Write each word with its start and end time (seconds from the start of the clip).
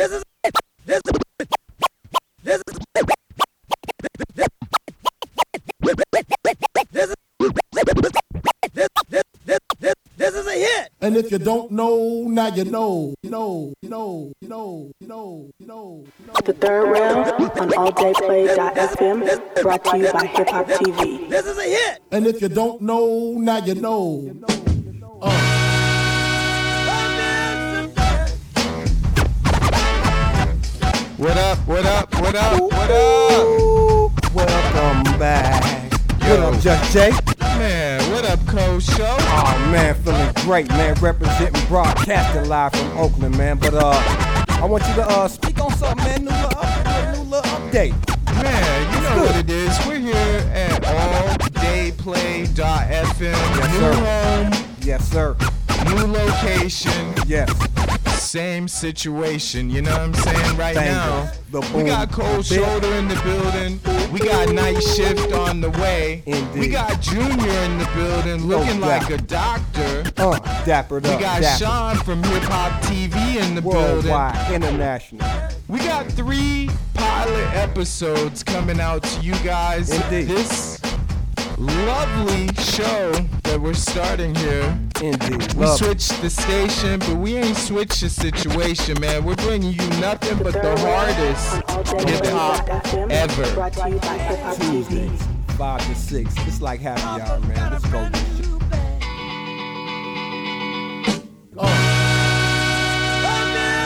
This 0.00 0.12
is 0.12 0.22
this 0.86 1.02
is 1.04 1.12
this 2.42 2.56
is 2.56 2.70
this 10.16 10.34
is 10.34 10.46
a 10.46 10.52
hit. 10.52 10.88
And 11.02 11.16
if 11.18 11.30
you 11.30 11.36
don't 11.38 11.70
know, 11.72 12.24
now 12.28 12.48
you 12.48 12.64
know. 12.64 13.14
You 13.22 13.28
know, 13.30 13.74
you 13.82 13.90
know, 13.90 14.32
you 14.40 14.48
know, 14.48 14.90
you 15.00 15.06
know, 15.06 15.50
you 15.58 15.66
know. 15.66 16.04
The 16.46 16.54
third 16.54 16.84
round 16.92 17.30
on 17.32 17.68
alldayplay.fm 17.68 19.62
brought 19.62 19.84
to 19.84 19.98
you 19.98 20.12
by 20.12 20.24
Hip 20.24 20.48
Hop 20.48 20.66
TV. 20.66 21.28
This 21.28 21.44
is 21.44 21.58
a 21.58 21.64
hit. 21.64 22.00
And 22.10 22.26
if 22.26 22.40
you 22.40 22.48
don't 22.48 22.80
know, 22.80 23.34
now 23.36 23.58
you 23.58 23.74
know. 23.74 24.49
What 31.20 31.36
up? 31.36 31.58
What 31.66 31.84
up? 31.84 32.14
What 32.20 32.34
up? 32.34 32.60
What 32.60 32.90
up? 32.90 34.34
Welcome 34.34 35.18
back. 35.18 35.92
Yo. 36.22 36.40
What 36.46 36.54
up, 36.54 36.60
Just 36.62 36.92
Jay? 36.94 37.10
Man, 37.40 38.00
what 38.10 38.24
up, 38.24 38.38
Cold 38.46 38.82
Show? 38.82 39.16
Oh 39.20 39.68
man, 39.70 39.94
feeling 39.96 40.32
great, 40.46 40.68
man. 40.68 40.94
Representing 40.94 41.62
broadcasting 41.68 42.48
live 42.48 42.72
from 42.72 42.96
Oakland, 42.96 43.36
man. 43.36 43.58
But 43.58 43.74
uh, 43.74 43.92
I 44.48 44.64
want 44.64 44.82
you 44.88 44.94
to 44.94 45.02
uh 45.08 45.28
speak 45.28 45.60
on 45.60 45.70
something, 45.74 46.04
man. 46.04 46.24
New 46.24 46.30
little, 46.30 46.58
up, 46.58 47.16
new 47.16 47.22
little 47.24 47.50
update. 47.52 47.94
Man, 48.42 48.94
you 48.94 49.00
know 49.02 49.16
what 49.26 49.36
it 49.36 49.50
is. 49.50 49.78
We're 49.86 49.98
here 49.98 50.50
at 50.54 50.82
alldayplay.fm. 50.82 52.56
Yes, 53.20 53.72
new 53.72 53.78
sir. 53.78 53.92
home, 53.92 54.52
Yes, 54.80 55.10
sir. 55.10 55.36
new 55.86 56.06
location, 56.06 57.14
Yes. 57.26 57.50
Same 58.30 58.68
situation. 58.68 59.68
You 59.68 59.82
know 59.82 59.90
what 59.90 60.00
I'm 60.02 60.14
saying? 60.14 60.56
Right 60.56 60.76
now. 60.76 61.32
We 61.74 61.82
got 61.82 62.12
Cold. 62.12 62.46
Shoulder 62.46 62.94
in 62.94 63.08
the 63.08 63.20
building. 63.24 63.80
We 64.12 64.20
got 64.20 64.50
Night 64.50 64.80
Shift 64.80 65.32
on 65.32 65.60
the 65.60 65.70
way. 65.70 66.22
Indeed. 66.26 66.60
We 66.60 66.68
got 66.68 67.00
Junior 67.00 67.26
in 67.26 67.78
the 67.78 67.90
building, 67.92 68.46
looking 68.46 68.78
yeah. 68.78 68.86
like 68.86 69.10
a 69.10 69.16
doctor. 69.16 70.04
Uh, 70.16 70.38
dappered 70.64 71.02
We 71.02 71.10
up. 71.10 71.20
got 71.20 71.42
dapper. 71.42 71.64
Sean 71.64 71.96
from 71.96 72.22
Hip 72.22 72.44
Hop 72.44 72.80
TV 72.82 73.42
in 73.44 73.56
the 73.56 73.62
building. 73.62 73.80
Worldwide, 73.80 74.52
international. 74.52 75.28
We 75.66 75.80
got 75.80 76.06
three 76.06 76.70
pilot 76.94 77.52
episodes 77.56 78.44
coming 78.44 78.78
out 78.78 79.02
to 79.02 79.20
you 79.22 79.34
guys. 79.42 79.90
Indeed. 79.90 80.28
This 80.28 80.80
lovely 81.58 82.46
show 82.54 83.12
we're 83.60 83.74
starting 83.74 84.34
here. 84.34 84.78
Indeed. 85.02 85.54
We 85.54 85.64
Love 85.64 85.80
it. 85.80 85.84
switched 85.84 86.22
the 86.22 86.30
station, 86.30 86.98
but 87.00 87.16
we 87.16 87.36
ain't 87.36 87.56
switched 87.56 88.00
the 88.00 88.08
situation, 88.08 89.00
man. 89.00 89.24
We're 89.24 89.36
bringing 89.36 89.72
you 89.72 89.88
nothing 90.00 90.38
but 90.38 90.54
the 90.54 90.76
hardest 90.78 91.54
hip 92.08 92.26
hop 92.26 92.68
ever. 93.10 93.54
Brought 93.54 93.72
to 93.74 93.90
you 93.90 93.98
by 93.98 94.18
Hip 94.18 94.38
Hop 94.40 94.56
TV. 94.56 94.88
Tuesdays, 94.88 95.22
five 95.58 95.86
to 95.86 95.94
six. 95.94 96.34
It's 96.46 96.60
like 96.60 96.80
happy 96.80 97.02
hour, 97.02 97.40
man. 97.40 97.72
Let's 97.72 97.86
go. 97.86 98.08
this. 98.08 98.40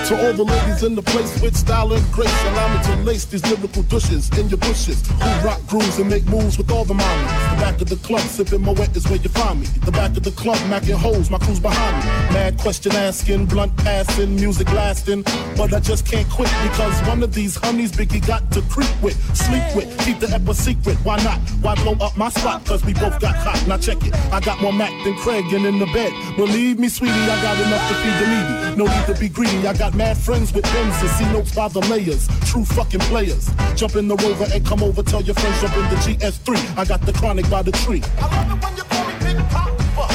To 0.09 0.27
all 0.27 0.35
the 0.35 0.45
ladies 0.45 0.83
in 0.83 0.95
the 0.95 1.03
place 1.03 1.41
with 1.41 1.57
style 1.57 1.93
and 1.93 2.13
grace, 2.13 2.43
allow 2.45 2.77
me 2.77 2.85
to 2.85 3.03
lace 3.05 3.25
these 3.25 3.43
lyrical 3.47 3.83
douches 3.85 4.29
in 4.39 4.51
your 4.51 4.59
bushes. 4.59 5.07
Who 5.09 5.47
rock 5.47 5.67
grooves 5.67 5.99
and 5.99 6.11
make 6.11 6.27
moves 6.27 6.59
with 6.59 6.71
all 6.71 6.85
the 6.85 6.93
mommies. 6.95 7.44
The 7.55 7.61
back 7.61 7.81
of 7.81 7.89
the 7.89 7.97
club, 7.97 8.23
sipping 8.23 8.63
Moët 8.63 8.97
is 8.97 9.07
where 9.09 9.19
you 9.19 9.29
find 9.29 9.61
me. 9.61 9.67
The 9.85 9.93
back 9.93 10.17
of 10.17 10.25
the 10.25 10.33
club, 10.33 10.57
macking 10.67 10.97
hoes, 10.97 11.31
my 11.31 11.39
crew's 11.39 11.61
behind 11.61 11.97
me. 11.99 12.35
Mad 12.35 12.59
question 12.59 12.91
asking, 12.97 13.47
blunt 13.47 13.77
passing, 13.77 14.35
music 14.35 14.73
lasting. 14.73 15.23
But 15.57 15.73
I 15.73 15.79
just 15.79 16.05
can't 16.05 16.29
quit 16.29 16.51
because 16.65 17.01
one 17.07 17.23
of 17.23 17.33
these 17.33 17.55
honeys 17.55 17.93
Biggie 17.93 18.27
got 18.27 18.51
to 18.51 18.63
creep 18.63 18.91
with, 19.01 19.17
sleep 19.37 19.63
with, 19.77 19.87
keep 20.01 20.19
the 20.19 20.35
ep 20.35 20.49
a 20.49 20.55
secret. 20.55 20.97
Why 21.05 21.23
not? 21.23 21.39
Why 21.63 21.77
blow 21.77 21.93
up 22.05 22.17
my 22.17 22.29
spot? 22.29 22.67
Cause 22.67 22.85
we 22.85 22.93
both 22.93 23.21
got 23.21 23.37
hot. 23.37 23.65
Now 23.69 23.79
check 23.79 24.05
it. 24.05 24.13
I 24.33 24.41
got 24.41 24.61
more 24.61 24.73
Mac 24.73 24.91
than 25.05 25.15
Craig 25.19 25.45
and 25.53 25.65
in 25.65 25.79
the 25.79 25.87
bed. 25.87 26.13
Believe 26.37 26.81
me, 26.81 26.89
sweetie, 26.89 27.15
I 27.15 27.41
got 27.41 27.57
enough 27.65 27.89
to 27.89 27.95
feed 28.03 28.19
the 28.19 28.27
needy. 28.35 28.77
No 28.77 28.87
need 28.87 29.07
to 29.07 29.15
be 29.15 29.29
greedy. 29.29 29.69
I 29.69 29.75
got 29.75 29.95
mad 29.95 30.17
friends 30.17 30.53
with 30.53 30.65
Benz 30.65 31.01
and 31.01 31.11
see 31.11 31.25
notes 31.33 31.55
by 31.55 31.69
the 31.69 31.81
layers. 31.83 32.27
True 32.51 32.65
fucking 32.65 33.01
players. 33.01 33.49
Jump 33.77 33.95
in 33.95 34.09
the 34.09 34.17
rover 34.17 34.47
and 34.53 34.67
come 34.67 34.83
over. 34.83 35.05
Tell 35.05 35.23
your 35.23 35.37
friends 35.37 35.61
jump 35.61 35.77
in 35.77 35.83
the 35.91 35.97
GS3. 35.97 36.77
I 36.77 36.85
got 36.85 37.01
the 37.03 37.13
chronic 37.13 37.44
by 37.51 37.63
the 37.63 37.73
tree. 37.73 38.03
I 38.19 38.27
love 38.37 38.51
it 38.57 38.65
when 38.65 38.77
you 38.77 38.83
call 38.85 39.07
me 39.07 39.15
Big 39.21 39.39
Papa. 39.51 40.07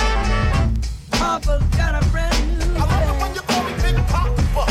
Papa's 1.11 1.63
got 1.75 2.01
a 2.01 2.05
brand 2.09 2.59
new 2.59 2.75
I 2.75 2.85
love 2.85 3.09
it 3.09 3.21
when 3.21 3.35
you 3.35 3.41
call 3.41 3.63
me 3.63 3.73
Big 3.81 3.97
Papa. 4.07 4.63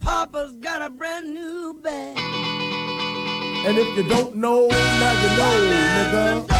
Papa's 0.00 0.52
got 0.56 0.82
a 0.82 0.90
brand 0.90 1.34
new 1.34 1.78
bag. 1.82 2.18
And 3.66 3.78
if 3.78 3.96
you 3.96 4.08
don't 4.08 4.36
know, 4.36 4.66
now 4.68 5.22
you 5.22 5.28
know, 5.36 6.46
nigga. 6.46 6.59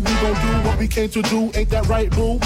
We 0.00 0.12
gon' 0.14 0.34
do 0.34 0.68
what 0.68 0.78
we 0.78 0.88
came 0.88 1.10
to 1.10 1.20
do. 1.22 1.50
Ain't 1.54 1.68
that 1.70 1.86
right, 1.86 2.10
boo? 2.10 2.38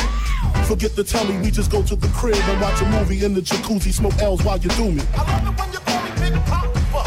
Forget 0.67 0.97
the 0.97 1.05
telly, 1.05 1.37
we 1.39 1.53
just 1.53 1.71
go 1.71 1.83
to 1.85 1.95
the 1.95 2.09
crib 2.09 2.35
and 2.37 2.61
watch 2.61 2.81
a 2.83 2.85
movie 2.87 3.25
in 3.25 3.33
the 3.33 3.41
jacuzzi. 3.41 3.93
Smoke 3.93 4.19
L's 4.19 4.43
while 4.43 4.59
you 4.59 4.71
do 4.71 4.91
me. 4.91 5.03
I 5.15 5.23
love 5.23 5.47
it 5.47 5.61
when 5.61 5.73
you 5.73 5.79
call 5.79 6.03
me 6.03 6.11
Big 6.19 6.35
Papa. 6.47 7.05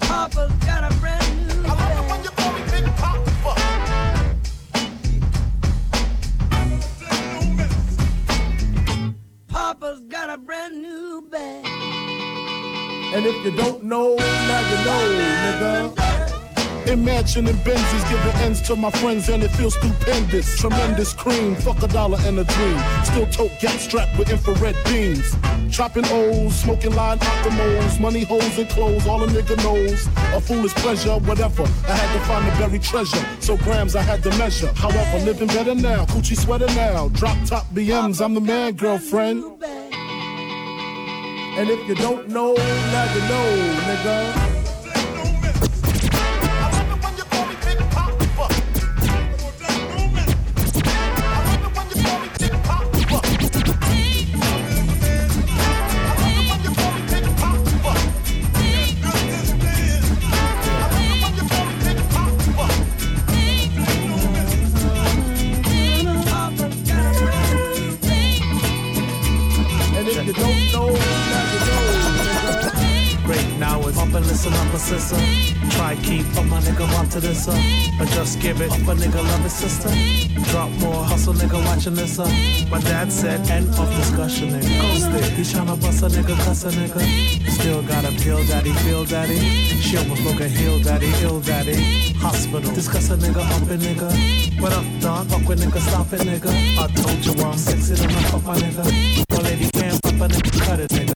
Papa's 0.00 0.52
got 0.66 0.92
a 0.92 0.94
brand 0.96 1.48
new. 1.48 1.62
I 1.64 1.72
love 1.72 1.98
it 1.98 2.10
when 2.10 2.22
you 2.24 2.30
call 2.30 2.52
me 2.52 2.62
Big 2.70 2.84
Papa. 2.96 3.54
Papa's 9.48 10.00
got 10.08 10.28
a 10.28 10.36
brand 10.36 10.82
new 10.82 11.26
bag. 11.30 11.66
And 13.14 13.24
if 13.24 13.44
you 13.44 13.56
don't 13.56 13.84
know, 13.84 14.14
now 14.16 14.60
you 14.68 14.76
know, 14.84 15.00
nigga. 15.96 16.11
Imagining 16.86 17.54
Benzes 17.64 18.10
giving 18.10 18.40
ends 18.42 18.60
to 18.62 18.74
my 18.74 18.90
friends 18.90 19.28
and 19.28 19.42
it 19.42 19.50
feels 19.52 19.74
stupendous. 19.74 20.58
Tremendous 20.58 21.12
cream, 21.12 21.54
fuck 21.54 21.82
a 21.82 21.86
dollar 21.88 22.18
and 22.22 22.38
a 22.38 22.44
dream. 22.44 22.78
Still 23.04 23.26
tote 23.26 23.52
gat 23.60 23.78
strapped 23.80 24.18
with 24.18 24.30
infrared 24.30 24.76
beams. 24.84 25.34
Chopping 25.70 26.04
O's, 26.06 26.54
smoking 26.54 26.94
line 26.94 27.18
optimals, 27.18 28.00
money 28.00 28.24
holes 28.24 28.58
and 28.58 28.68
clothes, 28.68 29.06
all 29.06 29.22
a 29.22 29.26
nigga 29.26 29.56
knows. 29.64 30.06
A 30.34 30.40
foolish 30.40 30.74
pleasure, 30.74 31.18
whatever. 31.20 31.62
I 31.62 31.94
had 31.94 32.12
to 32.12 32.20
find 32.26 32.46
the 32.46 32.58
buried 32.58 32.82
treasure, 32.82 33.24
so 33.40 33.56
grams 33.56 33.94
I 33.96 34.02
had 34.02 34.22
to 34.24 34.30
measure. 34.36 34.72
However, 34.74 35.24
living 35.24 35.48
better 35.48 35.74
now, 35.74 36.04
coochie 36.06 36.36
sweater 36.36 36.66
now. 36.74 37.08
Drop 37.10 37.36
top 37.46 37.66
BMs, 37.72 38.20
I'm 38.22 38.34
the 38.34 38.40
man, 38.40 38.74
girlfriend. 38.74 39.44
And 41.54 41.68
if 41.68 41.86
you 41.86 41.94
don't 41.94 42.28
know, 42.28 42.54
now 42.54 43.14
you 43.14 43.20
know, 43.28 43.76
nigga. 43.86 44.51
A 78.92 78.94
nigga 78.94 79.22
love 79.24 79.42
his 79.42 79.52
sister. 79.52 79.88
Drop 80.50 80.70
more 80.80 81.02
hustle 81.04 81.32
nigga 81.34 81.64
watching 81.64 81.94
this 81.94 82.18
up. 82.18 82.28
My 82.70 82.78
dad 82.80 83.10
said 83.10 83.40
end 83.50 83.68
of 83.68 83.88
discussion 83.96 84.50
nigga. 84.50 85.18
It. 85.18 85.32
He 85.32 85.42
tryna 85.42 85.80
bust 85.80 86.02
a 86.02 86.08
nigga, 86.08 86.36
cuss 86.44 86.64
a 86.64 86.70
nigga. 86.70 87.50
Still 87.50 87.82
got 87.82 88.04
him 88.04 88.16
pill 88.22 88.44
daddy, 88.44 88.72
feel 88.84 89.04
daddy. 89.04 89.38
She 89.80 89.96
almost 89.96 90.22
broke 90.22 90.40
a 90.40 90.48
heel 90.48 90.78
daddy, 90.82 91.10
ill 91.22 91.40
daddy. 91.40 91.76
Hospital. 92.18 92.74
Discuss 92.74 93.10
a 93.10 93.16
nigga 93.16 93.42
up 93.54 93.70
a 93.70 93.76
nigga. 93.76 94.60
What 94.60 94.72
up, 94.72 94.84
dog? 95.00 95.26
Fuck 95.28 95.48
with 95.48 95.60
nigga, 95.62 95.80
stop 95.80 96.12
it, 96.12 96.20
nigga. 96.20 96.50
I 96.78 96.86
told 96.92 97.24
you 97.24 97.44
I'm 97.44 97.56
sexy 97.56 97.94
than 97.94 98.10
I 98.10 98.22
fuck 98.30 98.44
my 98.44 98.56
nigga. 98.56 98.84
My 99.30 99.42
lady 99.42 99.70
can't 99.70 99.98
fuck 100.02 100.14
a 100.14 100.28
nigga, 100.34 100.66
cut 100.66 100.80
it, 100.80 100.90
nigga. 100.90 101.11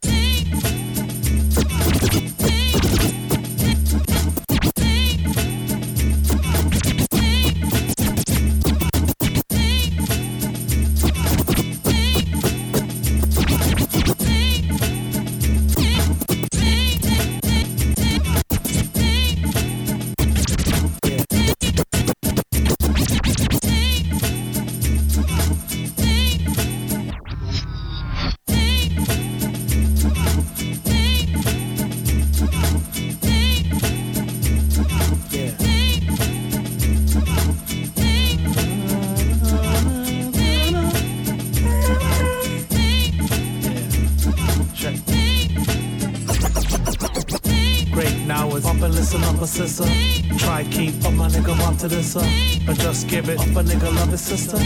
Nigga 51.37 51.79
to 51.79 51.89
this 51.89 52.17
uh, 52.17 52.21
up. 52.21 52.27
But 52.67 52.79
just 52.79 53.09
give 53.09 53.29
it 53.29 53.39
up 53.39 53.47
a 53.47 53.63
nigga 53.63 53.95
love 53.95 54.09
his 54.09 54.21
sister. 54.21 54.59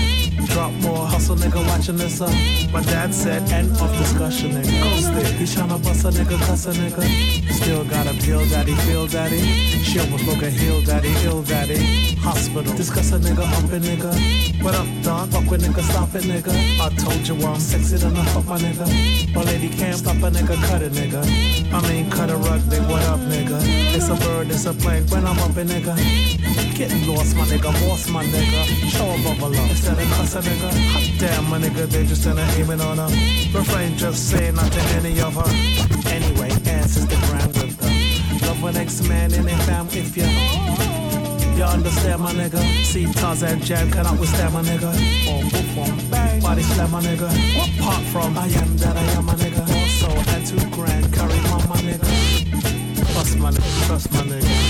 Drop 0.53 0.73
more 0.75 1.07
hustle 1.07 1.37
nigga 1.37 1.67
watching 1.67 1.97
this 1.97 2.21
up. 2.21 2.33
My 2.73 2.83
dad 2.83 3.13
said 3.13 3.43
end 3.53 3.71
of 3.73 3.91
discussion 3.99 4.53
nigga. 4.53 4.83
Ghosted. 4.83 5.27
He 5.37 5.45
tryna 5.45 5.83
bust 5.83 6.05
a 6.05 6.09
nigga, 6.09 6.39
cuss 6.47 6.67
a 6.67 6.73
nigga. 6.73 7.53
Still 7.53 7.85
got 7.85 8.07
a 8.07 8.15
pill 8.25 8.45
daddy, 8.49 8.75
feel 8.87 9.07
daddy. 9.07 9.41
She 9.83 9.99
almost 9.99 10.25
broke 10.25 10.43
a 10.43 10.51
heel 10.51 10.81
daddy, 10.83 11.13
ill 11.25 11.43
daddy. 11.43 12.15
Hospital. 12.21 12.75
Discuss 12.77 13.13
a 13.13 13.19
nigga 13.19 13.45
up 13.45 13.73
and 13.73 13.85
nigga. 13.85 14.63
What 14.63 14.75
up, 14.75 14.87
dog? 15.03 15.31
Fuck 15.31 15.51
with 15.51 15.63
nigga, 15.63 15.83
stop 15.83 16.15
it 16.15 16.25
nigga. 16.25 16.53
I 16.81 16.89
told 16.97 17.27
you 17.27 17.35
I'm 17.47 17.59
sexy 17.59 17.97
than 17.97 18.17
I 18.17 18.25
fuck 18.27 18.47
my 18.47 18.59
nigga. 18.59 19.35
My 19.35 19.43
lady 19.43 19.69
can't 19.69 19.97
stop 19.97 20.17
a 20.17 20.31
nigga, 20.31 20.57
cut 20.69 20.83
it 20.83 20.93
nigga. 20.93 21.23
I 21.73 21.89
mean 21.89 22.11
cut 22.11 22.31
a 22.31 22.37
rug, 22.37 22.61
big 22.71 22.83
what 22.83 23.03
up 23.05 23.21
nigga. 23.21 23.59
It's 23.95 24.09
a 24.09 24.15
bird, 24.15 24.49
it's 24.51 24.67
a 24.67 24.73
plane. 24.73 25.07
When 25.09 25.27
I'm 25.27 25.39
up 25.39 25.57
a 25.57 25.65
nigga. 25.65 26.40
Getting 26.75 27.07
lost, 27.07 27.37
my 27.37 27.45
nigga, 27.45 27.73
boss, 27.87 28.09
my 28.09 28.25
nigga. 28.25 28.65
Show 28.89 29.05
a 29.05 29.17
bubble 29.23 29.55
up 29.55 29.71
instead 29.71 29.99
of 29.99 30.09
cuss 30.13 30.35
a 30.35 30.41
nigga. 30.41 31.19
Damn, 31.19 31.51
my 31.51 31.59
nigga, 31.59 31.87
they 31.87 32.07
just 32.07 32.25
in 32.27 32.39
a 32.39 32.43
aiming 32.57 32.81
on 32.81 32.99
her. 32.99 33.11
Refrain 33.53 33.97
just 33.97 34.31
say 34.31 34.51
not 34.51 34.71
to 34.73 34.81
any 34.97 35.21
of 35.21 35.35
her. 35.35 35.51
Anyway, 36.09 36.51
answers 36.67 37.07
the 37.07 37.17
grand 37.27 37.53
with 37.59 37.77
them. 37.79 38.49
Love 38.49 38.65
an 38.65 38.77
ex-man 38.77 39.33
in 39.35 39.47
a 39.47 39.57
fam 39.65 39.87
if 39.93 40.17
you. 40.17 40.25
You 41.57 41.65
understand 41.65 42.23
my 42.23 42.33
nigga? 42.33 42.63
See 42.85 43.05
Tarzan 43.13 43.61
Jam 43.61 43.91
cannot 43.91 44.19
withstand 44.19 44.55
my 44.55 44.63
nigga. 44.63 44.91
Oh, 45.29 45.43
boom, 45.51 45.67
boom, 45.75 46.11
bang. 46.11 46.41
Body 46.41 46.63
slam 46.63 46.91
my 46.91 47.03
nigga. 47.03 47.29
What 47.59 47.71
part 47.79 48.03
from 48.05 48.39
I 48.39 48.47
am 48.47 48.77
that 48.79 48.97
I 48.97 49.03
am 49.19 49.27
my 49.27 49.35
nigga. 49.35 49.61
Also, 49.69 50.09
and 50.33 50.47
two 50.47 50.71
grand, 50.71 51.13
carry 51.13 51.39
on 51.53 51.69
my 51.69 51.77
nigga. 51.85 52.09
Trust 53.13 53.37
my 53.37 53.51
nigga, 53.51 53.87
trust 53.87 54.11
my 54.13 54.23
nigga. 54.23 54.70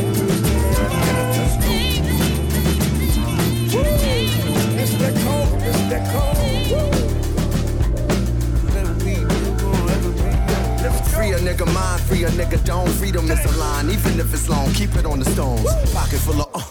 free 12.11 12.25
a 12.25 12.29
nigga 12.31 12.63
don't. 12.65 12.89
Freedom 12.99 13.29
is 13.31 13.43
a 13.45 13.57
line, 13.57 13.89
even 13.89 14.19
if 14.19 14.33
it's 14.33 14.49
long. 14.49 14.71
Keep 14.73 14.95
it 14.95 15.05
on 15.05 15.19
the 15.19 15.25
stones. 15.25 15.63
Pocket 15.93 16.19
full 16.19 16.41
of 16.41 16.49
uh, 16.53 16.61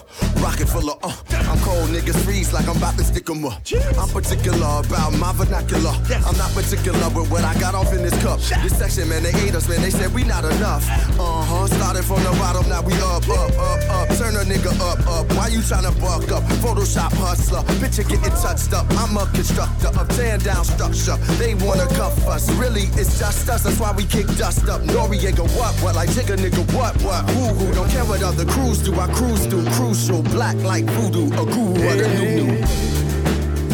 rocket 0.61 0.71
full 0.71 0.91
of 0.91 1.03
uh. 1.03 1.51
I'm 1.51 1.59
cold, 1.59 1.89
niggas 1.89 2.17
freeze 2.23 2.53
like 2.53 2.67
I'm 2.67 2.77
about 2.77 2.97
to 2.97 3.03
stick 3.03 3.29
'em 3.29 3.45
up. 3.45 3.61
I'm 3.97 4.09
particular 4.09 4.81
about 4.85 5.13
my 5.13 5.33
vernacular. 5.33 5.91
I'm 6.25 6.37
not 6.37 6.51
particular 6.53 7.09
with 7.09 7.29
what 7.29 7.43
I 7.43 7.53
got 7.59 7.75
off 7.75 7.93
in 7.93 8.03
this 8.03 8.15
cup. 8.23 8.39
This 8.63 8.77
section, 8.77 9.09
man, 9.09 9.23
they 9.23 9.33
ate 9.41 9.55
us, 9.55 9.67
man. 9.67 9.81
They 9.81 9.89
said 9.89 10.13
we 10.13 10.23
not 10.23 10.45
enough. 10.45 10.87
Uh 11.19 11.43
huh. 11.43 11.67
Started 11.67 12.03
from 12.05 12.23
the 12.23 12.31
bottom, 12.39 12.67
now 12.69 12.81
we 12.81 12.93
up, 12.93 13.27
up, 13.27 13.51
up, 13.57 13.81
up. 13.89 14.07
Turn 14.17 14.35
a 14.35 14.43
nigga 14.43 14.71
up, 14.79 14.99
up. 15.07 15.25
Why 15.35 15.47
you 15.47 15.59
tryna 15.59 15.93
buck 15.99 16.31
up? 16.31 16.43
Photoshop 16.63 17.13
hustler, 17.13 17.63
picture 17.79 18.03
getting 18.03 18.35
touched 18.41 18.73
up. 18.73 18.85
I'm 18.91 19.17
a 19.17 19.25
constructor 19.33 19.89
of 19.99 20.07
tearing 20.15 20.41
down 20.41 20.63
structure. 20.63 21.17
They 21.37 21.55
wanna 21.55 21.87
cuff 21.99 22.15
us, 22.27 22.49
really 22.53 22.87
it's 22.99 23.19
just 23.19 23.49
us. 23.49 23.63
That's 23.63 23.79
why 23.79 23.91
we 23.91 24.05
kick 24.05 24.27
dust 24.37 24.67
up. 24.69 24.81
Noriega, 24.81 25.43
what, 25.57 25.73
what? 25.81 25.95
Like 25.95 26.13
take 26.13 26.29
a 26.29 26.37
nigga, 26.37 26.63
what, 26.73 26.95
what? 27.01 27.29
Who, 27.31 27.43
who? 27.55 27.73
Don't 27.73 27.89
care 27.89 28.05
what 28.05 28.23
other 28.23 28.45
crews 28.45 28.79
do. 28.79 28.93
I 28.99 29.07
cruise 29.13 29.45
through 29.47 29.65
crucial, 29.71 30.21
black 30.23 30.50
like 30.57 30.85
voodoo, 30.85 31.27
a 31.27 31.45
guru 31.45 31.87
of 31.89 31.97
the 31.97 32.07
new 32.19 32.45
new. 32.45 32.65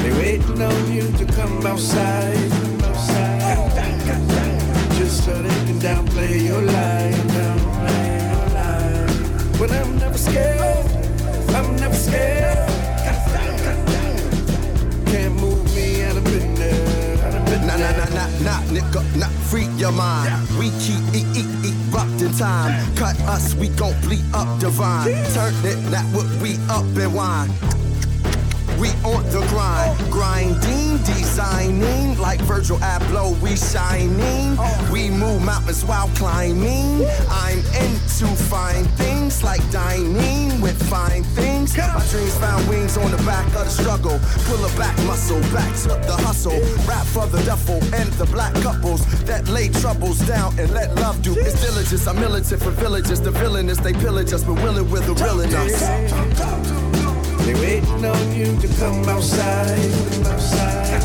They 0.01 0.11
waiting 0.13 0.61
on 0.61 0.91
you 0.91 1.11
to 1.11 1.25
come 1.33 1.65
outside. 1.65 2.51
Just 4.97 5.25
so 5.25 5.33
they 5.41 5.65
can 5.65 5.79
downplay 5.79 6.45
your 6.45 6.61
life. 6.61 7.15
Downplay 7.37 8.07
your 8.31 8.49
life. 8.53 9.59
But 9.59 9.71
I'm 9.71 9.97
never 9.97 10.17
scared. 10.17 10.85
I'm 11.55 11.75
never 11.77 11.95
scared. 11.95 12.76
Nah, 17.67 17.75
nah, 17.75 17.91
nah, 17.91 18.07
nah, 18.15 18.27
nah, 18.39 18.61
nigga, 18.71 19.03
nah, 19.19 19.27
free 19.51 19.67
your 19.75 19.91
mind. 19.91 20.31
We 20.57 20.71
keep 20.79 21.03
eat, 21.11 21.27
eat, 21.35 21.75
erupting 21.91 22.31
time. 22.39 22.71
Cut 22.95 23.19
us, 23.27 23.55
we 23.55 23.67
gon' 23.67 23.93
bleed 24.01 24.23
up 24.33 24.47
divine. 24.57 25.11
Turn 25.35 25.53
it, 25.65 25.75
that 25.91 26.05
what 26.15 26.27
we 26.41 26.55
up 26.69 26.85
and 26.95 27.13
wine. 27.13 27.51
We 28.79 28.89
on 29.03 29.23
the 29.31 29.43
grind, 29.49 30.11
grinding, 30.11 30.97
designing 30.99 32.17
like 32.19 32.39
Virgil 32.41 32.77
Abloh. 32.77 33.39
We 33.41 33.55
shining, 33.55 34.55
we 34.91 35.09
move 35.09 35.41
mountains 35.43 35.83
while 35.83 36.09
climbing. 36.09 37.07
I'm 37.29 37.59
into 37.81 38.27
fine 38.35 38.85
things 39.01 39.43
like 39.43 39.61
dining 39.71 40.61
with 40.61 40.77
fine 40.89 41.23
things. 41.23 41.75
My 41.75 42.05
dreams 42.11 42.37
found 42.37 42.67
wings 42.69 42.97
on 42.97 43.09
the 43.09 43.17
back 43.23 43.47
of 43.47 43.65
the 43.65 43.69
struggle. 43.69 44.19
Pull 44.45 44.63
a 44.63 44.69
back 44.77 44.95
muscle, 45.05 45.41
back 45.53 45.73
to 45.83 45.89
the 46.05 46.15
hustle. 46.21 46.59
Rap 46.87 47.05
for 47.07 47.25
the 47.25 47.41
duffel 47.45 47.81
and 47.95 48.11
the 48.13 48.25
black 48.25 48.53
couples 48.61 49.05
that 49.23 49.47
lay 49.47 49.69
troubles 49.69 50.19
down 50.27 50.57
and 50.59 50.71
let 50.71 50.93
love 50.95 51.21
do. 51.23 51.33
It's 51.33 51.59
diligence, 51.61 52.07
I'm 52.07 52.19
militant 52.19 52.61
for 52.61 52.71
villages. 52.71 53.21
The 53.21 53.31
villainous, 53.31 53.79
they 53.79 53.93
pillage 53.93 54.33
us, 54.33 54.43
but 54.43 54.55
willing 54.55 54.89
with 54.91 55.07
the 55.07 55.15
real 55.15 55.41
us. 55.41 56.76
They 57.47 57.53
waiting 57.53 58.03
on 58.03 58.35
you 58.35 58.57
to 58.59 58.67
come 58.77 59.07
outside. 59.07 59.79
outside. 60.25 60.99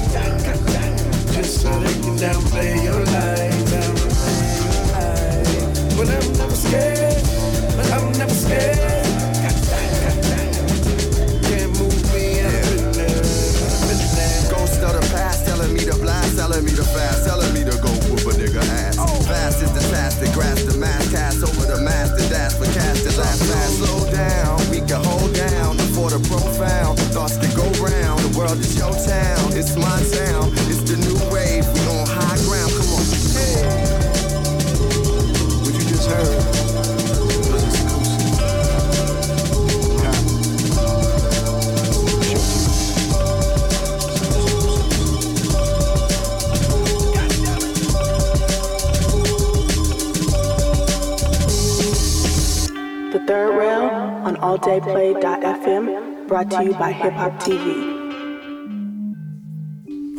Just 1.33 1.61
so 1.63 1.71
they 1.79 1.95
can 2.01 2.17
downplay 2.17 2.83
your 2.83 3.05
life. 3.05 3.71
But 5.97 6.09
I'm 6.11 6.33
never 6.33 6.57
scared. 6.57 7.12
Brought 56.33 56.51
to 56.51 56.65
you 56.65 56.73
by 56.73 56.93
Hip 56.93 57.13
Hop 57.13 57.33
TV. 57.41 57.93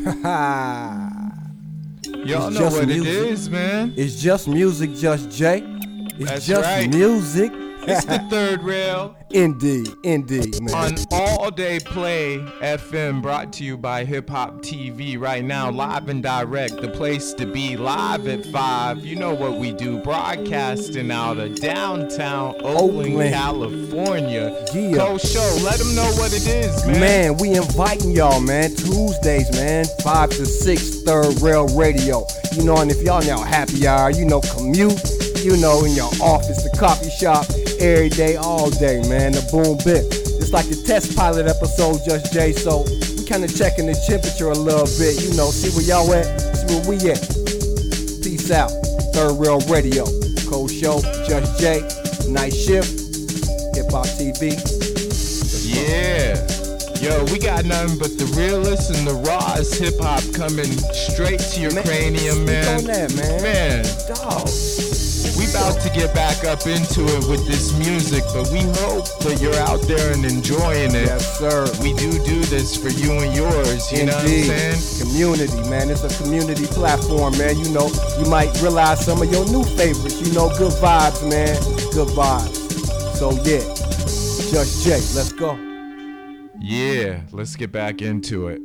Y'all 2.28 2.50
It's 2.50 2.60
know 2.60 2.66
just 2.66 2.78
what 2.78 2.88
music. 2.88 3.14
it 3.14 3.28
is, 3.30 3.50
man. 3.50 3.94
It's 3.98 4.22
just 4.22 4.48
music, 4.48 4.94
just 4.94 5.32
Jay. 5.32 5.64
It's 5.66 6.30
That's 6.30 6.46
just 6.46 6.70
right. 6.70 6.88
music. 6.88 7.52
It's 7.56 8.06
the 8.06 8.20
third 8.30 8.62
rail 8.62 9.16
indeed, 9.32 9.90
indeed, 10.04 10.62
man. 10.62 10.76
on 10.76 10.96
All 11.12 11.43
Day 11.56 11.80
Play 11.80 12.40
FM, 12.62 13.22
brought 13.22 13.54
to 13.54 13.64
you 13.64 13.78
by 13.78 14.06
Hip 14.06 14.30
Hop 14.30 14.62
TV. 14.62 15.20
Right 15.20 15.44
now, 15.44 15.70
live 15.70 16.10
and 16.10 16.24
direct, 16.24 16.82
the 16.82 16.88
place 16.88 17.34
to 17.34 17.46
be. 17.46 17.78
Live 17.78 18.28
at 18.28 18.46
five. 18.48 19.06
You 19.06 19.18
know 19.18 19.36
what 19.36 19.58
we 19.58 19.72
do? 19.72 20.00
Broadcasting 20.00 21.12
out 21.12 21.38
of 21.38 21.56
downtown 21.56 22.56
Oakland, 22.62 23.14
Oakland. 23.14 23.34
California. 23.34 24.66
Yeah. 24.74 24.94
Go 24.94 25.18
show. 25.20 25.58
Let 25.64 25.78
them 25.78 25.94
know 25.96 26.10
what 26.14 26.34
it 26.34 26.48
is, 26.48 26.86
man. 26.88 27.00
Man, 27.00 27.38
we 27.38 27.56
inviting 27.56 28.12
y'all, 28.12 28.42
man. 28.42 28.76
Tuesdays, 28.76 29.52
man. 29.52 29.86
5 30.02 30.30
to 30.32 30.46
6, 30.46 31.02
Third 31.04 31.40
Rail 31.42 31.68
Radio. 31.78 32.26
You 32.54 32.64
know, 32.64 32.78
and 32.78 32.90
if 32.90 33.02
y'all 33.04 33.24
now 33.24 33.44
happy 33.44 33.86
hour, 33.86 34.10
you 34.10 34.26
know, 34.26 34.42
commute, 34.42 35.00
you 35.44 35.58
know, 35.58 35.86
in 35.86 35.92
your 35.92 36.10
office, 36.22 36.64
the 36.64 36.76
coffee 36.80 37.12
shop, 37.12 37.46
every 37.80 38.10
day, 38.10 38.38
all 38.38 38.72
day, 38.72 39.08
man. 39.08 39.34
The 39.34 39.48
boom 39.52 39.78
bit. 39.84 40.23
Like 40.54 40.70
the 40.70 40.84
test 40.86 41.18
pilot 41.18 41.48
episode, 41.48 42.06
Just 42.06 42.32
Jay. 42.32 42.54
So 42.54 42.86
we 43.18 43.26
kind 43.26 43.44
of 43.44 43.50
checking 43.58 43.88
the 43.88 43.98
temperature 44.06 44.54
a 44.54 44.54
little 44.54 44.86
bit, 45.02 45.18
you 45.18 45.34
know, 45.34 45.50
see 45.50 45.74
where 45.74 45.82
y'all 45.82 46.14
at, 46.14 46.30
see 46.54 46.70
where 46.70 46.86
we 46.86 46.96
at. 47.10 47.26
Peace 48.22 48.52
out. 48.52 48.70
Third 49.18 49.34
Rail 49.42 49.60
Radio. 49.66 50.06
Cold 50.46 50.70
Show, 50.70 51.02
Just 51.26 51.58
Jay, 51.60 51.82
Night 52.30 52.54
Shift, 52.54 52.94
Hip 53.74 53.90
Hop 53.90 54.06
TV. 54.14 54.54
Yeah. 55.66 56.38
Yo, 57.02 57.26
we 57.34 57.40
got 57.40 57.66
nothing 57.66 57.98
but 57.98 58.14
the 58.18 58.30
realest 58.38 58.94
and 58.94 59.08
the 59.08 59.16
rawest 59.28 59.82
hip 59.82 59.96
hop 60.00 60.24
coming 60.34 60.72
straight 60.94 61.40
to 61.40 61.60
your 61.60 61.74
Man, 61.74 61.84
cranium, 61.84 62.46
man. 62.46 62.86
that, 62.86 63.14
man. 63.16 63.42
Man, 63.42 63.84
Dog. 64.08 64.93
About 65.54 65.80
to 65.82 65.90
get 65.92 66.14
back 66.16 66.44
up 66.46 66.66
into 66.66 67.06
it 67.06 67.30
with 67.30 67.46
this 67.46 67.78
music, 67.78 68.24
but 68.34 68.50
we 68.50 68.62
hope 68.82 69.06
that 69.22 69.38
you're 69.40 69.54
out 69.70 69.82
there 69.82 70.12
and 70.12 70.26
enjoying 70.26 70.96
it. 70.96 71.06
Yes, 71.06 71.38
sir. 71.38 71.66
We 71.82 71.94
do 71.94 72.12
do 72.26 72.42
this 72.50 72.76
for 72.76 72.90
you 72.90 73.12
and 73.22 73.36
yours, 73.36 73.92
you 73.92 74.06
know 74.06 74.16
what 74.16 74.26
I'm 74.26 74.30
Indeed. 74.30 74.50
saying? 74.50 75.08
Community, 75.08 75.70
man. 75.70 75.90
It's 75.92 76.04
a 76.04 76.24
community 76.24 76.66
platform, 76.66 77.38
man. 77.38 77.60
You 77.60 77.70
know, 77.70 77.88
you 78.18 78.26
might 78.30 78.50
realize 78.62 79.06
some 79.06 79.22
of 79.22 79.32
your 79.32 79.46
new 79.46 79.64
favorites. 79.64 80.20
You 80.26 80.34
know, 80.34 80.50
good 80.58 80.74
vibes, 80.82 81.22
man. 81.30 81.54
Good 81.94 82.10
vibes. 82.18 82.58
So 83.16 83.32
yeah, 83.46 83.62
Just 84.52 84.84
Jay, 84.84 85.02
let's 85.16 85.32
go. 85.34 85.54
Yeah, 86.60 87.22
let's 87.32 87.56
get 87.56 87.72
back 87.72 88.02
into 88.02 88.48
it. 88.48 88.62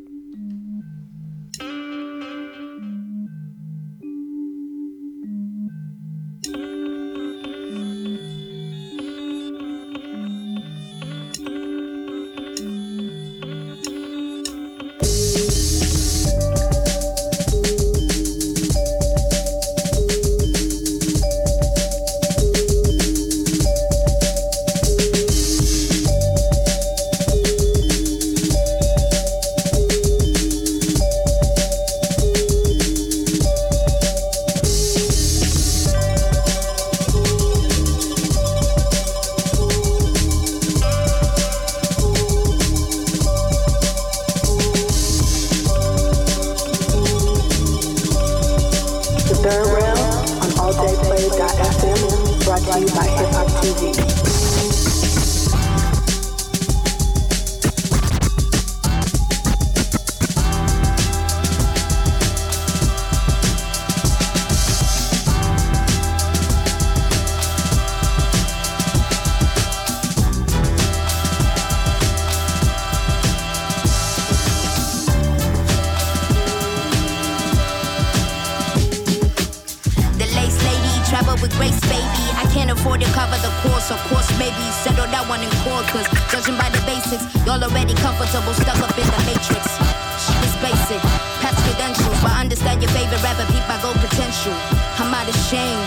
Past 91.88 92.00
credentials, 92.00 92.22
but 92.22 92.32
understand 92.32 92.82
your 92.82 92.90
favorite 92.90 93.22
rapper, 93.22 93.46
peep 93.52 93.64
my 93.68 93.80
gold 93.82 93.96
potential. 93.96 94.52
I'm 94.98 95.14
out 95.14 95.28
of 95.28 95.36
shame, 95.48 95.78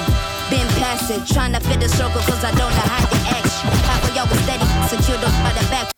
been 0.50 0.67
past 0.79 1.12
it, 1.12 1.25
trying 1.34 1.53
to 1.53 1.60
fit 1.60 1.79
the 1.79 1.89
circle, 1.89 2.22
cause 2.22 2.43
I 2.43 2.51
don't 2.51 2.72
know 2.72 2.88
how 2.89 3.05
to 3.05 3.17
act. 3.29 3.48
Half 3.86 4.10
of 4.10 4.15
y'all 4.15 4.27
was 4.27 4.39
steady, 4.39 4.65
secured 4.88 5.24
up 5.24 5.34
by 5.43 5.53
the 5.53 5.67
back. 5.70 5.90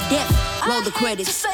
to 0.00 0.08
death. 0.08 0.30
Roll 0.66 0.82
the 0.82 0.90
credits. 0.90 1.46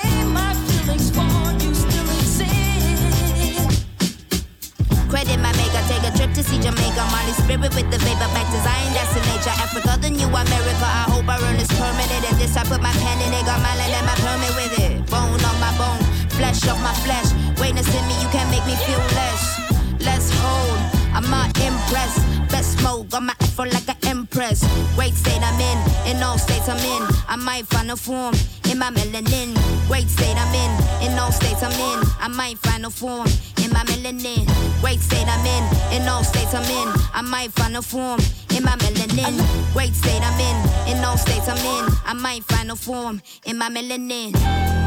Credit 5.08 5.38
my 5.38 5.52
maker, 5.56 5.82
take 5.88 6.02
a 6.02 6.12
trip 6.16 6.32
to 6.34 6.42
see 6.42 6.58
Jamaica. 6.58 7.02
Molly 7.10 7.32
spirit 7.32 7.74
with 7.74 7.88
the 7.90 7.98
vapor, 7.98 8.28
back 8.34 8.46
design, 8.50 8.92
that's 8.92 9.14
the 9.14 9.22
nature. 9.30 9.54
Africa, 9.64 9.98
the 10.00 10.10
new 10.10 10.26
America. 10.26 10.86
I 10.86 11.06
hope 11.08 11.28
I 11.28 11.38
run 11.40 11.56
this 11.56 11.70
permanent. 11.78 12.22
And 12.28 12.36
this, 12.38 12.56
I 12.56 12.64
put 12.64 12.82
my 12.82 12.92
pen 12.92 13.18
in 13.22 13.32
it, 13.32 13.46
got 13.46 13.60
my 13.62 13.74
land 13.76 13.94
and 13.94 14.06
my 14.06 14.16
permit 14.20 14.52
with 14.58 14.78
it. 14.78 15.10
Bone 15.10 15.40
on 15.40 15.56
my 15.60 15.72
bone, 15.78 16.02
flesh 16.36 16.66
off 16.68 16.80
my 16.82 16.94
flesh. 17.06 17.32
Witness 17.60 17.88
in 17.88 18.04
me, 18.06 18.14
you 18.20 18.28
can't 18.28 18.50
make 18.50 18.66
me 18.66 18.76
feel 18.84 19.02
less. 19.16 19.42
Let's 20.00 20.30
hold. 20.42 20.95
I'm 21.16 21.30
not 21.30 21.48
impressed. 21.58 22.20
Best 22.50 22.78
smoke 22.78 23.14
on 23.14 23.24
my 23.26 23.34
afro 23.40 23.64
like 23.64 23.88
an 23.88 23.96
empress. 24.02 24.60
Great 24.94 25.14
state 25.14 25.40
I'm 25.42 25.58
in, 25.58 25.78
in 26.14 26.22
all 26.22 26.36
states 26.36 26.68
I'm 26.68 26.76
in. 26.76 27.08
I 27.26 27.36
might 27.36 27.66
find 27.66 27.90
a 27.90 27.96
form 27.96 28.34
in 28.70 28.78
my 28.78 28.90
melanin. 28.90 29.56
Great 29.88 30.08
state 30.08 30.36
I'm 30.36 30.54
in, 30.54 31.10
in 31.10 31.18
all 31.18 31.32
states 31.32 31.62
I'm 31.62 31.72
in. 31.72 32.06
I 32.20 32.28
might 32.28 32.58
find 32.58 32.84
a 32.84 32.90
form 32.90 33.26
in 33.64 33.72
my 33.72 33.82
melanin. 33.88 34.44
Great 34.82 35.00
state 35.00 35.26
I'm 35.26 35.46
in, 35.46 36.02
in 36.02 36.06
all 36.06 36.22
states 36.22 36.52
I'm 36.52 36.64
in. 36.64 36.88
I 37.14 37.22
might 37.22 37.50
find 37.52 37.78
a 37.78 37.82
form 37.82 38.20
in 38.54 38.62
my 38.62 38.76
melanin. 38.76 39.72
Great 39.72 39.94
state 39.94 40.20
I'm 40.22 40.38
in, 40.38 40.98
in 40.98 41.02
all 41.02 41.16
states 41.16 41.48
I'm 41.48 41.56
in. 41.56 41.94
I 42.04 42.12
might 42.12 42.44
find 42.44 42.70
a 42.70 42.76
form 42.76 43.22
in 43.46 43.56
my 43.56 43.70
melanin. 43.70 44.85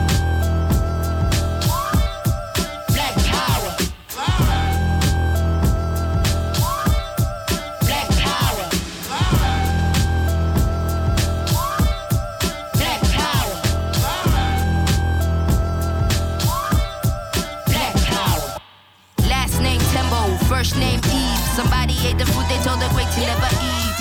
First 20.59 20.75
name 20.75 20.99
Eve. 21.07 21.39
Somebody 21.55 21.95
ate 22.03 22.17
the 22.17 22.25
food 22.25 22.43
they 22.51 22.59
told 22.67 22.83
the 22.83 22.89
great 22.91 23.07
to 23.15 23.21
never 23.23 23.47
eat. 23.63 23.95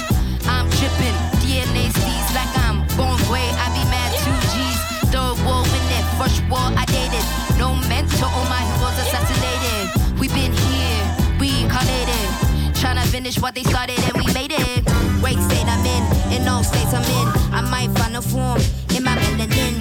I'm 0.51 0.67
tripping, 0.75 1.15
DNA 1.39 1.87
sees 2.03 2.29
like 2.35 2.51
I'm 2.67 2.83
born 2.99 3.15
way. 3.31 3.47
I 3.63 3.71
be 3.79 3.85
mad 3.95 4.11
two 4.27 4.39
G's. 4.51 4.81
Third 5.15 5.39
war 5.47 5.63
in 5.63 5.87
it, 5.95 6.05
first 6.19 6.43
war 6.51 6.67
I 6.75 6.85
dated. 6.91 7.23
No 7.63 7.79
mentor, 7.87 8.27
all 8.27 8.49
my 8.51 8.63
heroes 8.71 8.99
assassinated. 8.99 10.19
We 10.19 10.27
been 10.35 10.51
here, 10.67 11.03
we 11.39 11.47
reincarnated. 11.63 12.27
Tryna 12.75 13.07
finish 13.07 13.39
what 13.39 13.55
they 13.55 13.63
started 13.63 14.01
and 14.09 14.15
we 14.19 14.27
made 14.35 14.51
it. 14.51 14.83
Great 15.23 15.39
state 15.39 15.69
I'm 15.75 15.87
in, 15.87 16.43
in 16.43 16.49
all 16.49 16.65
states 16.65 16.93
I'm 16.93 17.07
in. 17.19 17.27
I 17.55 17.61
might 17.71 17.91
find 17.97 18.17
a 18.17 18.23
form 18.23 18.59
in 18.97 19.05
my 19.05 19.15
melanin. 19.15 19.78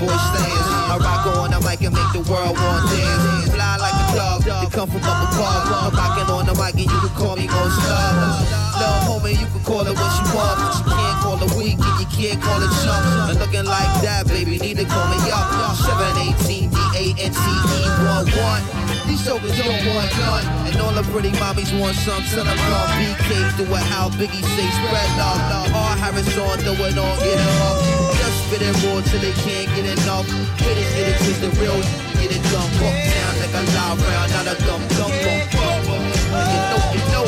B-boy 0.00 0.16
stance. 0.16 0.68
I 0.88 0.96
rock 0.96 1.26
on 1.36 1.50
the 1.52 1.60
mic 1.60 1.84
and 1.84 1.94
make 1.94 2.12
the 2.16 2.24
world 2.24 2.56
want 2.56 2.88
dance. 2.88 3.52
Fly 3.52 3.76
like 3.76 3.96
a 4.00 4.06
dog, 4.16 4.40
you 4.64 4.70
come 4.72 4.88
from 4.88 5.04
up 5.04 5.28
above. 5.28 5.68
I'm 5.68 5.92
rocking 5.92 6.28
on 6.32 6.46
the 6.48 6.54
mic 6.56 6.74
and 6.80 6.88
you 6.88 7.00
can 7.04 7.12
call 7.12 7.36
me 7.36 7.46
most 7.46 7.76
love. 7.84 8.40
Love 8.80 9.00
homie, 9.04 9.36
you 9.36 9.46
can 9.46 9.62
call 9.64 9.84
it 9.84 9.92
what 9.92 10.12
you 10.16 10.26
want, 10.32 10.56
but 10.56 10.72
you 10.80 10.84
can't 10.88 11.16
call 11.20 11.36
it 11.36 11.52
weak 11.52 11.76
and 11.76 11.96
you 12.00 12.08
can't 12.08 12.40
call 12.40 12.60
it 12.64 12.72
chump. 12.80 13.28
And 13.28 13.38
looking 13.38 13.68
like 13.68 13.92
that, 14.00 14.24
baby, 14.26 14.56
need 14.56 14.80
to 14.80 14.86
call 14.88 15.06
me 15.12 15.20
up. 15.28 15.76
718 15.76 16.72
D-A-N-T-E 16.72 17.80
1-1. 18.08 18.80
These 19.04 19.24
jokers 19.24 19.52
don't 19.58 19.84
want 19.92 20.08
none. 20.16 20.46
And 20.64 20.80
all 20.80 20.94
the 20.96 21.04
pretty 21.12 21.30
mommies 21.36 21.76
want 21.76 21.96
some. 21.96 22.24
Son 22.24 22.48
of 22.48 22.56
a 22.56 22.80
BK, 22.96 23.28
do 23.58 23.64
it 23.68 23.84
how 23.92 24.08
Biggie 24.16 24.44
say 24.56 24.68
spread 24.80 25.10
love. 25.20 25.68
R. 25.76 25.96
Harris 26.00 26.32
on, 26.40 26.56
throw 26.64 26.88
it 26.88 26.96
on, 26.96 27.16
get 27.20 27.36
it 27.36 27.52
off. 27.60 28.19
Just 28.50 28.62
spit 28.62 28.68
it 28.68 28.74
raw 28.84 29.00
till 29.02 29.20
they 29.20 29.32
can't 29.32 29.68
get 29.76 29.86
enough. 29.98 30.26
It, 30.26 30.58
get 30.58 30.76
it, 30.76 31.16
twist 31.18 31.40
the 31.40 31.50
real, 31.60 31.80
get 32.14 32.30
it 32.34 32.42
done. 32.50 32.70
Down 32.80 33.34
like 33.38 33.54
a 33.54 33.62
loud 33.74 33.98
round, 34.00 34.30
not 34.32 34.46
a 34.46 34.54
dumb 34.64 34.82
dumb. 34.96 35.12
You 35.14 36.58
know, 36.70 36.84
you 36.94 37.02
know. 37.12 37.26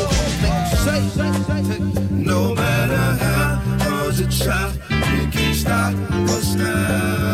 No 2.11 2.55
matter 2.55 3.23
how 3.23 3.55
hard 3.79 4.15
you 4.15 4.27
try, 4.27 4.71
you 5.15 5.27
can't 5.31 5.55
stop 5.55 5.93
us 6.29 6.55
now. 6.55 7.32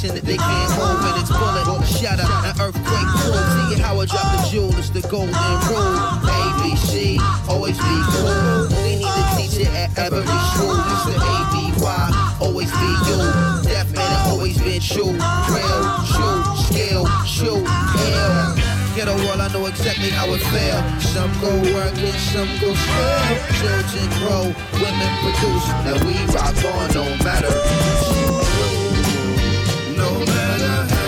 Foundation 0.00 0.14
that 0.14 0.24
they 0.24 0.36
can't 0.36 0.72
hold 0.72 1.02
when 1.02 1.20
it's 1.20 1.30
bullet. 1.30 1.86
Shatter 1.86 2.24
an 2.24 2.56
earthquake 2.60 3.08
cool. 3.20 3.36
See 3.68 3.80
how 3.80 4.00
I 4.00 4.06
drop 4.06 4.24
the 4.36 4.48
jewel, 4.50 4.78
it's 4.78 4.90
the 4.90 5.02
golden 5.02 5.34
rule. 5.68 5.96
ABC, 6.24 7.18
always 7.48 7.76
be 7.76 7.96
cool. 8.12 8.68
We 8.84 8.96
need 8.96 9.12
to 9.12 9.24
teach 9.36 9.60
it 9.60 9.72
at 9.74 9.96
every 9.98 10.24
school. 10.24 10.76
It's 10.92 11.04
the 11.04 11.16
ABY, 11.20 11.84
always 12.40 12.70
be 12.70 12.90
you. 13.08 13.20
Deaf 13.68 13.90
man, 13.92 14.28
always 14.30 14.58
been 14.58 14.80
true. 14.80 15.12
Real, 15.12 15.82
true, 16.08 16.40
skill, 16.68 17.04
shoot, 17.26 17.64
hell. 17.66 18.56
Ghetto 18.96 19.14
world, 19.24 19.40
I 19.40 19.48
know 19.52 19.66
exactly 19.66 20.10
how 20.10 20.26
it 20.34 20.42
feel. 20.50 20.80
Some 21.00 21.32
go 21.40 21.52
work 21.74 21.94
and 21.96 22.20
some 22.32 22.50
go 22.60 22.74
steal. 22.74 23.36
Children 23.60 24.08
grow, 24.18 24.44
women 24.80 25.12
produce, 25.22 25.66
and 25.86 25.98
we 26.04 26.14
rock 26.34 26.56
on 26.64 26.88
no 26.94 27.04
matter. 27.24 28.59
No 30.26 30.99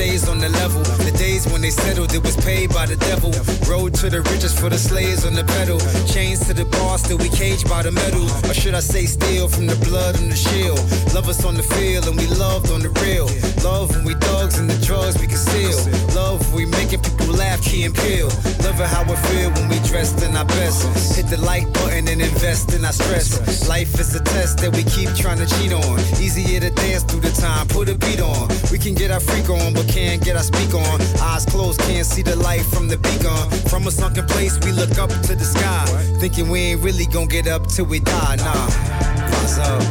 stays 0.00 0.28
on 0.30 0.38
the 0.38 0.48
level. 0.48 0.80
The 1.04 1.12
days 1.18 1.46
when 1.52 1.60
they 1.60 1.68
settled, 1.68 2.14
it 2.14 2.22
was 2.22 2.34
paid 2.36 2.72
by 2.72 2.86
the 2.86 2.96
devil. 2.96 3.32
Road 3.68 3.92
to 4.00 4.08
the 4.08 4.22
riches 4.32 4.58
for 4.58 4.70
the 4.70 4.78
slaves 4.78 5.26
on 5.26 5.34
the 5.34 5.44
pedal. 5.44 5.78
Chains 6.08 6.40
to 6.46 6.54
the 6.54 6.64
bar, 6.64 6.96
still 6.96 7.18
we 7.18 7.28
caged 7.28 7.68
by 7.68 7.82
the 7.82 7.92
metal. 7.92 8.24
Or 8.48 8.54
should 8.54 8.74
I 8.74 8.80
say 8.80 9.04
steal 9.04 9.46
from 9.46 9.66
the 9.66 9.76
blood 9.84 10.16
and 10.20 10.32
the 10.32 10.40
shield? 10.48 10.80
Love 11.12 11.28
us 11.28 11.44
on 11.44 11.54
the 11.54 11.66
field 11.76 12.08
and 12.08 12.16
we 12.16 12.26
loved 12.40 12.72
on 12.72 12.80
the 12.80 12.92
real. 13.04 13.28
Love 13.62 13.90
when 13.94 14.04
we 14.08 14.14
thugs 14.24 14.56
and 14.58 14.70
the 14.70 14.78
drugs 14.86 15.20
we 15.20 15.26
conceal. 15.26 15.76
Love 16.16 16.29
we 16.52 16.66
making 16.66 17.00
people 17.02 17.26
laugh, 17.34 17.62
Key 17.62 17.84
and 17.84 17.94
Peele. 17.94 18.28
Love 18.64 18.80
it 18.80 18.86
how 18.86 19.02
it 19.02 19.18
feel 19.28 19.50
when 19.52 19.68
we 19.68 19.78
dressed 19.88 20.22
in 20.22 20.36
our 20.36 20.44
best. 20.44 21.16
Hit 21.16 21.26
the 21.26 21.36
like 21.38 21.70
button 21.72 22.08
and 22.08 22.20
invest 22.20 22.72
in 22.74 22.84
our 22.84 22.92
stress. 22.92 23.68
Life 23.68 23.98
is 24.00 24.14
a 24.14 24.20
test 24.20 24.58
that 24.58 24.74
we 24.74 24.82
keep 24.84 25.10
trying 25.14 25.38
to 25.38 25.46
cheat 25.58 25.72
on. 25.72 25.98
Easier 26.20 26.60
to 26.60 26.70
dance 26.70 27.02
through 27.04 27.20
the 27.20 27.30
time, 27.30 27.66
put 27.68 27.88
a 27.88 27.94
beat 27.94 28.20
on. 28.20 28.48
We 28.70 28.78
can 28.78 28.94
get 28.94 29.10
our 29.10 29.20
freak 29.20 29.48
on, 29.50 29.74
but 29.74 29.88
can't 29.88 30.22
get 30.22 30.36
our 30.36 30.42
speak 30.42 30.74
on. 30.74 31.00
Eyes 31.20 31.44
closed, 31.46 31.80
can't 31.80 32.06
see 32.06 32.22
the 32.22 32.36
light 32.36 32.62
from 32.62 32.88
the 32.88 32.96
beacon. 32.96 33.42
From 33.68 33.86
a 33.86 33.90
sunken 33.90 34.26
place, 34.26 34.58
we 34.64 34.72
look 34.72 34.98
up 34.98 35.10
to 35.10 35.34
the 35.34 35.44
sky. 35.44 35.84
Thinking 36.20 36.48
we 36.50 36.60
ain't 36.72 36.82
really 36.82 37.06
gonna 37.06 37.26
get 37.26 37.46
up 37.46 37.66
till 37.66 37.86
we 37.86 38.00
die. 38.00 38.36
Nah. 38.36 39.10
Rise 39.30 39.58
up, 39.58 39.82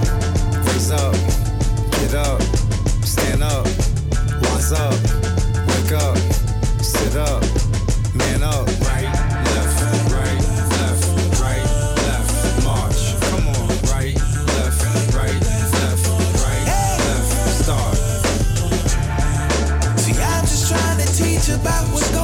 raise 0.65 0.91
up, 0.91 1.13
get 1.91 2.13
up, 2.15 2.41
stand 3.03 3.43
up, 3.43 3.65
rise 4.43 4.71
up, 4.71 4.93
wake 5.67 5.91
up, 5.91 6.17
sit 6.99 7.15
up, 7.15 7.41
man 8.13 8.43
up. 8.43 8.67
Right, 8.83 9.07
left, 9.55 10.11
right, 10.11 10.39
left, 10.75 11.05
right, 11.41 11.65
left, 12.07 12.63
march. 12.63 13.01
Come 13.29 13.47
on, 13.47 13.67
right, 13.93 14.15
left, 14.57 14.81
right, 15.15 15.39
left, 15.79 16.05
right, 16.43 16.65
left, 16.67 17.31
start. 17.63 17.97
See, 19.99 20.15
I'm 20.21 20.45
just 20.45 20.67
trying 20.69 20.99
to 20.99 21.07
teach 21.15 21.47
you 21.47 21.55
about 21.55 21.87
what's 21.93 22.09
going 22.11 22.18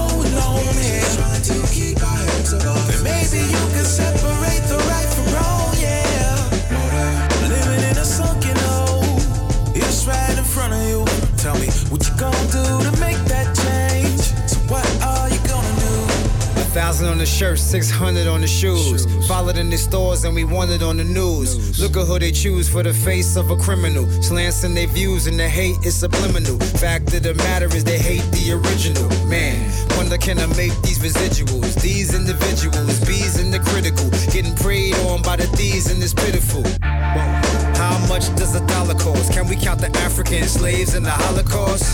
Thousand 16.95 17.11
on 17.11 17.17
the 17.17 17.25
shirt, 17.25 17.59
600 17.59 18.25
on 18.25 18.39
the 18.39 18.47
shoes. 18.47 19.05
Followed 19.27 19.57
in 19.57 19.69
the 19.69 19.75
stores 19.75 20.23
and 20.23 20.33
we 20.33 20.45
wanted 20.45 20.81
on 20.81 20.95
the 20.95 21.03
news. 21.03 21.77
Look 21.77 21.97
at 21.97 22.07
who 22.07 22.17
they 22.19 22.31
choose 22.31 22.69
for 22.69 22.83
the 22.83 22.93
face 22.93 23.35
of 23.35 23.51
a 23.51 23.57
criminal. 23.57 24.09
Slants 24.23 24.63
in 24.63 24.73
their 24.73 24.87
views 24.87 25.27
and 25.27 25.37
the 25.37 25.49
hate 25.49 25.75
is 25.85 25.93
subliminal. 25.93 26.57
Fact 26.79 27.13
of 27.13 27.23
the 27.23 27.33
matter 27.33 27.65
is 27.75 27.83
they 27.83 27.99
hate 27.99 28.23
the 28.31 28.53
original. 28.53 29.09
Man, 29.27 29.59
wonder 29.97 30.17
can 30.17 30.39
I 30.39 30.45
make 30.55 30.71
these 30.83 30.99
residuals? 30.99 31.75
These 31.81 32.15
individuals, 32.15 33.03
bees 33.03 33.41
in 33.41 33.51
the 33.51 33.59
critical. 33.59 34.09
Getting 34.31 34.55
preyed 34.55 34.95
on 35.11 35.21
by 35.21 35.35
the 35.35 35.47
thieves 35.47 35.91
and 35.91 36.01
it's 36.01 36.13
pitiful. 36.13 36.63
How 36.81 37.99
much 38.07 38.33
does 38.37 38.55
a 38.55 38.65
dollar 38.67 38.95
cost? 38.95 39.33
Can 39.33 39.49
we 39.49 39.57
count 39.57 39.81
the 39.81 39.91
African 39.97 40.47
slaves 40.47 40.95
in 40.95 41.03
the 41.03 41.11
Holocaust? 41.11 41.91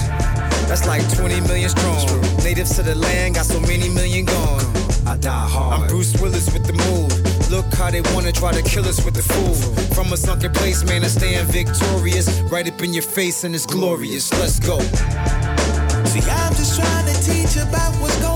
That's 0.72 0.88
like 0.88 1.04
20 1.18 1.42
million 1.42 1.70
strong. 1.70 2.08
Natives 2.46 2.78
to 2.78 2.82
the 2.82 2.96
land 2.96 3.36
got 3.36 3.46
so 3.46 3.60
many 3.60 3.90
million 3.90 4.01
they 8.02 8.14
wanna 8.14 8.32
try 8.32 8.52
to 8.52 8.62
kill 8.62 8.86
us 8.86 9.04
with 9.04 9.14
the 9.14 9.22
fool. 9.22 9.54
From 9.96 10.12
a 10.14 10.18
sunken 10.18 10.52
place, 10.52 10.84
man, 10.84 11.04
I 11.04 11.08
stand 11.08 11.48
victorious. 11.50 12.28
Right 12.52 12.68
up 12.68 12.82
in 12.82 12.94
your 12.94 13.04
face, 13.04 13.44
and 13.44 13.54
it's 13.56 13.66
glorious. 13.66 14.32
Let's 14.34 14.60
go. 14.60 14.80
See, 16.06 16.22
I'm 16.22 16.54
just 16.56 16.80
trying 16.80 17.06
to 17.06 17.16
teach 17.24 17.56
about 17.58 17.94
what's 18.02 18.18
going 18.18 18.31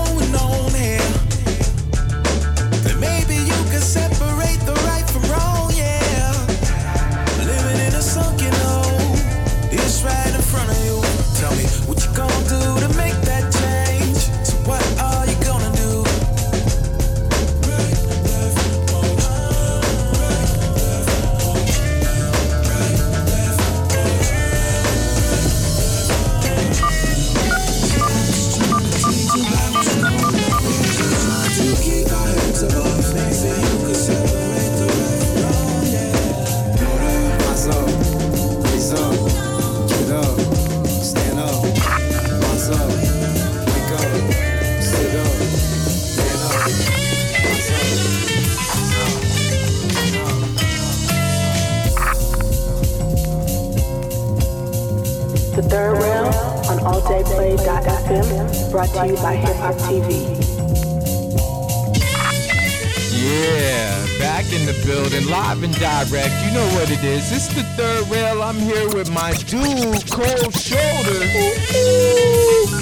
brought 58.76 58.92
to 58.92 59.06
you 59.08 59.16
by 59.22 59.34
Hip 59.36 59.56
Hop 59.56 59.74
TV. 59.88 60.36
Yeah, 63.16 64.04
back 64.18 64.44
in 64.52 64.66
the 64.66 64.76
building, 64.84 65.26
live 65.30 65.62
and 65.62 65.72
direct. 65.80 66.34
You 66.44 66.52
know 66.52 66.68
what 66.76 66.90
it 66.90 67.02
is. 67.02 67.32
It's 67.32 67.48
the 67.48 67.62
third 67.72 68.06
rail. 68.10 68.42
I'm 68.42 68.56
here 68.56 68.86
with 68.92 69.10
my 69.10 69.32
dude, 69.48 70.04
Cold 70.12 70.52
Shoulder. 70.52 71.24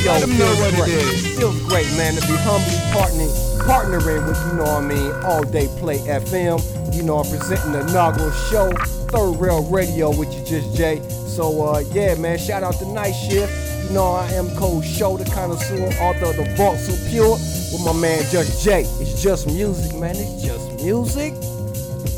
Yo, 0.02 0.10
Let 0.10 0.24
him 0.24 0.36
know 0.36 0.52
what 0.58 0.74
great. 0.74 0.88
it 0.90 0.98
is. 0.98 1.38
Feels 1.38 1.62
great, 1.68 1.86
man, 1.96 2.14
to 2.14 2.20
be 2.22 2.34
humbly 2.42 2.74
partnering, 2.90 3.30
partnering 3.62 4.26
with, 4.26 4.38
you 4.50 4.58
know 4.58 4.64
what 4.64 4.82
I 4.82 4.86
mean, 4.88 5.12
All 5.22 5.44
Day 5.44 5.68
Play 5.78 5.98
FM. 5.98 6.58
You 6.92 7.04
know, 7.04 7.18
I'm 7.18 7.30
presenting 7.30 7.70
the 7.70 7.82
inaugural 7.86 8.32
show, 8.50 8.72
Third 9.14 9.38
Rail 9.38 9.62
Radio 9.70 10.10
with 10.10 10.34
you, 10.34 10.44
Just 10.44 10.76
Jay. 10.76 11.00
So, 11.08 11.62
uh, 11.62 11.78
yeah, 11.92 12.16
man, 12.16 12.36
shout 12.36 12.64
out 12.64 12.74
to 12.80 12.86
Night 12.86 13.12
Shift. 13.12 13.63
Know, 13.94 14.10
I 14.10 14.26
am 14.32 14.50
Cold 14.56 14.84
Shoulder, 14.84 15.24
connoisseur, 15.26 15.86
author 16.02 16.24
of 16.24 16.36
The 16.36 16.52
Vault 16.56 16.80
So 16.80 16.96
Pure, 17.08 17.30
with 17.30 17.84
my 17.84 17.92
man 17.92 18.24
Just 18.28 18.64
Jay. 18.64 18.80
It's 18.98 19.22
just 19.22 19.46
music, 19.46 19.96
man. 19.96 20.16
It's 20.16 20.42
just 20.42 20.82
music. 20.82 21.32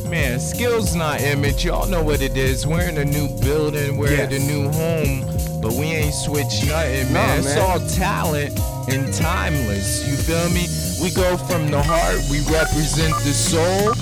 Man, 0.09 0.41
skills 0.41 0.95
not 0.95 1.21
image. 1.21 1.67
Y'all 1.67 1.87
know 1.87 2.03
what 2.03 2.23
it 2.23 2.35
is. 2.35 2.67
We're 2.67 2.89
in 2.89 2.97
a 2.97 3.05
new 3.05 3.29
building. 3.41 3.99
We're 3.99 4.17
at 4.17 4.33
a 4.33 4.39
new 4.39 4.71
home. 4.71 5.21
But 5.61 5.73
we 5.73 5.85
ain't 5.85 6.15
switched 6.15 6.67
nothing, 6.67 7.13
Nah, 7.13 7.27
man. 7.27 7.41
It's 7.41 7.57
all 7.59 7.79
talent 7.91 8.59
and 8.89 9.13
timeless. 9.13 10.09
You 10.09 10.17
feel 10.17 10.49
me? 10.49 10.69
We 11.03 11.11
go 11.15 11.37
from 11.37 11.71
the 11.71 11.83
heart. 11.83 12.23
We 12.31 12.41
represent 12.51 13.13
the 13.17 13.35
soul. 13.35 13.93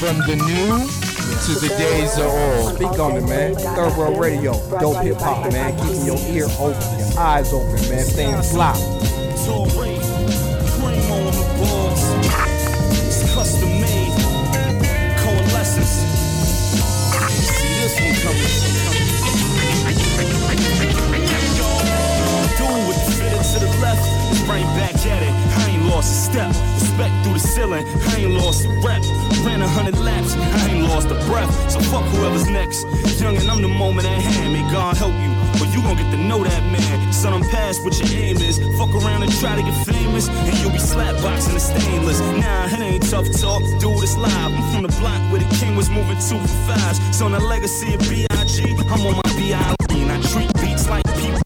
From 0.00 0.18
the 0.26 0.34
new 0.34 1.13
to 1.42 1.54
the 1.58 1.68
days 1.68 2.18
of 2.18 2.26
old. 2.26 2.74
Speak 2.76 2.98
on 2.98 3.16
it, 3.16 3.28
man. 3.28 3.54
Third 3.54 3.92
Rail 3.98 4.18
Radio, 4.18 4.52
dope 4.78 5.02
hip 5.02 5.16
hop, 5.18 5.50
man. 5.52 5.76
Keeping 5.78 6.06
your 6.06 6.18
ear 6.28 6.46
open, 6.58 6.98
your 6.98 7.18
eyes 7.18 7.52
open, 7.52 7.80
man. 7.88 8.04
Staying 8.04 8.42
fly. 8.42 8.74
Tory, 9.44 9.98
cream 10.78 11.10
on 11.10 11.24
the 11.34 11.44
boards. 11.58 12.04
It's 13.06 13.34
custom 13.34 13.68
made. 13.80 14.14
Coalescence. 15.20 15.94
See 17.54 17.74
this 17.82 17.94
one 18.00 18.16
coming. 18.22 18.52
Dude 22.56 22.88
with 22.88 23.00
the 23.04 23.12
fitted 23.12 23.44
to 23.52 23.58
the 23.58 23.70
left 23.80 24.04
is 24.32 24.40
right 24.48 24.68
back 24.76 24.94
at 25.06 25.22
it. 25.22 25.73
Lost 25.90 26.10
a 26.10 26.32
step. 26.32 26.48
Respect 26.80 27.12
through 27.22 27.34
the 27.34 27.40
ceiling. 27.40 27.84
I 28.08 28.16
ain't 28.16 28.32
lost 28.32 28.64
a 28.64 28.70
rep. 28.80 29.02
Ran 29.44 29.60
a 29.60 29.68
hundred 29.68 29.98
laps. 29.98 30.34
I 30.34 30.70
ain't 30.70 30.88
lost 30.88 31.08
a 31.08 31.18
breath. 31.26 31.52
So 31.70 31.80
fuck 31.80 32.04
whoever's 32.12 32.48
next. 32.48 32.86
Young 33.20 33.36
and 33.36 33.48
I'm 33.50 33.62
the 33.62 33.68
moment 33.68 34.06
at 34.06 34.20
hand. 34.20 34.52
May 34.52 34.62
God 34.72 34.96
help 34.96 35.14
you. 35.14 35.30
But 35.58 35.72
you 35.74 35.82
gon' 35.82 35.96
get 35.96 36.10
to 36.10 36.16
know 36.16 36.42
that 36.42 36.62
man. 36.72 37.12
Son, 37.12 37.32
I'm 37.32 37.42
past 37.48 37.84
what 37.84 37.98
your 37.98 38.08
aim 38.20 38.36
is. 38.38 38.58
Fuck 38.78 38.90
around 38.94 39.22
and 39.22 39.32
try 39.40 39.56
to 39.56 39.62
get 39.62 39.86
famous. 39.86 40.28
And 40.28 40.56
you'll 40.58 40.72
be 40.72 40.78
slapboxing 40.78 41.54
the 41.54 41.60
stainless. 41.60 42.20
Nah, 42.20 42.66
it 42.66 42.80
ain't 42.80 43.08
tough 43.08 43.28
talk. 43.40 43.62
Dude, 43.80 44.02
it's 44.02 44.16
live. 44.16 44.52
I'm 44.52 44.72
from 44.72 44.82
the 44.82 44.94
block 45.00 45.20
where 45.30 45.40
the 45.40 45.50
king 45.56 45.76
was 45.76 45.90
moving 45.90 46.16
two 46.16 46.40
for 46.40 46.58
fives. 46.68 46.98
So 47.16 47.26
on 47.26 47.32
the 47.32 47.40
legacy 47.40 47.94
of 47.94 48.00
B.I.G., 48.00 48.76
I'm 48.90 49.06
on 49.06 49.16
my 49.16 49.30
B.I. 49.36 49.76
lean. 49.90 50.10
I 50.10 50.20
treat 50.22 50.52
beats 50.60 50.88
like 50.88 51.04
P.Y.T's. 51.16 51.43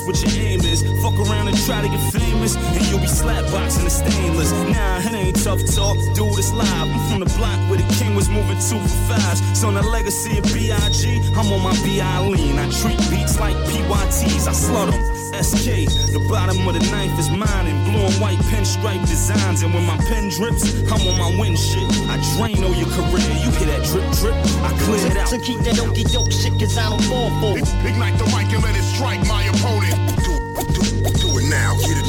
Son, 0.00 0.06
what 0.06 0.20
your 0.22 0.44
aim 0.44 0.60
is. 0.60 0.82
Fuck 1.02 1.14
around 1.14 1.48
and 1.48 1.56
try 1.64 1.82
to 1.82 1.88
get 1.88 2.12
famous. 2.12 2.56
And 2.56 2.86
you'll 2.86 3.00
be 3.00 3.06
slapboxing 3.06 3.84
the 3.84 3.90
stainless. 3.90 4.52
Nah, 4.52 4.98
it 5.00 5.14
ain't 5.14 5.42
tough 5.42 5.60
talk. 5.74 5.96
Dude, 6.14 6.38
it's 6.38 6.52
live. 6.52 6.68
I'm 6.70 7.10
from 7.10 7.20
the 7.20 7.30
block 7.36 7.58
where 7.68 7.78
the 7.78 7.94
king 7.94 8.14
was 8.14 8.28
moving 8.28 8.58
two 8.58 8.80
for 8.80 9.14
fives. 9.14 9.42
So 9.58 9.68
on 9.68 9.74
the 9.74 9.82
legacy 9.82 10.38
of 10.38 10.44
B.I.G., 10.44 11.20
I'm 11.36 11.52
on 11.52 11.62
my 11.62 11.74
B.I. 11.82 12.26
lean. 12.26 12.58
I 12.58 12.68
treat 12.70 12.98
beats 13.10 13.38
like 13.38 13.56
P.Y.T's. 13.68 14.46
I 14.46 14.52
slut 14.52 14.92
'em. 14.92 15.20
SK, 15.40 15.88
the 16.12 16.20
bottom 16.28 16.66
of 16.68 16.74
the 16.74 16.84
knife 16.90 17.16
is 17.18 17.30
mine 17.30 17.66
in 17.66 17.78
blue 17.84 18.04
and 18.04 18.14
white 18.20 18.38
pinstripe 18.52 19.00
designs. 19.06 19.62
And 19.62 19.72
when 19.72 19.86
my 19.86 19.96
pen 19.96 20.28
drips, 20.28 20.68
I'm 20.90 21.00
on 21.06 21.16
my 21.16 21.40
win 21.40 21.56
shit. 21.56 21.86
I 22.10 22.18
drain 22.36 22.62
all 22.64 22.74
your 22.74 22.90
career. 22.90 23.30
You 23.40 23.50
hear 23.56 23.68
that 23.72 23.86
drip 23.88 24.04
drip? 24.20 24.36
I 24.60 24.70
clear 24.84 25.06
it 25.06 25.16
out. 25.16 25.28
So 25.28 25.38
keep 25.38 25.60
that 25.60 25.78
okey 25.80 26.04
doke 26.04 26.32
shit, 26.32 26.52
cause 26.58 26.76
I 26.76 26.90
don't 26.90 27.02
fall 27.04 27.30
for 27.40 27.56
it. 27.56 27.64
Ignite 27.86 28.18
the 28.18 28.26
mic 28.36 28.52
and 28.52 28.62
let 28.62 28.76
it 28.76 28.82
strike 28.82 29.24
my 29.26 29.44
opponent. 29.44 29.89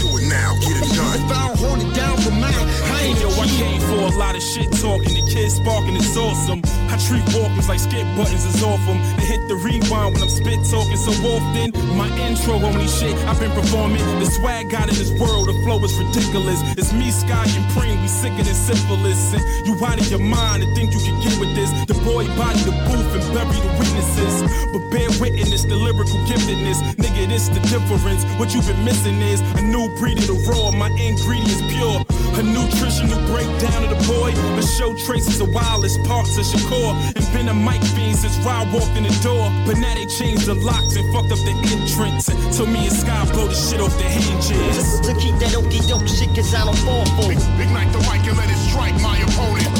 Do 0.00 0.08
it 0.18 0.26
now, 0.28 0.54
get 0.60 0.76
it 0.82 0.90
done. 0.94 1.14
If 1.22 1.30
I 1.30 1.48
don't 1.48 1.58
hold 1.58 1.78
it 1.78 1.94
down 1.94 2.16
for 2.18 2.30
mine, 2.32 2.66
I 2.90 3.02
ain't 3.06 3.20
Yo, 3.20 3.28
no 3.30 3.42
I 3.42 3.46
G. 3.46 3.58
came 3.58 3.80
for 3.80 4.00
a 4.02 4.18
lot 4.18 4.34
of 4.34 4.42
shit 4.42 4.70
talking. 4.72 5.14
The 5.14 5.24
kids 5.30 5.54
sparking 5.54 5.96
is 5.96 6.16
awesome. 6.16 6.60
I 6.94 6.96
treat 6.96 7.26
walkers 7.34 7.68
like 7.68 7.80
skip 7.80 8.06
buttons 8.14 8.44
is 8.46 8.62
off 8.62 8.74
off 8.74 8.88
'em. 8.88 8.98
They 9.16 9.26
hit 9.26 9.42
the 9.48 9.56
rewind 9.56 10.14
when 10.14 10.22
I'm 10.22 10.28
spit 10.28 10.60
talking 10.70 10.96
so 10.96 11.10
often. 11.34 11.74
My 11.98 12.08
intro 12.26 12.54
only 12.54 12.86
shit 12.86 13.16
I've 13.26 13.40
been 13.40 13.50
performing. 13.50 14.02
The 14.20 14.26
swag 14.26 14.70
got 14.70 14.88
in 14.88 14.94
this 14.94 15.10
world, 15.18 15.48
the 15.48 15.54
flow 15.64 15.82
is 15.82 15.94
ridiculous. 15.98 16.60
It's 16.78 16.92
me, 16.92 17.10
Sky, 17.10 17.46
and 17.58 17.66
Preem, 17.74 18.00
we 18.02 18.06
sicker 18.06 18.44
than 18.44 18.54
syphilis. 18.54 19.34
And 19.34 19.42
you 19.66 19.74
out 19.84 19.98
of 19.98 20.08
your 20.08 20.20
mind 20.20 20.62
and 20.62 20.70
think 20.76 20.94
you 20.94 21.00
can 21.00 21.18
get 21.20 21.34
with 21.40 21.52
this. 21.58 21.70
The 21.90 21.98
boy 22.06 22.26
body 22.38 22.62
the 22.62 22.74
booth 22.86 23.10
and 23.18 23.26
bury 23.34 23.58
the 23.66 23.72
witnesses. 23.80 24.34
But 24.72 24.82
bear 24.92 25.10
witness 25.18 25.62
the 25.64 25.74
lyrical 25.74 26.18
giftedness. 26.30 26.78
Nigga, 27.02 27.26
this 27.26 27.48
the 27.48 27.62
difference. 27.74 28.22
What 28.38 28.54
you've 28.54 28.68
been 28.68 28.84
missing 28.84 29.20
is 29.20 29.40
a 29.58 29.62
new 29.62 29.86
breed 29.98 30.18
of 30.18 30.26
the 30.28 30.38
raw. 30.46 30.70
My 30.70 30.90
ingredients 30.90 31.62
pure. 31.74 32.06
A 32.34 32.42
nutritional 32.42 33.20
breakdown 33.30 33.84
of 33.86 33.90
the 33.94 34.00
boy. 34.10 34.34
A 34.58 34.62
show 34.62 34.94
traces 35.06 35.40
of 35.40 35.54
wildest 35.54 36.02
parts 36.02 36.36
of 36.36 36.44
Shakur. 36.44 36.90
And 37.14 37.24
been 37.32 37.48
a 37.48 37.54
mic 37.54 37.82
fiend 37.94 38.16
since 38.16 38.36
Rod 38.44 38.72
walked 38.72 38.96
in 38.96 39.04
the 39.04 39.14
door. 39.22 39.50
But 39.66 39.78
now 39.78 39.94
they 39.94 40.06
changed 40.06 40.46
the 40.46 40.54
locks 40.54 40.96
and 40.96 41.06
fucked 41.14 41.30
up 41.30 41.38
the 41.46 41.54
entrance. 41.70 42.28
And 42.28 42.38
told 42.52 42.70
me 42.70 42.86
and 42.86 42.96
Sky 42.96 43.22
blow 43.30 43.46
the 43.46 43.54
shit 43.54 43.80
off 43.80 43.94
the 43.98 44.08
hinges. 44.10 45.00
To, 45.00 45.14
to 45.14 45.20
keep 45.20 45.38
that 45.38 45.54
okey 45.54 45.78
doke 45.86 46.10
shit, 46.10 46.34
cause 46.34 46.50
I 46.54 46.66
don't 46.66 46.78
fall 46.82 47.06
for 47.14 47.30
it. 47.30 47.38
Ignite 47.62 47.94
the 47.94 48.02
mic 48.10 48.26
and 48.26 48.34
let 48.34 48.50
it 48.50 48.58
strike 48.66 48.98
my 48.98 49.14
opponent. 49.30 49.70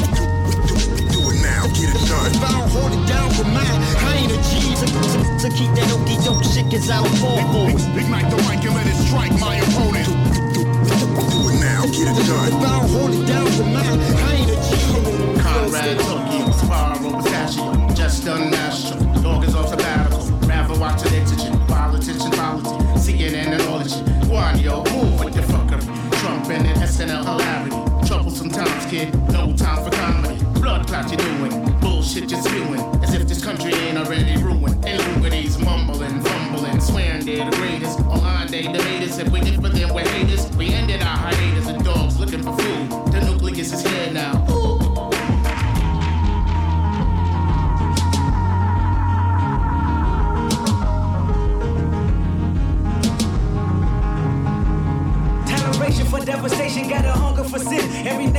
Do 1.11 1.19
it 1.27 1.39
now, 1.43 1.67
get 1.75 1.91
it 1.91 2.03
done. 2.07 2.31
If 2.31 2.39
I 2.39 2.51
don't 2.55 2.71
hold 2.71 2.95
it 2.95 3.03
down 3.03 3.35
for 3.35 3.43
mine, 3.51 3.79
I 3.99 4.23
ain't 4.23 4.31
a 4.31 4.39
G. 4.47 4.79
To, 4.79 4.87
to, 4.87 5.19
to 5.43 5.47
keep 5.51 5.71
that 5.75 5.91
okey 5.91 6.23
doke 6.23 6.47
shit, 6.47 6.71
cause 6.71 6.87
I 6.87 7.03
don't 7.03 7.19
fall 7.19 7.43
for 7.51 7.67
it. 7.67 7.83
Ignite 7.99 8.31
the 8.31 8.39
mic 8.47 8.63
and 8.63 8.79
let 8.79 8.87
it 8.87 8.95
strike 9.03 9.35
my 9.43 9.59
opponent. 9.59 10.44
Get 11.85 12.07
it 12.07 12.25
done. 12.25 12.49
Don't 12.49 12.89
hold 12.89 13.13
it 13.13 13.27
down 13.27 13.45
for 13.51 13.63
mine, 13.63 13.99
I 13.99 14.33
ain't 14.33 14.49
a. 14.49 15.41
Conrad 15.41 15.99
Tokyo, 15.99 16.51
Sparrow, 16.51 17.21
Pistachio, 17.21 17.93
just 17.93 18.25
done 18.25 18.49
national. 18.49 19.21
Dog 19.21 19.43
is 19.43 19.53
off 19.53 19.69
sabbatical. 19.69 20.19
Rather 20.47 20.79
watch 20.79 21.05
an 21.05 21.13
exigent. 21.13 21.55
Politician, 21.67 22.31
politics, 22.31 23.07
CNN 23.07 23.53
and 23.53 23.61
all 23.69 23.77
that 23.77 23.89
shit. 23.91 24.03
Guanyo, 24.27 24.83
move 24.93 25.23
with 25.23 25.35
the 25.35 25.41
fucker. 25.41 25.79
Trump 26.21 26.49
and 26.49 26.65
an 26.65 26.75
SNL 26.77 27.23
hilarity. 27.23 28.07
Troublesome 28.07 28.49
times, 28.49 28.85
kid. 28.87 29.13
No 29.31 29.53
time 29.55 29.83
for 29.83 29.95
comedy. 29.95 30.43
Blood 30.59 30.87
clot 30.87 31.11
you 31.11 31.17
doing. 31.17 31.79
Bullshit 31.81 32.31
you 32.31 32.41
spewing. 32.41 32.94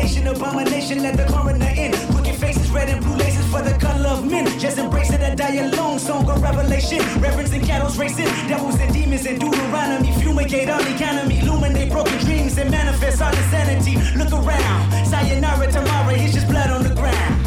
Every 0.07 0.23
nation, 0.23 0.37
abomination, 0.37 1.03
let 1.03 1.16
the 1.16 1.25
coroner 1.25 1.66
in. 1.66 1.92
Crooked 2.12 2.37
faces, 2.37 2.71
red 2.71 2.88
and 2.88 3.03
blue 3.05 3.16
laces 3.16 3.45
for 3.51 3.61
the 3.61 3.77
color 3.81 4.11
of 4.11 4.25
men. 4.25 4.47
Just 4.57 4.79
embrace 4.79 5.11
it, 5.11 5.21
a 5.21 5.35
die 5.35 5.57
alone, 5.57 5.99
song 5.99 6.31
of 6.31 6.40
revelation. 6.40 6.99
Reverencing 7.21 7.62
cattle's 7.62 7.99
racing, 7.99 8.27
devils 8.47 8.79
and 8.79 8.95
demons 8.95 9.27
in 9.27 9.37
Deuteronomy. 9.40 10.12
Fumigate 10.23 10.69
on 10.71 10.87
economy, 10.87 11.40
illuminate 11.40 11.90
broken 11.90 12.16
dreams 12.19 12.57
and 12.57 12.71
manifest 12.71 13.21
all 13.21 13.35
insanity. 13.35 13.97
Look 14.16 14.31
around, 14.31 15.07
sayonara 15.07 15.73
tomorrow, 15.73 16.14
it's 16.14 16.35
just 16.35 16.47
blood 16.47 16.71
on 16.71 16.85
the 16.85 16.95
ground. 16.95 17.47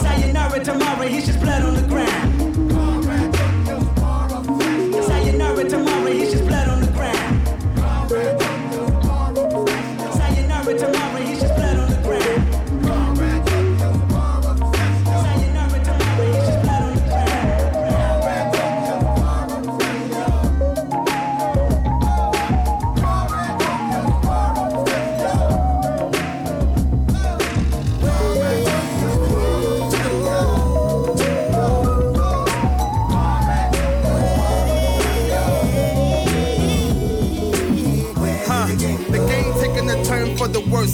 Sayonara 0.00 0.64
tomorrow, 0.64 1.06
it's 1.06 1.26
just 1.26 1.40
blood 1.40 1.62
on 1.62 1.74
the 1.76 1.86
ground. 1.86 2.34
Sayonara 5.04 5.68
tomorrow, 5.68 6.06
it's 6.06 6.32
just 6.32 6.43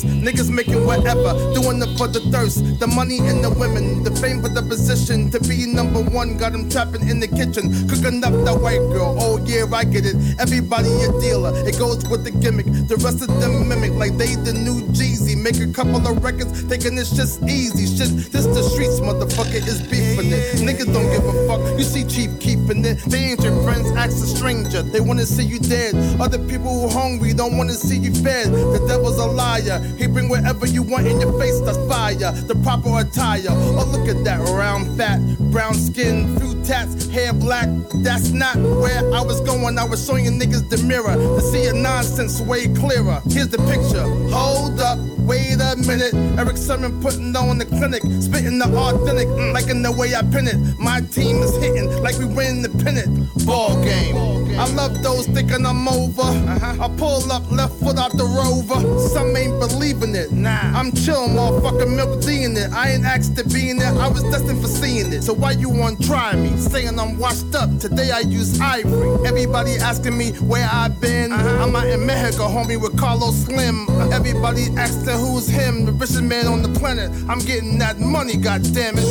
worse. 0.04 0.14
Niggas 0.20 0.50
making 0.50 0.84
whatever, 0.86 1.32
doing 1.54 1.82
it 1.82 1.96
for 1.98 2.08
the 2.08 2.20
thirst. 2.32 2.78
The 2.78 2.86
money 2.86 3.18
and 3.18 3.42
the 3.42 3.50
women, 3.50 4.02
the 4.02 4.10
fame 4.10 4.42
for 4.42 4.48
the 4.48 4.62
position. 4.62 5.30
To 5.30 5.40
be 5.40 5.66
number 5.66 6.00
one, 6.00 6.36
got 6.36 6.52
them 6.52 6.68
trapping 6.68 7.08
in 7.08 7.20
the 7.20 7.28
kitchen. 7.28 7.70
Cooking 7.88 8.22
up 8.24 8.32
that 8.44 8.60
white 8.60 8.84
girl. 8.92 9.16
Oh 9.18 9.38
yeah, 9.44 9.64
I 9.72 9.84
get 9.84 10.06
it. 10.06 10.16
Everybody 10.38 10.90
a 11.02 11.08
dealer. 11.20 11.52
It 11.66 11.78
goes 11.78 12.06
with 12.08 12.24
the 12.24 12.30
gimmick. 12.30 12.66
The 12.66 12.96
rest 12.96 13.22
of 13.22 13.28
them 13.40 13.68
mimic 13.68 13.92
like 13.92 14.16
they 14.16 14.34
the 14.34 14.52
new 14.52 14.82
Jeezy. 14.92 15.29
Make 15.40 15.56
a 15.56 15.72
couple 15.72 15.96
of 16.06 16.22
records, 16.22 16.62
thinking 16.62 16.98
it's 16.98 17.16
just 17.16 17.42
easy. 17.44 17.86
Shit, 17.86 18.30
this 18.30 18.44
the 18.44 18.62
streets, 18.62 19.00
motherfucker, 19.00 19.66
is 19.66 19.80
beefing 19.88 20.30
it. 20.32 20.60
Niggas 20.60 20.92
don't 20.92 21.08
give 21.10 21.24
a 21.24 21.32
fuck. 21.48 21.78
You 21.78 21.84
see 21.84 22.04
cheap 22.04 22.38
keeping 22.40 22.84
it. 22.84 22.98
They 23.06 23.32
ain't 23.32 23.42
your 23.42 23.56
friends, 23.62 23.90
ask 23.96 24.22
a 24.22 24.26
stranger. 24.26 24.82
They 24.82 25.00
wanna 25.00 25.24
see 25.24 25.44
you 25.44 25.58
dead. 25.58 25.94
Other 26.20 26.38
people 26.38 26.68
who 26.68 26.88
hungry 26.88 27.32
don't 27.32 27.56
wanna 27.56 27.72
see 27.72 27.96
you 27.96 28.12
fed. 28.12 28.52
The 28.52 28.84
devil's 28.86 29.16
a 29.16 29.26
liar. 29.26 29.80
He 29.96 30.06
bring 30.06 30.28
whatever 30.28 30.66
you 30.66 30.82
want 30.82 31.06
in 31.06 31.18
your 31.20 31.32
face, 31.40 31.58
that's 31.60 31.78
fire. 31.88 32.32
The 32.32 32.54
proper 32.62 33.00
attire. 33.00 33.48
Oh, 33.48 33.88
look 33.90 34.08
at 34.08 34.22
that 34.24 34.40
round 34.50 34.96
fat, 34.98 35.20
brown 35.50 35.74
skin, 35.74 36.38
few 36.38 36.62
tats, 36.64 37.08
hair 37.08 37.32
black. 37.32 37.68
That's 38.02 38.30
not 38.30 38.56
where 38.56 39.00
I 39.14 39.22
was 39.22 39.40
going. 39.40 39.78
I 39.78 39.84
was 39.84 40.04
showing 40.04 40.24
you 40.26 40.30
niggas 40.32 40.68
the 40.68 40.78
mirror 40.84 41.14
to 41.14 41.40
see 41.40 41.64
your 41.64 41.74
nonsense 41.74 42.40
way 42.40 42.68
clearer. 42.68 43.22
Here's 43.30 43.48
the 43.48 43.58
picture. 43.72 44.06
Hold 44.34 44.80
up, 44.80 44.98
wait 45.30 45.60
a 45.60 45.76
minute. 45.76 46.12
Erick 46.38 46.56
Sermon 46.56 47.00
putting 47.00 47.36
on 47.36 47.58
the 47.58 47.64
clinic, 47.64 48.02
spitting 48.20 48.58
the 48.58 48.66
authentic, 48.66 49.28
mm, 49.28 49.52
like 49.52 49.68
in 49.68 49.80
the 49.82 49.92
way 49.92 50.12
I 50.14 50.22
pin 50.22 50.48
it. 50.48 50.58
My 50.78 51.00
team 51.00 51.36
is 51.42 51.54
hitting 51.62 51.86
like 52.02 52.18
we 52.18 52.24
win 52.24 52.62
the 52.62 52.68
pennant. 52.82 53.28
Ball 53.46 53.80
game. 53.84 54.39
I 54.60 54.70
love 54.74 55.02
those 55.02 55.26
thinking 55.26 55.64
I'm 55.64 55.88
over. 55.88 56.20
Uh-huh. 56.20 56.84
I 56.84 56.88
pull 56.98 57.32
up 57.32 57.50
left 57.50 57.72
foot 57.80 57.96
out 57.96 58.12
the 58.12 58.24
rover. 58.24 58.78
Some 59.08 59.34
ain't 59.34 59.58
believing 59.58 60.14
it. 60.14 60.32
Nah, 60.32 60.78
I'm 60.78 60.92
chill, 60.92 61.28
motherfucking 61.28 61.96
Milk 61.96 62.20
Dee 62.20 62.44
in 62.44 62.54
it. 62.58 62.70
I 62.70 62.90
ain't 62.90 63.06
asked 63.06 63.38
to 63.38 63.44
be 63.48 63.70
in 63.70 63.78
it. 63.78 63.84
I 63.84 64.08
was 64.08 64.22
destined 64.24 64.60
for 64.60 64.68
seeing 64.68 65.14
it. 65.14 65.22
So 65.22 65.32
why 65.32 65.52
you 65.52 65.70
want 65.70 66.04
try 66.04 66.36
me? 66.36 66.54
Saying 66.58 66.98
I'm 67.00 67.16
washed 67.16 67.54
up. 67.54 67.70
Today 67.78 68.10
I 68.10 68.20
use 68.20 68.60
ivory. 68.60 69.26
Everybody 69.26 69.76
asking 69.76 70.18
me 70.18 70.32
where 70.32 70.68
I 70.70 70.88
been. 70.88 71.32
Uh-huh. 71.32 71.64
I'm 71.64 71.74
out 71.74 71.86
in 71.86 72.04
Mexico, 72.04 72.46
homie, 72.46 72.78
with 72.78 72.98
Carlos 72.98 73.36
Slim. 73.46 73.88
Everybody 74.12 74.66
asking 74.76 75.18
who's 75.18 75.48
him, 75.48 75.86
the 75.86 75.92
richest 75.92 76.22
man 76.22 76.46
on 76.46 76.60
the 76.60 76.78
planet. 76.78 77.10
I'm 77.30 77.38
getting 77.38 77.78
that 77.78 77.98
money, 77.98 78.34
goddammit. 78.34 79.08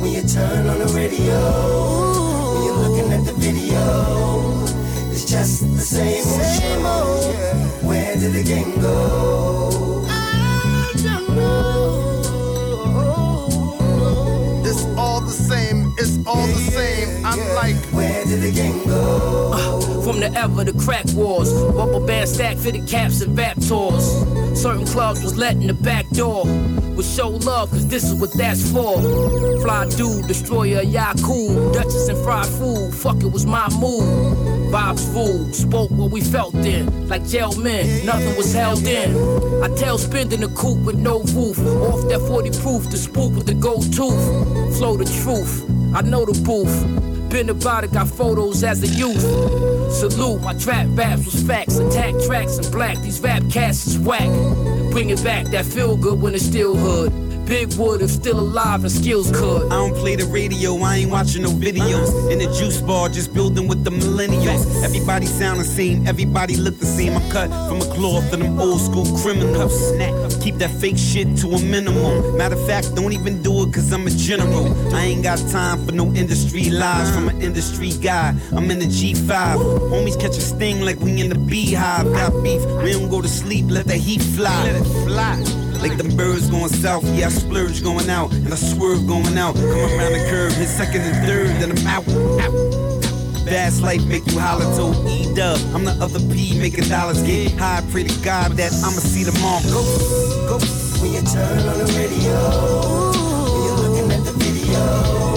When 0.00 0.10
you 0.10 0.22
turn 0.22 0.66
on 0.68 0.78
the 0.78 0.86
radio, 0.86 2.11
the 3.34 3.40
video, 3.40 4.64
it's 5.10 5.24
just 5.24 5.62
the 5.62 5.80
same 5.80 6.24
old 6.26 6.42
same 6.42 6.86
old. 6.86 7.34
Where 7.84 8.16
did 8.16 8.32
the 8.32 8.42
game 8.42 8.80
go? 8.80 10.04
I 10.08 10.92
don't 11.02 11.28
know. 11.36 12.22
It's 14.64 14.84
all 14.96 15.20
the 15.20 15.30
same, 15.30 15.92
it's 15.98 16.18
all 16.26 16.46
the 16.46 16.54
same. 16.54 17.24
I'm 17.24 17.38
like, 17.54 17.76
where 17.92 18.24
did 18.24 18.40
the 18.40 18.52
game 18.52 18.84
go? 18.84 19.50
Uh, 19.54 19.80
from 20.02 20.20
the 20.20 20.32
ever 20.34 20.64
the 20.64 20.72
crack 20.84 21.06
wars, 21.14 21.52
rubber 21.52 22.00
band 22.04 22.28
stack 22.28 22.56
fitted 22.56 22.86
caps 22.86 23.20
and 23.20 23.36
rap 23.36 23.58
tours. 23.60 24.04
Certain 24.60 24.86
clubs 24.86 25.22
was 25.22 25.36
letting 25.36 25.66
the 25.66 25.74
back 25.74 26.01
door. 26.12 26.44
But 26.94 27.04
show 27.04 27.28
love, 27.30 27.70
cause 27.70 27.86
this 27.88 28.04
is 28.04 28.14
what 28.14 28.32
that's 28.34 28.70
for. 28.70 29.00
Fly 29.62 29.88
dude, 29.96 30.26
destroyer, 30.26 30.82
Yaku. 30.82 31.72
Duchess 31.72 32.08
and 32.08 32.18
fried 32.18 32.46
food, 32.46 32.94
fuck 32.94 33.22
it 33.22 33.32
was 33.32 33.46
my 33.46 33.68
move. 33.80 34.02
Vibes 34.72 35.12
fool, 35.12 35.52
spoke 35.52 35.90
what 35.90 36.10
we 36.10 36.20
felt 36.20 36.52
then. 36.54 37.08
Like 37.08 37.26
jail 37.26 37.54
men, 37.56 38.04
nothing 38.04 38.36
was 38.36 38.52
held 38.52 38.86
in. 38.86 39.10
I 39.62 39.68
tell 39.76 39.98
spinned 39.98 40.32
in 40.32 40.40
the 40.40 40.48
coop 40.48 40.78
with 40.84 40.96
no 40.96 41.20
roof. 41.34 41.58
Off 41.58 42.08
that 42.08 42.20
40 42.26 42.50
proof, 42.60 42.90
the 42.90 42.96
spook 42.96 43.34
with 43.34 43.46
the 43.46 43.54
gold 43.54 43.92
tooth. 43.92 44.76
Flow 44.76 44.96
the 44.96 45.04
truth, 45.22 45.64
I 45.94 46.02
know 46.02 46.24
the 46.24 46.38
booth. 46.42 47.30
Been 47.30 47.48
about 47.48 47.84
it, 47.84 47.92
got 47.92 48.08
photos 48.08 48.62
as 48.62 48.82
a 48.82 48.88
youth. 48.88 49.22
Salute, 49.90 50.42
my 50.42 50.52
trap 50.54 50.86
raps 50.90 51.24
was 51.24 51.42
facts. 51.42 51.78
Attack 51.78 52.14
tracks 52.26 52.58
in 52.58 52.70
black, 52.70 52.98
these 52.98 53.20
rap 53.20 53.42
cats 53.50 53.86
is 53.86 53.98
whack. 53.98 54.28
Bring 54.92 55.08
it 55.08 55.24
back, 55.24 55.46
that 55.46 55.64
feel 55.64 55.96
good 55.96 56.20
when 56.20 56.34
it's 56.34 56.44
still 56.44 56.76
hood. 56.76 57.31
Big 57.46 57.74
Wood 57.74 58.02
if 58.02 58.10
still 58.10 58.40
alive 58.40 58.82
and 58.82 58.92
skills 58.92 59.30
could. 59.30 59.66
I 59.66 59.76
don't 59.76 59.94
play 59.94 60.16
the 60.16 60.24
radio, 60.24 60.76
I 60.78 60.96
ain't 60.96 61.10
watching 61.10 61.42
no 61.42 61.50
videos. 61.50 62.30
In 62.30 62.38
the 62.38 62.46
juice 62.58 62.80
bar, 62.80 63.08
just 63.08 63.34
building 63.34 63.68
with 63.68 63.84
the 63.84 63.90
millennials. 63.90 64.82
Everybody 64.82 65.26
sound 65.26 65.60
the 65.60 65.64
same, 65.64 66.06
everybody 66.06 66.56
look 66.56 66.78
the 66.78 66.86
same. 66.86 67.14
I'm 67.14 67.30
cut 67.30 67.48
from 67.68 67.80
a 67.80 67.94
cloth 67.94 68.32
of 68.32 68.40
them 68.40 68.58
old 68.58 68.80
school 68.80 69.06
criminals. 69.18 69.92
Keep 70.42 70.56
that 70.56 70.70
fake 70.70 70.98
shit 70.98 71.36
to 71.38 71.48
a 71.48 71.62
minimum. 71.62 72.36
Matter 72.36 72.56
of 72.56 72.66
fact, 72.66 72.94
don't 72.94 73.12
even 73.12 73.42
do 73.42 73.62
it 73.62 73.72
cause 73.72 73.92
I'm 73.92 74.06
a 74.06 74.10
general. 74.10 74.72
I 74.94 75.02
ain't 75.02 75.22
got 75.22 75.38
time 75.50 75.84
for 75.84 75.92
no 75.92 76.12
industry 76.14 76.70
lies 76.70 77.10
from 77.14 77.28
an 77.28 77.42
industry 77.42 77.90
guy. 78.00 78.34
I'm 78.52 78.70
in 78.70 78.78
the 78.78 78.86
G5. 78.86 79.56
Homies 79.90 80.20
catch 80.20 80.36
a 80.36 80.40
sting 80.40 80.80
like 80.80 80.98
we 81.00 81.20
in 81.20 81.28
the 81.28 81.38
beehive. 81.38 82.06
Got 82.12 82.42
beef, 82.42 82.64
we 82.82 82.92
don't 82.92 83.08
go 83.08 83.20
to 83.20 83.28
sleep, 83.28 83.66
let 83.68 83.86
the 83.86 83.96
heat 83.96 84.22
fly. 84.22 84.64
Let 84.64 84.76
it 84.76 84.84
fly. 85.06 85.61
Like 85.82 85.98
them 85.98 86.16
birds 86.16 86.48
going 86.48 86.68
south, 86.68 87.04
yeah, 87.16 87.26
I 87.26 87.28
splurge 87.28 87.82
going 87.82 88.08
out, 88.08 88.32
and 88.32 88.52
I 88.52 88.56
swerve 88.56 89.04
going 89.04 89.36
out. 89.36 89.56
Come 89.56 89.66
around 89.66 90.12
the 90.12 90.24
curve, 90.30 90.52
hit 90.54 90.68
second 90.68 91.00
and 91.02 91.26
third, 91.26 91.48
then 91.60 91.72
I'm 91.72 91.86
out. 91.88 92.08
out. 92.40 93.02
Fast 93.44 93.82
life 93.82 94.04
make 94.06 94.24
you 94.30 94.38
holler 94.38 94.64
to 94.76 95.08
E 95.10 95.34
dub. 95.34 95.58
I'm 95.74 95.84
the 95.84 95.90
other 96.00 96.20
P 96.32 96.56
making 96.56 96.88
dollars 96.88 97.20
get 97.22 97.50
high. 97.58 97.82
Pray 97.90 98.04
to 98.04 98.24
God 98.24 98.52
that 98.52 98.72
I'ma 98.72 99.02
see 99.02 99.24
them 99.24 99.34
all. 99.42 99.60
Go, 99.64 99.82
go. 100.46 100.58
When 101.02 101.14
you 101.14 101.22
turn 101.22 101.66
on 101.66 101.78
the 101.78 101.90
radio, 101.98 102.38
you're 103.66 103.76
looking 103.82 104.12
at 104.12 104.24
the 104.24 104.32
video, 104.38 105.31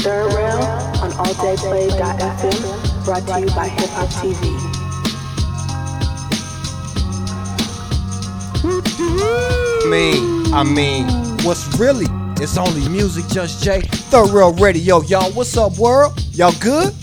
third 0.00 0.32
rail 0.32 0.58
on 1.02 1.10
alldayplay.fm, 1.12 3.04
brought 3.04 3.26
to 3.26 3.40
you 3.40 3.46
by 3.54 3.68
Hip 3.68 3.90
Hop 3.90 4.08
TV. 4.08 4.40
Mean, 9.90 10.54
I 10.54 10.62
mean, 10.64 11.06
what's 11.44 11.78
really? 11.78 12.06
It's 12.42 12.56
only 12.56 12.88
music, 12.88 13.26
just 13.28 13.62
Jay. 13.62 13.80
Third 13.82 14.30
Rail 14.30 14.54
Radio, 14.54 15.02
y'all. 15.02 15.30
What's 15.32 15.56
up, 15.58 15.76
world? 15.78 16.18
Y'all 16.32 16.54
good? 16.60 16.94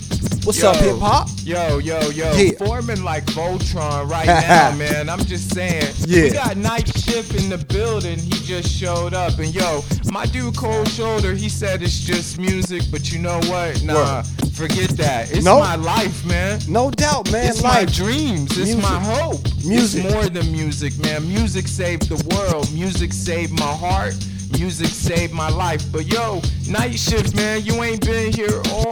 What's 0.44 0.62
Yo, 0.62 0.70
up, 0.70 0.76
hip 0.76 0.96
hop? 0.98 1.28
Yo, 1.44 1.76
yo, 1.78 2.00
yo. 2.10 2.32
Yeah. 2.32 2.52
Forming 2.66 3.02
like 3.04 3.24
Voltron 3.26 4.08
right 4.08 4.26
now, 4.26 4.74
man. 4.76 5.10
I'm 5.10 5.18
just 5.26 5.52
saying. 5.54 5.94
Yeah. 6.06 6.22
We 6.22 6.30
got 6.30 6.56
Night 6.56 6.88
Shift 6.96 7.34
in 7.34 7.50
the 7.50 7.58
building. 7.58 8.18
He 8.18 8.30
just 8.30 8.70
showed 8.70 9.12
up. 9.12 9.38
And 9.38 9.54
yo, 9.54 9.82
my 10.10 10.24
dude 10.26 10.56
Cold 10.56 10.88
Shoulder, 10.88 11.34
he 11.34 11.50
said 11.50 11.82
it's 11.82 12.00
just 12.00 12.38
music, 12.38 12.82
but 12.90 13.12
you 13.12 13.18
know 13.18 13.38
what? 13.50 13.82
Nah, 13.82 13.94
Word. 14.22 14.24
forget 14.54 14.88
that. 14.96 15.30
It's 15.32 15.44
Nope. 15.44 15.60
my 15.60 15.76
life, 15.76 16.24
man. 16.24 16.60
No 16.66 16.90
doubt, 16.90 17.30
man. 17.30 17.50
It's 17.50 17.62
my 17.62 17.84
dreams. 17.84 18.56
It's 18.56 18.74
Music. 18.74 18.82
my 18.82 19.00
hope. 19.00 19.44
Music. 19.66 20.04
It's 20.04 20.14
more 20.14 20.24
than 20.30 20.50
music, 20.50 20.98
man. 20.98 21.28
Music 21.28 21.68
saved 21.68 22.08
the 22.08 22.16
world. 22.34 22.72
Music 22.72 23.12
saved 23.12 23.52
my 23.52 23.66
heart. 23.74 24.14
Music 24.58 24.86
saved 24.88 25.34
my 25.34 25.50
life. 25.50 25.82
But 25.92 26.06
yo, 26.06 26.40
night 26.70 26.98
shift, 26.98 27.36
man, 27.36 27.62
you 27.64 27.82
ain't 27.82 28.04
been 28.04 28.32
here 28.32 28.62
all. 28.72 28.87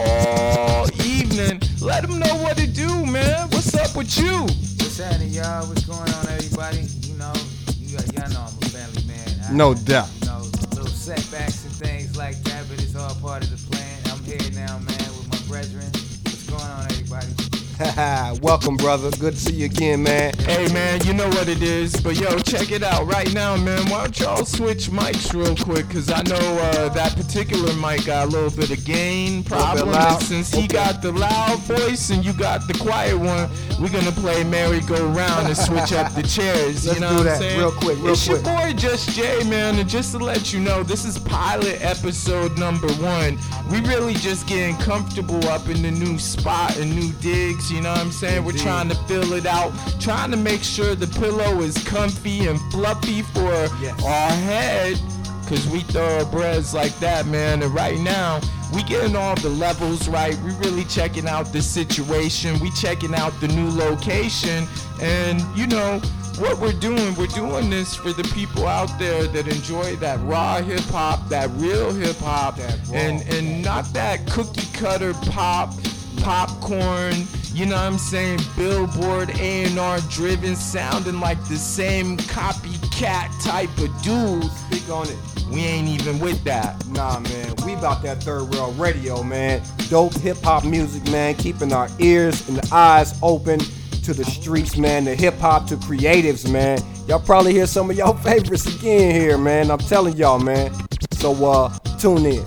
Let 1.87 2.01
them 2.01 2.19
know 2.19 2.35
what 2.43 2.57
to 2.57 2.67
do, 2.67 3.05
man. 3.05 3.47
What's 3.47 3.73
up 3.73 3.95
with 3.95 4.19
you? 4.19 4.41
What's 4.41 4.97
happening, 4.97 5.29
y'all? 5.29 5.65
What's 5.69 5.85
going 5.85 6.01
on, 6.01 6.27
everybody? 6.27 6.81
You 7.07 7.15
know, 7.15 7.31
you 7.79 7.95
got, 7.95 8.11
y'all 8.11 8.29
know 8.33 8.41
I'm 8.41 8.57
a 8.61 8.65
family 8.67 9.07
man. 9.07 9.23
I, 9.47 9.53
No 9.53 9.73
doubt. 9.73 10.09
You 10.19 10.27
know, 10.27 10.39
little 10.75 10.87
setbacks 10.87 11.63
and 11.63 11.71
things 11.71 12.17
like 12.17 12.43
that, 12.43 12.65
but 12.67 12.83
it's 12.83 12.93
all 12.97 13.15
part 13.15 13.41
of 13.41 13.51
the 13.51 13.71
plan. 13.71 14.01
I'm 14.11 14.21
here 14.25 14.51
now, 14.51 14.77
man, 14.79 15.07
with 15.15 15.31
my 15.31 15.39
brethren. 15.47 15.87
What's 16.27 16.43
going 16.49 16.61
on, 16.61 16.91
everybody? 16.91 17.31
Welcome, 18.35 18.77
brother. 18.77 19.09
Good 19.11 19.33
to 19.33 19.39
see 19.39 19.53
you 19.53 19.65
again, 19.65 20.03
man. 20.03 20.33
Hey 20.39 20.71
man, 20.73 21.01
you 21.05 21.13
know 21.13 21.27
what 21.29 21.47
it 21.47 21.61
is, 21.61 21.95
but 22.01 22.19
yo, 22.19 22.37
check 22.39 22.71
it 22.71 22.83
out 22.83 23.05
right 23.07 23.33
now, 23.33 23.55
man. 23.57 23.89
Why 23.89 24.03
don't 24.03 24.19
y'all 24.19 24.45
switch 24.45 24.87
mics 24.89 25.33
real 25.33 25.55
quick? 25.55 25.89
Cause 25.89 26.11
I 26.11 26.21
know 26.23 26.35
uh, 26.35 26.89
that 26.89 27.15
particular 27.15 27.73
mic 27.75 28.05
got 28.05 28.27
a 28.27 28.29
little 28.29 28.51
bit 28.51 28.69
of 28.71 28.83
gain 28.85 29.43
problem. 29.43 29.89
And 29.89 30.21
since 30.21 30.51
he 30.51 30.67
got 30.67 31.01
the 31.01 31.11
loud 31.11 31.59
voice 31.59 32.09
and 32.09 32.23
you 32.25 32.33
got 32.33 32.67
the 32.67 32.73
quiet 32.75 33.17
one, 33.17 33.49
we're 33.79 33.89
gonna 33.89 34.11
play 34.11 34.43
merry 34.43 34.81
go 34.81 35.07
round 35.07 35.47
and 35.47 35.57
switch 35.57 35.93
up 35.93 36.13
the 36.13 36.23
chairs. 36.23 36.85
Let's 36.85 36.95
you 36.95 36.99
know 36.99 37.09
do 37.11 37.15
what 37.17 37.23
that 37.23 37.35
I'm 37.35 37.41
saying? 37.41 37.59
real 37.59 37.71
quick, 37.71 37.97
real 37.99 38.09
it's 38.13 38.27
quick. 38.27 38.45
your 38.45 38.57
boy 38.57 38.73
Just 38.73 39.09
Jay, 39.15 39.43
man, 39.49 39.79
and 39.79 39.89
just 39.89 40.11
to 40.11 40.17
let 40.17 40.51
you 40.53 40.59
know, 40.59 40.83
this 40.83 41.05
is 41.05 41.17
pilot 41.17 41.79
episode 41.81 42.57
number 42.57 42.89
one. 42.95 43.39
We 43.71 43.79
really 43.81 44.13
just 44.15 44.47
getting 44.47 44.75
comfortable 44.77 45.43
up 45.47 45.67
in 45.69 45.81
the 45.81 45.91
new 45.91 46.19
spot 46.19 46.77
and 46.77 46.93
new 46.93 47.11
digs. 47.21 47.71
You 47.71 47.81
know 47.81 47.91
what 47.91 47.99
I'm 47.99 48.11
saying? 48.11 48.16
Saying 48.17 48.45
we're 48.45 48.53
trying 48.53 48.89
to 48.89 48.95
fill 49.03 49.33
it 49.33 49.45
out, 49.45 49.71
trying 49.99 50.31
to 50.31 50.37
make 50.37 50.63
sure 50.63 50.95
the 50.95 51.05
pillow 51.19 51.61
is 51.61 51.77
comfy 51.87 52.47
and 52.47 52.59
fluffy 52.71 53.21
for 53.21 53.53
our 54.03 54.31
head. 54.31 54.99
Cause 55.47 55.67
we 55.69 55.81
thoroughbreds 55.81 56.73
like 56.73 56.97
that, 56.97 57.27
man. 57.27 57.61
And 57.61 57.71
right 57.71 57.99
now, 57.99 58.41
we 58.73 58.81
getting 58.83 59.15
all 59.15 59.35
the 59.35 59.49
levels 59.49 60.09
right. 60.09 60.35
We 60.39 60.51
really 60.55 60.83
checking 60.85 61.27
out 61.27 61.53
the 61.53 61.61
situation. 61.61 62.59
We 62.59 62.71
checking 62.71 63.13
out 63.13 63.39
the 63.39 63.49
new 63.49 63.69
location. 63.69 64.67
And 64.99 65.39
you 65.55 65.67
know, 65.67 65.99
what 66.39 66.57
we're 66.57 66.73
doing, 66.73 67.13
we're 67.15 67.27
doing 67.27 67.69
this 67.69 67.95
for 67.95 68.13
the 68.13 68.23
people 68.33 68.67
out 68.67 68.97
there 68.97 69.27
that 69.27 69.47
enjoy 69.47 69.95
that 69.97 70.19
raw 70.21 70.59
hip 70.59 70.81
hop, 70.85 71.29
that 71.29 71.51
real 71.51 71.93
hip 71.93 72.17
hop, 72.17 72.57
and 72.93 73.21
and 73.29 73.63
not 73.63 73.85
that 73.93 74.25
cookie 74.25 74.65
cutter 74.73 75.13
pop, 75.29 75.71
popcorn. 76.17 77.27
You 77.57 77.65
know 77.65 77.75
what 77.75 77.85
I'm 77.85 77.97
saying? 77.97 78.39
Billboard 78.55 79.31
A&R 79.39 79.99
driven, 80.11 80.55
sounding 80.55 81.19
like 81.19 81.43
the 81.47 81.57
same 81.57 82.15
copycat 82.15 83.43
type 83.43 83.75
of 83.79 84.03
dude. 84.03 84.43
Speak 84.43 84.87
on 84.91 85.07
it. 85.09 85.17
We 85.49 85.61
ain't 85.61 85.87
even 85.87 86.19
with 86.19 86.43
that. 86.43 86.85
Nah, 86.89 87.19
man. 87.19 87.55
We 87.65 87.73
about 87.73 88.03
that 88.03 88.21
third 88.21 88.53
rail 88.53 88.73
radio, 88.73 89.23
man. 89.23 89.63
Dope 89.89 90.13
hip 90.13 90.37
hop 90.43 90.65
music, 90.65 91.03
man. 91.11 91.33
Keeping 91.33 91.73
our 91.73 91.89
ears 91.97 92.47
and 92.47 92.61
eyes 92.71 93.17
open 93.23 93.57
to 94.03 94.13
the 94.13 94.23
streets, 94.23 94.77
man. 94.77 95.05
The 95.05 95.15
hip 95.15 95.39
hop 95.39 95.65
to 95.69 95.77
creatives, 95.77 96.47
man. 96.47 96.77
Y'all 97.07 97.19
probably 97.19 97.53
hear 97.53 97.65
some 97.65 97.89
of 97.89 97.97
y'all 97.97 98.13
favorites 98.17 98.67
again 98.67 99.19
here, 99.19 99.39
man. 99.39 99.71
I'm 99.71 99.79
telling 99.79 100.15
y'all, 100.15 100.37
man. 100.37 100.71
So 101.13 101.33
uh, 101.43 101.69
tune 101.97 102.23
in. 102.27 102.45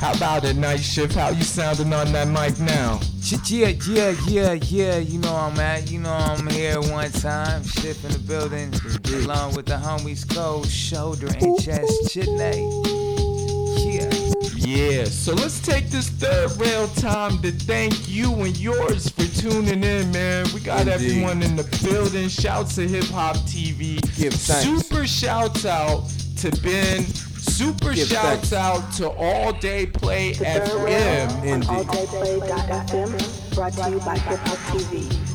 How 0.00 0.14
about 0.14 0.44
a 0.44 0.54
night 0.54 0.80
shift? 0.80 1.14
How 1.14 1.28
you 1.28 1.42
sounding 1.42 1.92
on 1.92 2.10
that 2.12 2.26
mic 2.26 2.58
now? 2.58 3.00
Yeah, 3.46 3.68
yeah, 3.86 4.14
yeah, 4.26 4.52
yeah. 4.54 4.96
You 4.96 5.18
know 5.18 5.36
I'm 5.36 5.60
at. 5.60 5.90
You 5.90 5.98
know 6.00 6.10
I'm 6.10 6.46
here 6.46 6.80
one 6.80 7.12
time. 7.12 7.62
Shift 7.64 8.06
in 8.06 8.12
the 8.12 8.18
building, 8.18 8.72
along 9.22 9.56
with 9.56 9.66
the 9.66 9.74
homies 9.74 10.26
Cold 10.34 10.68
Shoulder 10.68 11.26
and 11.26 11.60
Chest 11.60 12.14
Chitney. 12.14 12.64
Yeah. 13.76 14.10
Yeah, 14.56 15.04
so 15.04 15.34
let's 15.34 15.60
take 15.60 15.90
this 15.90 16.08
third 16.08 16.50
rail 16.58 16.88
time 16.88 17.42
to 17.42 17.52
thank 17.52 18.08
you 18.08 18.32
and 18.36 18.56
yours 18.56 19.10
for 19.10 19.26
tuning 19.38 19.84
in, 19.84 20.10
man. 20.12 20.46
We 20.54 20.60
got 20.60 20.88
Indeed. 20.88 20.92
everyone 20.92 21.42
in 21.42 21.56
the 21.56 21.64
building. 21.84 22.30
Shouts 22.30 22.76
to 22.76 22.88
Hip 22.88 23.04
Hop 23.06 23.36
TV. 23.36 24.00
Give 24.16 24.32
thanks. 24.32 24.86
Super 24.88 25.06
shouts 25.06 25.66
out 25.66 26.08
to 26.38 26.50
Ben. 26.62 27.04
Super 27.60 27.92
Give 27.92 28.08
shouts 28.08 28.48
thanks. 28.48 28.52
out 28.54 28.90
to 28.94 29.10
All 29.10 29.52
Day 29.52 29.84
Play 29.84 30.32
The 30.32 30.44
third 30.46 30.82
rail 30.82 31.28
FM. 31.28 31.68
on 31.68 31.84
alldayplay.fm, 31.84 33.54
brought 33.54 33.72
to 33.74 33.90
you 33.90 33.98
by 33.98 34.16
Hip 34.16 34.38
Hop 34.38 34.58
TV. 34.74 35.29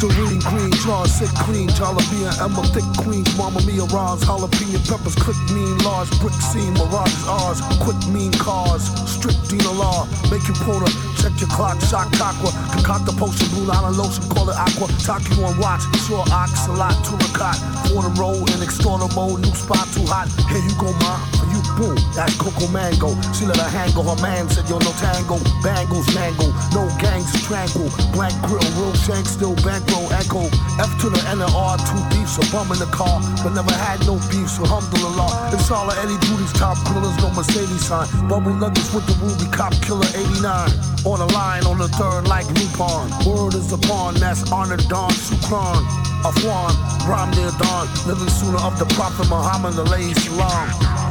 Listerine 0.00 0.38
green, 0.46 0.70
John 0.86 1.08
sick 1.08 1.28
clean, 1.42 1.68
Jalapeno, 1.70 2.30
Emma 2.38 2.62
thick 2.70 2.86
queens, 3.02 3.36
Mama 3.36 3.60
Mia 3.66 3.82
Ron's, 3.90 4.22
jalapeno 4.22 4.78
peppers, 4.86 5.16
click 5.16 5.36
mean, 5.50 5.76
large 5.78 6.08
brick 6.20 6.34
scene, 6.34 6.72
Mirage 6.74 7.26
ours, 7.26 7.60
quick 7.82 7.98
mean 8.06 8.30
cars, 8.30 8.86
strict 9.10 9.50
Dina 9.50 9.72
law, 9.72 10.06
make 10.30 10.46
you 10.46 10.54
pull 10.62 10.78
porter, 10.78 11.17
check 11.28 11.40
your 11.40 11.48
clock, 11.50 11.80
shock 11.80 12.08
aqua, 12.20 12.50
concoct 12.72 13.08
a 13.08 13.12
potion, 13.12 13.48
blue 13.52 13.64
line 13.64 13.96
lotion, 13.96 14.24
call 14.30 14.48
it 14.48 14.56
aqua, 14.56 14.88
talk 15.04 15.22
you 15.28 15.44
on 15.44 15.58
watch, 15.58 15.82
sure 16.06 16.24
ox, 16.32 16.66
a 16.68 16.72
lot, 16.72 16.92
turicot, 17.04 17.56
water 17.92 18.08
roll, 18.20 18.38
in 18.54 18.62
extorter 18.62 19.12
mode, 19.14 19.40
new 19.40 19.52
spot 19.52 19.84
too 19.92 20.04
hot, 20.08 20.28
here 20.48 20.62
you 20.62 20.72
go, 20.80 20.88
ma, 21.04 21.20
for 21.36 21.46
you, 21.52 21.60
boom, 21.76 21.96
that's 22.16 22.34
Coco 22.36 22.68
Mango, 22.72 23.12
she 23.36 23.44
let 23.44 23.56
her 23.56 23.68
hang 23.68 23.92
go, 23.92 24.02
her 24.02 24.16
man 24.22 24.48
said, 24.48 24.68
yo, 24.68 24.78
no 24.80 24.92
tango, 24.96 25.36
bangles, 25.60 26.08
mango, 26.14 26.48
no 26.72 26.88
gangs, 26.96 27.28
tranquil, 27.44 27.92
Black 28.12 28.32
grill, 28.48 28.64
real 28.80 28.94
shank, 28.94 29.26
still 29.26 29.56
bankroll, 29.60 30.08
echo, 30.16 30.48
F 30.80 30.90
to 31.04 31.12
the 31.12 31.20
N 31.28 31.42
R, 31.42 31.76
two 31.84 32.00
beefs, 32.08 32.40
a 32.40 32.44
bum 32.52 32.72
in 32.72 32.78
the 32.80 32.88
car, 32.88 33.20
but 33.44 33.52
never 33.52 33.74
had 33.84 34.00
no 34.08 34.16
beef, 34.32 34.48
so 34.48 34.64
alhamdulillah, 34.64 35.52
it's 35.52 35.70
all 35.70 35.90
of 35.90 35.96
Eddie 36.00 36.18
Duty's 36.24 36.52
top 36.56 36.78
grillers, 36.88 37.16
no 37.20 37.28
Mercedes 37.36 37.84
sign, 37.84 38.08
bubble 38.28 38.54
nuggets 38.54 38.94
with 38.94 39.04
the 39.04 39.14
ruby 39.20 39.50
cop 39.52 39.76
killer 39.84 40.08
89, 40.16 40.72
on 41.20 41.26
the 41.26 41.34
line, 41.34 41.64
on 41.66 41.78
the 41.78 41.88
third, 41.88 42.28
like 42.28 42.46
Lupon, 42.46 43.10
word 43.26 43.54
is 43.54 43.72
upon, 43.72 44.14
that's 44.14 44.50
honor 44.52 44.76
Don 44.76 45.10
Sukran, 45.10 45.82
Afwan, 46.22 46.72
Ram 47.08 47.30
near 47.32 47.50
dawn, 47.58 47.88
living 48.06 48.28
sooner 48.28 48.58
of 48.58 48.78
the 48.78 48.86
Prophet 48.94 49.28
Muhammad, 49.28 49.74
the 49.74 49.84
alayhi 49.84 50.14
salam. 50.14 51.07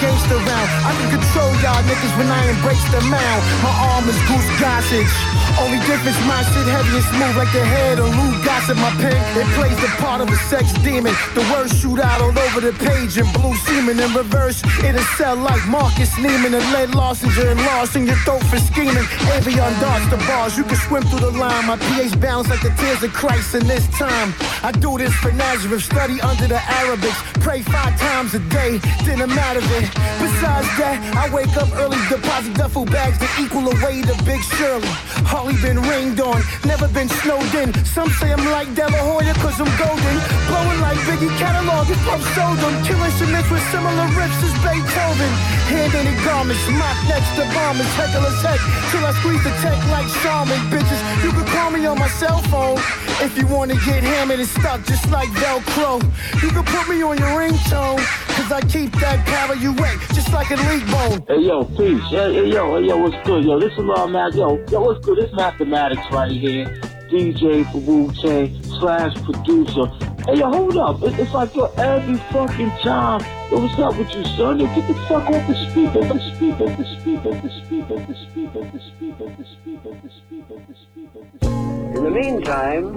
Gangster 0.00 0.36
round. 0.36 0.68
I 0.84 0.92
can 0.98 1.10
control 1.18 1.45
y'all 1.66 1.82
niggas 1.82 2.14
when 2.16 2.30
I 2.30 2.46
embrace 2.54 2.84
the 2.94 3.02
mound. 3.10 3.40
My 3.66 3.74
arm 3.90 4.06
is 4.06 4.18
goose 4.30 4.50
gossage. 4.62 5.10
Only 5.58 5.80
difference, 5.88 6.20
my 6.28 6.42
shit 6.52 6.68
heavy 6.68 6.94
and 6.94 7.06
smooth 7.10 7.34
like 7.34 7.50
the 7.50 7.64
head 7.64 7.98
of 7.98 8.06
Lou 8.06 8.30
Gossett. 8.44 8.76
My 8.76 8.92
pen, 9.02 9.18
it 9.34 9.48
plays 9.58 9.74
the 9.82 9.90
part 9.98 10.20
of 10.20 10.28
a 10.28 10.36
sex 10.46 10.70
demon. 10.84 11.14
The 11.34 11.42
words 11.50 11.74
shoot 11.74 11.98
out 11.98 12.20
all 12.20 12.36
over 12.38 12.60
the 12.60 12.74
page 12.76 13.18
in 13.18 13.26
blue 13.32 13.56
semen 13.66 13.98
in 13.98 14.12
reverse. 14.14 14.62
It'll 14.84 15.02
sell 15.18 15.34
like 15.34 15.64
Marcus 15.66 16.12
Neiman 16.22 16.54
and 16.54 16.66
lead 16.76 16.90
Larsinger 16.90 17.50
and 17.50 17.60
lost 17.66 17.96
in 17.96 18.06
your 18.06 18.20
throat 18.22 18.44
for 18.46 18.58
scheming. 18.58 19.06
Avion 19.34 19.74
darts 19.80 20.06
the 20.12 20.18
bars, 20.28 20.56
you 20.58 20.64
can 20.64 20.76
swim 20.76 21.02
through 21.08 21.24
the 21.24 21.32
line. 21.32 21.66
My 21.66 21.76
pH 21.76 22.20
bounce 22.20 22.48
like 22.48 22.62
the 22.62 22.74
tears 22.78 23.02
of 23.02 23.12
Christ 23.12 23.54
in 23.54 23.66
this 23.66 23.88
time. 23.98 24.34
I 24.62 24.70
do 24.72 24.98
this 24.98 25.14
for 25.14 25.32
Nazareth, 25.32 25.82
study 25.82 26.20
under 26.20 26.46
the 26.46 26.60
Arabics, 26.78 27.18
pray 27.40 27.62
five 27.62 27.98
times 27.98 28.34
a 28.34 28.40
day, 28.54 28.78
didn't 29.04 29.34
matter 29.34 29.64
it. 29.80 29.88
Besides 30.20 30.68
that, 30.78 31.00
I 31.16 31.32
wake 31.34 31.55
up 31.56 31.72
early, 31.80 31.96
deposit 32.08 32.54
duffel 32.54 32.84
bags 32.84 33.18
to 33.18 33.28
equal 33.40 33.62
the 33.62 33.76
weight 33.84 34.08
of 34.08 34.18
Big 34.24 34.42
Shirley. 34.56 34.88
Hardly 35.24 35.56
been 35.64 35.80
rained 35.80 36.20
on, 36.20 36.42
never 36.64 36.88
been 36.88 37.08
snowed 37.24 37.48
in. 37.56 37.72
Some 37.84 38.10
say 38.20 38.32
I'm 38.32 38.44
like 38.52 38.68
De 38.74 38.84
La 38.84 39.00
Hoya 39.00 39.32
cause 39.40 39.56
I'm 39.60 39.70
golden. 39.80 40.16
Blowing 40.48 40.80
like 40.80 41.00
Biggie 41.08 41.32
catalog 41.40 41.88
and 41.88 42.00
Pump 42.04 42.22
sold 42.36 42.58
them. 42.60 42.74
Killing 42.84 43.08
instruments 43.08 43.48
with 43.50 43.64
similar 43.72 44.06
riffs 44.12 44.40
as 44.44 44.54
Beethoven. 44.60 45.32
Hand 45.72 45.92
in 45.96 46.04
the 46.04 46.16
garments, 46.24 46.62
mock 46.76 46.96
next 47.08 47.30
to 47.40 47.44
bombers, 47.56 47.88
heckler's 47.96 48.40
heck. 48.44 48.60
Till 48.92 49.04
I 49.04 49.12
squeeze 49.20 49.42
the 49.42 49.52
tech 49.64 49.78
like 49.88 50.08
shaman, 50.20 50.60
bitches. 50.68 51.00
You 51.24 51.32
can 51.32 51.46
call 51.56 51.70
me 51.70 51.86
on 51.86 51.98
my 51.98 52.08
cell 52.20 52.42
phone. 52.52 52.78
If 53.24 53.36
you 53.38 53.46
wanna 53.46 53.80
get 53.86 54.04
hammered 54.04 54.40
and 54.40 54.48
stuck 54.48 54.84
just 54.84 55.08
like 55.10 55.28
Velcro. 55.40 56.02
You 56.42 56.50
can 56.52 56.64
put 56.64 56.84
me 56.88 57.02
on 57.02 57.16
your 57.16 57.32
ringtone. 57.32 58.25
Cause 58.36 58.52
I 58.52 58.60
keep 58.60 58.92
that 59.00 59.24
power 59.24 59.54
you 59.54 59.72
wet, 59.72 59.98
just 60.12 60.30
like 60.30 60.50
a 60.50 60.56
leak 60.56 60.86
bone. 60.90 61.24
Hey 61.26 61.46
yo, 61.46 61.64
peace. 61.64 62.04
Hey, 62.10 62.34
hey 62.34 62.52
yo, 62.52 62.78
hey 62.78 62.86
yo, 62.86 62.98
what's 62.98 63.16
good? 63.26 63.44
Yo, 63.46 63.58
this 63.58 63.72
is 63.72 63.78
Allah 63.78 64.08
Math. 64.08 64.34
Yo, 64.34 64.62
yo, 64.70 64.82
what's 64.82 65.02
good? 65.04 65.16
This 65.16 65.32
mathematics 65.32 66.04
right 66.12 66.30
here. 66.30 66.66
DJ 67.10 67.64
for 67.72 67.78
Wu 67.78 68.12
Tang 68.12 68.62
slash 68.78 69.14
producer. 69.24 69.86
Hey 70.26 70.36
yo, 70.36 70.50
hold 70.50 70.76
up. 70.76 71.02
It, 71.02 71.18
it's 71.18 71.32
like 71.32 71.54
yo, 71.54 71.64
every 71.78 72.18
fucking 72.30 72.70
time. 72.84 73.22
Yo, 73.50 73.58
what's 73.58 73.78
up 73.78 73.96
with 73.96 74.14
you, 74.14 74.24
son? 74.36 74.60
Yo, 74.60 74.66
get 74.66 74.86
the 74.86 74.94
fuck 75.08 75.24
off 75.30 75.46
the 75.48 75.54
speaker, 75.70 76.02
the 76.04 76.20
speaker, 76.36 76.68
the 76.76 76.84
speaker, 77.00 77.40
the 77.40 77.50
speaker, 77.64 77.96
the 78.06 78.14
speaker, 78.36 78.60
the 78.60 78.84
speaker, 78.84 79.32
the 79.32 79.44
speaker, 79.48 79.96
the 79.96 80.10
speaker, 80.12 80.60
the 80.68 80.74
speaker. 80.76 81.96
In 81.96 82.04
the 82.04 82.10
meantime, 82.10 82.92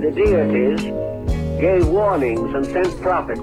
the 0.00 0.10
deities 0.10 0.80
gave 1.60 1.86
warnings 1.86 2.54
and 2.54 2.64
sent 2.64 3.00
prophets 3.02 3.40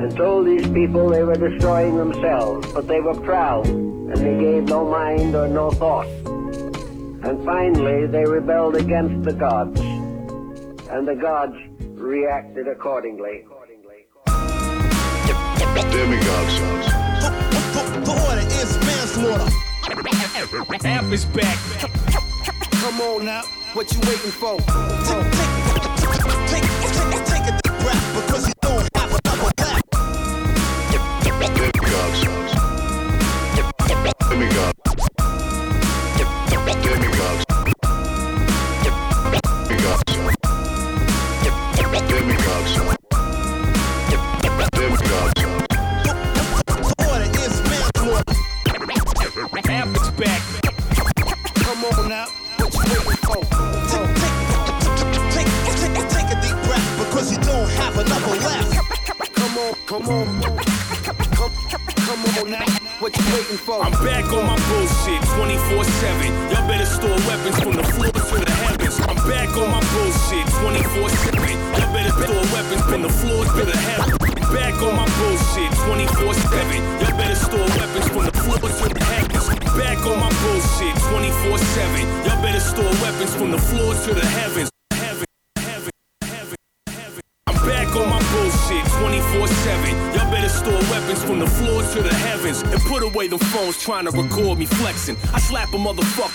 and 0.00 0.16
told 0.16 0.46
these 0.46 0.66
people 0.68 1.08
they 1.08 1.24
were 1.24 1.34
destroying 1.34 1.96
themselves, 1.96 2.72
but 2.72 2.86
they 2.86 3.00
were 3.00 3.18
proud 3.20 3.66
and 3.66 4.16
they 4.16 4.38
gave 4.38 4.64
no 4.64 4.88
mind 4.88 5.34
or 5.34 5.48
no 5.48 5.70
thought. 5.70 6.06
And 6.06 7.44
finally, 7.44 8.06
they 8.06 8.24
rebelled 8.24 8.76
against 8.76 9.24
the 9.24 9.32
gods, 9.32 9.80
and 9.80 11.06
the 11.06 11.16
gods 11.16 11.56
reacted 11.80 12.68
accordingly. 12.68 13.44
Demigods. 15.90 16.58
The 18.04 18.12
order 18.28 18.46
is 18.46 18.78
manslaughter. 18.86 19.50
Amp 20.86 21.12
is 21.12 21.24
back. 21.24 21.58
Come 22.70 23.00
on 23.00 23.24
now, 23.24 23.42
what 23.72 23.92
you 23.92 24.00
waiting 24.00 24.30
for? 24.30 24.58
Take, 24.58 25.32
take, 26.50 26.66
take, 26.92 27.24
take 27.26 27.46
a 27.48 27.60
deep 27.62 27.74
breath 27.80 28.26
because 28.26 28.57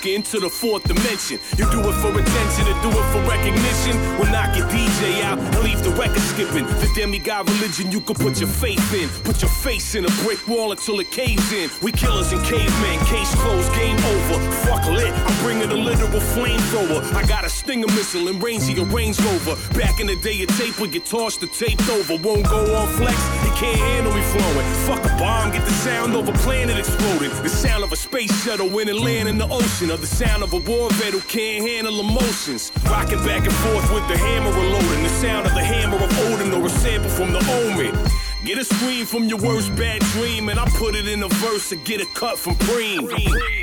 into 0.05 0.39
the 0.39 0.49
fourth 0.49 0.83
dimension. 0.83 1.39
You 1.57 1.69
do 1.71 1.79
it 1.79 1.93
for 2.01 2.11
attention 2.11 2.67
and 2.67 2.77
do 2.81 2.89
it 2.89 3.05
for 3.11 3.21
recognition. 3.29 3.95
We'll 4.17 4.31
knock 4.31 4.57
your 4.57 4.67
DJ 4.67 5.23
out 5.23 5.39
and 5.39 5.63
leave 5.63 5.83
the 5.83 5.91
record 5.91 6.21
skipping. 6.21 6.65
The 6.65 6.89
demigod 6.95 7.49
religion 7.49 7.91
you 7.91 8.01
can 8.01 8.15
put 8.15 8.39
your 8.39 8.49
faith 8.49 8.93
in. 8.93 9.09
Put 9.23 9.41
your 9.41 9.51
face 9.51 9.95
in 9.95 10.05
a 10.05 10.11
brick 10.23 10.45
wall 10.47 10.71
until 10.71 10.99
it 10.99 11.11
caves 11.11 11.51
in. 11.51 11.69
We 11.81 11.91
killers 11.91 12.31
and 12.31 12.43
cavemen, 12.43 12.99
case 13.05 13.33
closed, 13.35 13.73
game 13.73 13.97
over. 13.97 14.39
Fuck 14.65 14.85
lit, 14.87 15.13
I'm 15.13 15.43
bringing 15.43 15.69
a 15.69 15.75
literal 15.75 16.21
flamethrower. 16.35 17.01
I 17.13 17.25
got 17.25 17.45
a 17.45 17.49
stinger 17.49 17.87
missile 17.87 18.27
and 18.27 18.41
rangy 18.41 18.79
a 18.79 18.83
Range 18.85 19.19
Rover. 19.19 19.55
Back 19.77 19.99
in 19.99 20.07
the 20.07 20.15
day, 20.17 20.41
a 20.43 20.47
tape 20.47 20.79
would 20.79 20.91
get 20.91 21.05
tossed 21.05 21.43
or 21.43 21.47
taped 21.47 21.89
over. 21.89 22.15
Won't 22.17 22.45
go 22.49 22.75
on 22.75 22.87
flex, 22.97 23.17
can't 23.55 23.77
handle 23.77 24.13
me 24.13 24.21
flowing. 24.21 24.65
Fuck 24.87 25.03
a 25.05 25.15
bomb, 25.17 25.51
get 25.51 25.65
the 25.65 25.71
sound 25.71 26.15
of 26.15 26.27
a 26.27 26.33
planet 26.43 26.77
exploding. 26.77 27.29
The 27.43 27.49
sound 27.49 27.83
of 27.83 27.91
a 27.91 27.95
space 27.95 28.33
shuttle 28.43 28.69
when 28.69 28.87
it 28.89 28.95
land 28.95 29.29
in 29.29 29.37
the 29.37 29.47
ocean. 29.47 29.91
Or 29.91 29.97
the 29.97 30.07
sound 30.07 30.43
of 30.43 30.53
a 30.53 30.57
war 30.57 30.89
vet 30.91 31.13
who 31.13 31.21
can't 31.21 31.67
handle 31.67 31.99
emotions. 31.99 32.71
Rocking 32.85 33.23
back 33.25 33.43
and 33.45 33.55
forth 33.63 33.91
with 33.93 34.07
the 34.07 34.17
hammer 34.17 34.51
reloading. 34.51 35.03
The 35.03 35.09
sound 35.09 35.45
of 35.45 35.53
the 35.53 35.63
hammer 35.63 35.97
of 35.97 36.19
Odin 36.27 36.53
or 36.53 36.65
a 36.65 36.69
sample 36.69 37.09
from 37.09 37.31
the 37.31 37.39
Omen. 37.39 37.93
Get 38.45 38.57
a 38.57 38.65
scream 38.65 39.05
from 39.05 39.25
your 39.25 39.39
worst 39.39 39.73
bad 39.75 40.01
dream, 40.13 40.49
and 40.49 40.59
I 40.59 40.65
put 40.71 40.95
it 40.95 41.07
in 41.07 41.23
a 41.23 41.29
verse 41.29 41.69
to 41.69 41.77
get 41.77 42.01
a 42.01 42.05
cut 42.07 42.37
from 42.37 42.55
Preem. 42.55 43.62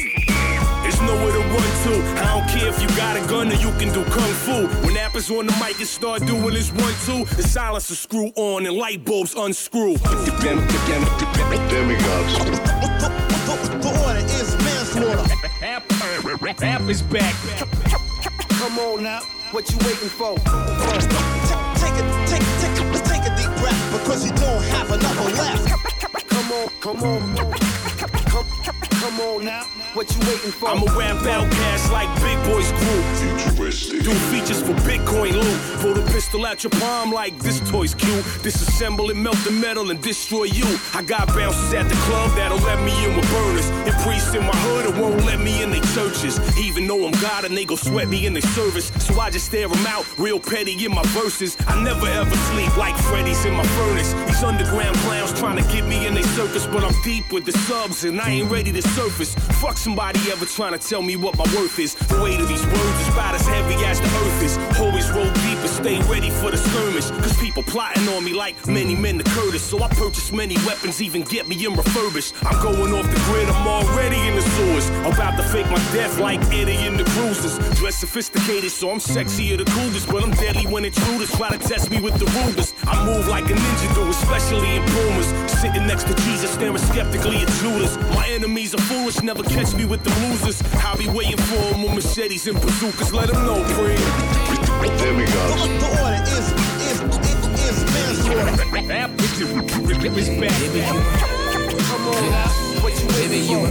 There's 1.10 1.18
nowhere 1.18 1.32
to 1.32 1.40
run 1.48 1.70
to. 1.84 1.92
I 2.22 2.38
don't 2.38 2.48
care 2.48 2.68
if 2.68 2.80
you 2.80 2.88
got 2.96 3.16
a 3.16 3.20
gun 3.28 3.50
or 3.50 3.54
you 3.54 3.70
can 3.78 3.92
do 3.92 4.04
kung 4.10 4.32
fu. 4.32 4.66
When 4.86 4.96
Apple's 4.96 5.28
on 5.30 5.46
the 5.46 5.52
mic 5.54 5.78
and 5.78 5.88
start 5.88 6.24
doing 6.24 6.54
this 6.54 6.70
one 6.70 6.94
two, 7.04 7.24
the 7.34 7.42
silencer 7.42 7.96
screw 7.96 8.30
on 8.36 8.64
and 8.66 8.76
light 8.76 9.04
bulbs 9.04 9.34
unscrew. 9.34 9.96
Demigods. 9.96 10.78
The 13.80 13.90
order 14.06 14.20
is 14.20 14.56
manslaughter. 14.62 15.34
App, 15.62 15.82
app 16.62 16.88
is 16.88 17.02
back. 17.02 17.34
Come 18.50 18.78
on 18.78 19.02
now, 19.02 19.20
what 19.50 19.68
you 19.70 19.78
waiting 19.78 20.08
for? 20.10 20.36
Take 20.36 21.96
a, 21.98 22.04
take, 22.26 22.46
take, 22.60 22.78
a- 22.78 23.02
take 23.02 23.24
a 23.26 23.34
deep 23.36 23.50
breath 23.58 23.92
because 23.98 24.24
you 24.24 24.32
don't 24.36 24.62
have 24.64 24.90
another 24.92 25.30
left. 25.34 25.66
Come 26.28 26.52
on, 26.52 26.68
come 26.80 27.02
on, 27.02 27.36
come, 27.36 28.46
come 28.90 29.20
on 29.20 29.44
now, 29.44 29.64
what 29.94 30.14
you 30.14 30.20
waiting 30.20 30.52
for? 30.52 30.68
I'm 30.68 30.82
a 30.82 30.98
rap 30.98 31.24
outcast 31.26 31.92
like 31.92 32.08
Big 32.22 32.38
Boi's 32.44 32.70
group. 32.72 33.04
crew. 33.56 34.00
Do 34.00 34.12
features 34.30 34.62
for 34.62 34.74
Bitcoin 34.86 35.32
loot. 35.32 35.80
Pull 35.80 35.94
the 35.94 36.10
pistol 36.12 36.46
out 36.46 36.62
your 36.62 36.70
palm 36.70 37.12
like 37.12 37.36
this 37.38 37.60
toy's 37.70 37.94
cute. 37.94 38.24
Disassemble 38.42 39.10
and 39.10 39.22
melt 39.22 39.36
the 39.44 39.50
metal 39.50 39.90
and 39.90 40.00
destroy 40.00 40.44
you. 40.44 40.66
I 40.94 41.02
got 41.02 41.28
bouncers 41.28 41.72
at 41.74 41.88
the 41.88 41.94
club 42.06 42.30
that'll 42.36 42.58
let 42.58 42.82
me 42.84 42.92
in 43.04 43.16
with 43.16 43.30
burners. 43.30 43.68
And 43.70 43.94
priests 44.04 44.34
in 44.34 44.42
my 44.42 44.56
hood 44.56 44.86
that 44.86 45.00
won't 45.00 45.24
let 45.24 45.40
me 45.40 45.62
in 45.62 45.70
their 45.70 45.82
churches. 45.94 46.38
Even 46.58 46.86
though 46.86 47.06
I'm 47.06 47.12
God 47.20 47.44
and 47.44 47.56
they 47.56 47.64
go 47.64 47.76
sweat 47.76 48.08
me 48.08 48.26
in 48.26 48.32
their 48.32 48.48
service. 48.54 48.92
So 49.04 49.18
I 49.18 49.30
just 49.30 49.46
stare 49.46 49.68
them 49.68 49.86
out, 49.86 50.06
real 50.18 50.38
petty 50.38 50.84
in 50.84 50.94
my 50.94 51.04
verses. 51.06 51.56
I 51.66 51.82
never 51.82 52.06
ever 52.06 52.36
sleep 52.50 52.76
like 52.76 52.96
Freddy's 52.96 53.44
in 53.44 53.54
my 53.54 53.66
furnace. 53.78 54.12
These 54.26 54.42
underground 54.42 54.96
clowns 54.98 55.32
trying 55.38 55.62
to 55.62 55.72
get 55.72 55.84
me 55.86 56.06
in 56.06 56.14
their 56.14 56.30
circus, 56.38 56.66
but 56.66 56.84
I'm 56.84 56.94
deep 57.02 57.32
with 57.32 57.44
the 57.44 57.52
subs 57.52 58.04
and 58.04 58.20
I 58.20 58.30
ain't 58.30 58.50
ready 58.50 58.72
to 58.72 58.82
surface. 58.82 59.34
Fuck 59.60 59.79
somebody 59.80 60.20
ever 60.30 60.44
trying 60.44 60.72
to 60.72 60.78
tell 60.78 61.00
me 61.00 61.16
what 61.16 61.36
my 61.38 61.44
worth 61.56 61.78
is. 61.78 61.94
The 61.94 62.20
weight 62.22 62.38
of 62.38 62.48
these 62.48 62.64
words 62.66 63.00
is 63.00 63.08
about 63.08 63.34
as 63.34 63.46
heavy 63.46 63.82
as 63.86 63.98
the 63.98 64.06
earth 64.06 64.42
is. 64.42 64.58
Always 64.78 65.10
roll 65.10 65.24
deep 65.24 65.59
stay 65.80 65.98
ready 66.12 66.30
for 66.30 66.50
the 66.50 66.56
skirmish. 66.56 67.10
Cause 67.22 67.36
people 67.38 67.62
plotting 67.62 68.06
on 68.08 68.22
me 68.24 68.32
like 68.32 68.54
many 68.66 68.94
men 68.94 69.18
to 69.18 69.24
Curtis. 69.30 69.62
So 69.62 69.82
I 69.82 69.88
purchase 69.88 70.30
many 70.32 70.56
weapons, 70.66 71.00
even 71.00 71.22
get 71.22 71.48
me 71.48 71.56
in 71.64 71.74
refurbished. 71.74 72.34
I'm 72.44 72.60
going 72.62 72.92
off 72.92 73.06
the 73.06 73.20
grid, 73.26 73.48
I'm 73.48 73.66
already 73.66 74.20
in 74.28 74.34
the 74.36 74.42
sewers. 74.42 74.88
About 75.06 75.36
to 75.38 75.42
fake 75.42 75.70
my 75.70 75.82
death 75.92 76.18
like 76.18 76.40
Eddie 76.52 76.84
in 76.86 76.96
the 76.96 77.04
cruisers. 77.04 77.56
Dress 77.78 77.96
sophisticated, 77.96 78.70
so 78.70 78.90
I'm 78.90 78.98
sexier 78.98 79.56
the 79.56 79.64
coolest. 79.64 80.08
But 80.08 80.22
I'm 80.22 80.32
deadly 80.32 80.66
when 80.66 80.84
intruders 80.84 81.32
try 81.32 81.50
to 81.50 81.58
test 81.58 81.90
me 81.90 82.00
with 82.00 82.18
the 82.18 82.26
Rugers. 82.38 82.74
I 82.84 83.04
move 83.04 83.26
like 83.28 83.44
a 83.44 83.54
ninja 83.54 83.94
do, 83.94 84.08
especially 84.08 84.76
in 84.76 84.82
Pumas. 84.84 85.28
Sitting 85.60 85.86
next 85.86 86.04
to 86.04 86.14
Jesus, 86.26 86.50
staring 86.52 86.78
skeptically 86.78 87.38
at 87.38 87.48
Judas. 87.60 87.96
My 88.14 88.26
enemies 88.28 88.74
are 88.74 88.84
foolish, 88.90 89.22
never 89.22 89.42
catch 89.42 89.74
me 89.74 89.84
with 89.86 90.04
the 90.04 90.12
losers. 90.22 90.62
I'll 90.84 90.98
be 90.98 91.08
waiting 91.08 91.38
for 91.38 91.62
them 91.72 91.82
with 91.82 91.94
machetes 91.94 92.46
and 92.46 92.60
bazookas. 92.60 93.12
Let 93.12 93.28
them 93.28 93.46
know, 93.46 93.64
Preem. 94.80 94.96
Demigods. 94.96 95.60
The 95.60 95.88
order 96.00 96.24
is, 96.24 96.48
is, 96.88 97.04
is, 97.28 97.40
is 97.68 97.84
manslaughter. 97.92 98.64
App 98.92 99.12
is 99.20 99.36
back. 100.40 100.56
Come 101.84 102.08
on 102.08 102.24
now, 102.30 102.48
what 102.80 102.92
you 102.98 103.06
waiting 103.08 103.44
for? 103.46 103.68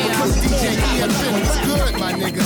Good, 0.00 1.98
my 2.00 2.12
nigga. 2.12 2.42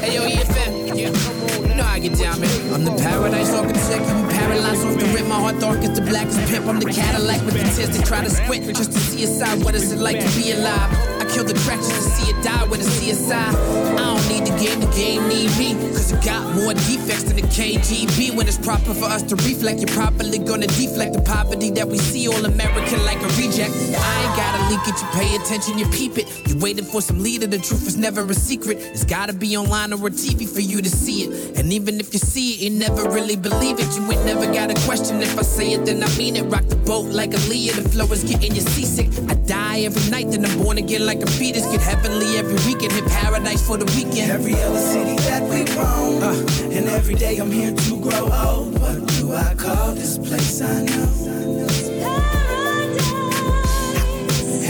Hey 0.00 0.14
yo, 0.14 0.22
EFN. 0.22 0.96
Yeah. 0.96 1.68
You 1.68 1.74
know 1.74 1.84
I 1.84 1.98
get 1.98 2.16
down, 2.16 2.40
man. 2.40 2.74
I'm 2.74 2.84
the 2.84 2.92
paradise 2.92 3.52
architect. 3.52 4.06
I'm 4.06 4.28
paralyzed 4.28 4.86
off 4.86 4.96
the 4.98 5.06
rip. 5.06 5.26
My 5.26 5.40
heart 5.40 5.58
dark 5.60 5.78
as 5.78 5.98
the 5.98 6.02
blackest 6.06 6.38
pimp. 6.48 6.66
I'm 6.66 6.78
the 6.78 6.86
Cadillac 6.92 7.44
with 7.44 7.54
the 7.54 7.64
tears 7.74 7.96
that 7.96 8.06
try 8.06 8.22
to 8.22 8.30
squint 8.30 8.66
just 8.76 8.92
to 8.92 8.98
see 8.98 9.24
a 9.24 9.26
side. 9.26 9.64
What 9.64 9.74
is 9.74 9.90
it 9.90 9.98
like 9.98 10.20
to 10.20 10.30
be 10.38 10.52
alive? 10.52 10.90
I 11.20 11.24
kill 11.26 11.44
the 11.44 11.54
track 11.54 11.78
just 11.78 11.94
to 11.94 12.02
see 12.14 12.30
it 12.30 12.42
die 12.44 12.64
with 12.64 12.80
a 12.80 12.84
CSI. 12.84 13.34
I 13.34 13.96
don't 13.96 14.28
need 14.28 14.46
the 14.46 14.54
game, 14.62 14.78
the 14.80 14.90
game 14.94 15.28
need 15.28 15.50
me. 15.58 15.74
Cause 15.92 16.12
it 16.12 16.24
got 16.24 16.42
more 16.54 16.74
defects 16.74 17.24
than 17.24 17.36
the 17.36 17.42
KGB. 17.42 18.34
When 18.36 18.46
it's 18.46 18.58
proper 18.58 18.94
for 18.94 19.06
us 19.06 19.22
to 19.24 19.36
reflect, 19.36 19.80
you're 19.80 19.94
properly 19.94 20.38
gonna 20.38 20.66
deflect 20.66 21.14
the 21.14 21.22
poverty 21.22 21.70
that 21.70 21.86
we 21.86 21.98
see 21.98 22.28
all 22.28 22.44
American 22.44 23.04
like 23.04 23.20
a 23.20 23.28
reject. 23.36 23.74
I 23.74 24.12
ain't 24.22 24.36
gotta 24.36 24.60
leak 24.70 24.84
it, 24.88 24.96
you 25.00 25.08
pay 25.12 25.36
attention, 25.36 25.78
you 25.78 25.86
peep 25.88 26.18
it. 26.18 26.26
You 26.48 26.58
waiting 26.58 26.84
for 26.84 27.00
some 27.00 27.22
leader, 27.22 27.46
the 27.46 27.58
truth 27.58 27.86
is 27.86 27.96
never 27.96 28.22
a 28.22 28.34
secret. 28.34 28.78
It's 28.78 29.04
gotta 29.04 29.32
be 29.32 29.56
online 29.56 29.92
or 29.92 30.06
a 30.06 30.10
TV 30.10 30.48
for 30.48 30.60
you 30.60 30.80
to 30.80 30.88
see 30.88 31.24
it. 31.24 31.58
And 31.58 31.72
even 31.72 32.00
if 32.00 32.12
you 32.12 32.18
see 32.18 32.54
it, 32.54 32.60
you 32.60 32.70
never 32.70 33.08
really 33.08 33.36
believe 33.36 33.78
it. 33.78 33.88
You 33.96 34.02
ain't 34.12 34.24
never 34.24 34.46
got 34.52 34.70
a 34.70 34.78
question. 34.86 35.20
If 35.20 35.38
I 35.38 35.42
say 35.42 35.72
it, 35.72 35.84
then 35.84 36.02
I 36.02 36.16
mean 36.16 36.36
it. 36.36 36.44
Rock 36.44 36.66
the 36.68 36.76
boat 36.76 37.06
like 37.06 37.34
a 37.34 37.40
Leah, 37.50 37.74
the 37.74 37.88
flow 37.88 38.06
is 38.12 38.24
getting 38.24 38.54
you 38.54 38.60
seasick. 38.60 39.08
I 39.28 39.34
die 39.34 39.80
every 39.80 40.10
night, 40.10 40.30
then 40.30 40.44
I'm 40.44 40.62
born 40.62 40.78
again 40.78 41.04
like 41.06 41.22
a 41.22 41.26
fetus. 41.26 41.66
Get 41.70 41.80
heavenly 41.80 42.38
every 42.38 42.58
weekend, 42.66 42.92
hit 42.92 43.06
paradise 43.06 43.66
for 43.66 43.76
the 43.76 43.86
weekend. 43.96 44.30
Every 44.30 44.54
other 44.54 44.83
city 44.84 45.16
that 45.28 45.42
we 45.42 45.60
roam, 45.74 46.22
uh. 46.22 46.76
and 46.76 46.88
every 46.88 47.14
day 47.14 47.38
I'm 47.38 47.50
here 47.50 47.72
to 47.72 48.00
grow 48.00 48.24
old. 48.46 48.78
What 48.80 49.06
do 49.16 49.32
I 49.32 49.54
call 49.54 49.94
this 49.94 50.18
place 50.18 50.60
I 50.60 50.84
know? 50.84 51.66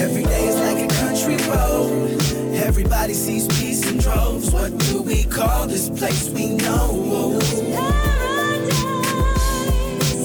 Every 0.04 0.24
day 0.24 0.44
is 0.50 0.58
like 0.66 0.80
a 0.88 0.90
country 1.02 1.36
road. 1.48 2.20
Everybody 2.54 3.14
sees 3.14 3.46
peace 3.58 3.90
in 3.90 3.98
droves. 3.98 4.50
What 4.50 4.76
do 4.78 5.02
we 5.02 5.24
call 5.24 5.66
this 5.66 5.88
place 5.88 6.30
we 6.30 6.56
know? 6.56 8.23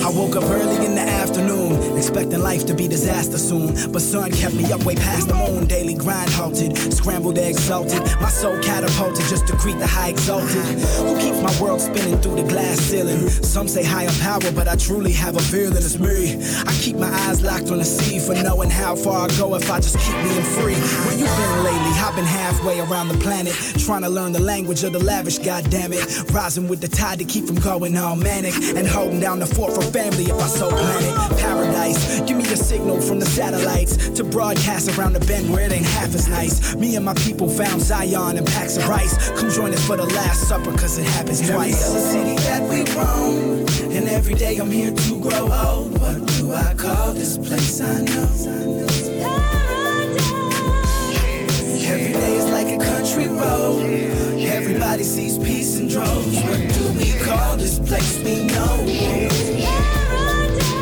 I 0.10 0.12
woke 0.12 0.36
up 0.36 0.46
early 0.46 0.84
in 0.84 0.96
the 0.96 1.02
afternoon, 1.02 1.96
expecting 1.96 2.40
life 2.40 2.66
to 2.66 2.74
be 2.74 2.88
disaster 2.88 3.38
soon. 3.38 3.92
But 3.92 4.02
sun 4.02 4.32
kept 4.32 4.56
me 4.56 4.72
up 4.72 4.84
way 4.84 4.96
past 4.96 5.28
the 5.28 5.36
moon. 5.36 5.68
Daily 5.68 5.94
grind 5.94 6.32
halted, 6.32 6.76
scrambled 6.92 7.38
eggs 7.38 7.60
salted. 7.60 8.02
My 8.20 8.30
soul 8.30 8.58
catapulted 8.60 9.24
just 9.30 9.46
to 9.50 9.56
greet 9.58 9.78
the 9.78 9.86
high 9.86 10.10
exalted. 10.10 10.66
Who 10.98 11.16
keeps 11.20 11.40
my 11.44 11.54
world 11.62 11.80
spinning 11.80 12.20
through 12.22 12.38
the 12.42 12.50
glass 12.50 12.80
ceiling? 12.80 13.30
Some 13.30 13.68
say 13.68 13.84
higher 13.84 14.10
power, 14.20 14.52
but 14.52 14.68
I 14.68 14.78
truly 14.78 15.12
have 15.12 15.36
a 15.36 15.42
feeling 15.42 15.78
it's 15.78 16.00
me. 16.00 16.42
I 16.66 16.74
keep 16.82 16.96
my 16.96 17.12
eyes 17.28 17.44
locked 17.44 17.70
on 17.70 17.78
the 17.78 17.86
sea 17.86 18.18
for 18.18 18.34
knowing 18.34 18.72
how 18.72 18.96
far 18.96 19.28
I 19.28 19.38
go 19.38 19.54
if 19.54 19.70
I 19.70 19.80
just 19.80 20.00
keep 20.00 20.16
being 20.24 20.42
free. 20.58 20.74
Where 21.06 21.20
you 21.20 21.26
been 21.26 21.64
lately? 21.64 21.94
I've 22.02 22.16
been 22.16 22.26
halfway 22.26 22.80
around 22.80 23.10
the 23.10 23.18
planet, 23.20 23.54
trying 23.78 24.02
to 24.02 24.10
learn 24.10 24.32
the 24.32 24.42
language 24.42 24.84
of 24.84 24.94
the 24.94 25.00
lavish. 25.00 25.38
God 25.38 25.70
damn 25.70 25.94
it, 25.94 26.32
rising 26.32 26.68
with 26.68 26.82
the 26.82 26.88
tide 26.88 27.20
to 27.20 27.26
keep 27.26 27.46
from 27.46 27.60
going 27.60 27.96
all 27.96 28.16
manic 28.16 28.56
and 28.56 28.88
holding 28.88 29.20
down 29.20 29.38
the 29.38 29.46
fort 29.46 29.74
for 29.74 29.92
family 30.00 30.26
if 30.26 30.40
I 30.40 30.48
so 30.48 30.70
plan 30.70 31.04
it. 31.04 31.40
Paradise, 31.40 32.22
give 32.22 32.38
me 32.38 32.44
a 32.46 32.58
signal 32.58 33.02
from 33.02 33.20
the 33.20 33.26
satellites 33.26 34.10
to 34.18 34.24
broadcast 34.24 34.98
around 34.98 35.14
the 35.14 35.20
bend 35.20 35.52
where 35.52 35.66
it 35.66 35.72
ain't 35.72 35.86
half 35.86 36.16
as 36.16 36.28
nice. 36.28 36.76
Me 36.76 36.96
and 36.96 37.06
my 37.06 37.14
people 37.16 37.50
found 37.50 37.82
Zion 37.82 38.38
and 38.38 38.48
packs 38.48 38.78
of 38.78 38.88
rice. 38.88 39.14
Come 39.38 39.50
join 39.50 39.74
us 39.74 39.86
for 39.86 39.98
the 39.98 40.06
last 40.06 40.48
supper, 40.48 40.72
cause 40.78 40.98
it 40.98 41.06
happens 41.06 41.40
twice. 41.50 41.80
Every 41.84 42.00
other 42.00 42.04
city 42.14 42.36
that 42.48 42.62
we 42.72 42.80
roam, 42.98 43.96
and 43.96 44.08
every 44.08 44.36
day 44.36 44.58
I'm 44.58 44.72
here 44.72 44.94
to 44.94 45.22
grow 45.22 45.46
old. 45.52 46.00
What 46.00 46.26
do 46.38 46.54
I 46.54 46.74
call 46.76 47.14
this 47.14 47.38
place 47.38 47.82
I 47.82 48.02
know? 48.02 48.30
Every 51.92 52.14
day 52.14 52.36
is 52.38 52.50
like 52.52 52.68
a 52.68 52.78
country 52.78 53.28
road. 53.28 54.29
Everybody 54.82 55.04
sees 55.04 55.38
peace 55.38 55.78
in 55.78 55.90
droves. 55.90 56.38
What 56.38 56.58
do 56.58 56.94
we 56.98 57.12
call 57.20 57.58
this 57.58 57.80
place 57.80 58.18
we 58.24 58.46
know? 58.46 58.86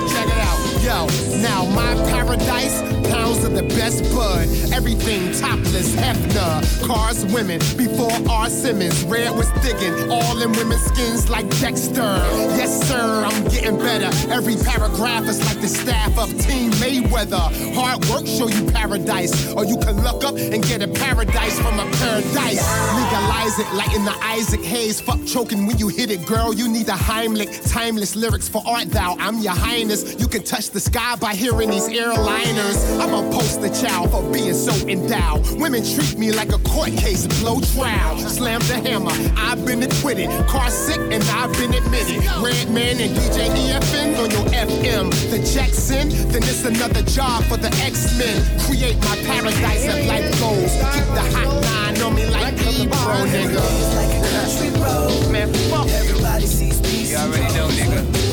Check 0.08 0.28
it 0.28 0.38
out, 0.38 0.60
yo. 0.84 1.08
Now 1.42 1.66
my 1.66 1.96
paradise, 2.08 2.80
pounds 3.10 3.44
of 3.44 3.56
the 3.56 3.64
best 3.88 4.04
bud. 4.14 4.48
Everything 4.74 5.32
topless, 5.40 5.96
Hefner. 5.96 6.60
Cars, 6.86 7.26
women, 7.28 7.60
before 7.78 8.12
R. 8.30 8.50
Simmons. 8.50 9.04
Red 9.06 9.32
was 9.32 9.50
digging, 9.64 10.12
all 10.12 10.42
in 10.42 10.52
women's 10.52 10.84
skins 10.84 11.30
like 11.30 11.48
Dexter. 11.62 12.18
Yes, 12.60 12.86
sir, 12.88 13.24
I'm 13.26 13.44
getting 13.46 13.78
better. 13.78 14.10
Every 14.30 14.56
paragraph 14.56 15.24
is 15.24 15.40
like 15.46 15.62
the 15.62 15.70
staff 15.70 16.18
of 16.18 16.30
Team 16.46 16.72
Mayweather. 16.84 17.48
Hard 17.76 18.04
work 18.10 18.28
show 18.28 18.50
you 18.50 18.70
paradise, 18.72 19.54
or 19.54 19.64
you 19.64 19.78
can 19.78 20.04
look 20.04 20.24
up 20.26 20.36
and 20.36 20.62
get 20.64 20.82
a 20.82 20.88
paradise 20.88 21.58
from 21.60 21.80
a 21.80 21.88
paradise. 21.98 22.64
Legalize 23.00 23.60
it 23.60 23.70
like 23.74 23.94
in 23.96 24.04
the 24.04 24.16
Isaac 24.22 24.64
Hayes. 24.64 25.00
Fuck 25.00 25.26
choking 25.26 25.66
when 25.66 25.78
you 25.78 25.88
hit 25.88 26.12
it, 26.12 26.26
girl. 26.26 26.54
You 26.54 26.68
need 26.68 26.90
a 26.90 27.00
Heimlich. 27.08 27.72
Timeless 27.72 28.16
lyrics 28.18 28.50
for 28.50 28.62
art, 28.66 28.90
thou. 28.90 29.16
I'm 29.20 29.40
your 29.40 29.56
highness. 29.56 30.20
You 30.20 30.28
can 30.28 30.44
touch 30.44 30.72
the 30.72 30.80
sky 30.82 31.16
by 31.16 31.34
hearing 31.34 31.70
these 31.70 31.88
airliners. 31.88 32.78
I'm 33.00 33.14
a 33.14 33.32
poster 33.32 33.77
child 33.82 34.12
for 34.12 34.24
being 34.34 34.54
so 34.54 34.74
endowed. 34.88 35.46
Women 35.60 35.84
treat 35.84 36.18
me 36.18 36.32
like 36.32 36.50
a 36.50 36.60
court 36.60 36.92
case, 36.98 37.28
blow 37.40 37.60
trial. 37.62 38.18
Slam 38.18 38.60
the 38.62 38.80
hammer, 38.82 39.14
I've 39.38 39.66
been 39.66 39.84
acquitted. 39.84 40.30
Car 40.48 40.70
sick 40.70 41.00
and 41.00 41.24
I've 41.38 41.54
been 41.54 41.74
admitted. 41.74 42.24
Red 42.42 42.70
man 42.72 43.00
and 43.00 43.14
DJ 43.16 43.50
EFN 43.50 44.18
on 44.18 44.32
your 44.32 44.46
FM. 44.50 45.12
The 45.30 45.40
Jackson, 45.54 46.10
then 46.32 46.44
it's 46.44 46.66
another 46.66 47.04
job 47.04 47.44
for 47.44 47.58
the 47.58 47.70
X-Men. 47.84 48.38
Create 48.66 48.98
my 49.02 49.16
paradise 49.28 49.86
if 49.86 50.08
life 50.08 50.30
goes. 50.40 50.72
Keep 50.94 51.08
the 51.14 51.26
hot 51.36 51.50
nine 51.62 52.02
on 52.02 52.16
me 52.16 52.26
like 52.26 52.54
Ebro, 52.54 53.26
nigga. 53.30 53.62
Like 53.96 54.14
a 54.16 54.22
country 54.34 54.70
road. 54.82 55.32
Man, 55.32 55.54
fuck 55.70 55.88
Everybody 55.90 56.46
sees 56.46 56.80
peace 56.82 57.12
You 57.12 57.18
already 57.18 57.54
know, 57.54 57.68
nigga. 57.70 58.28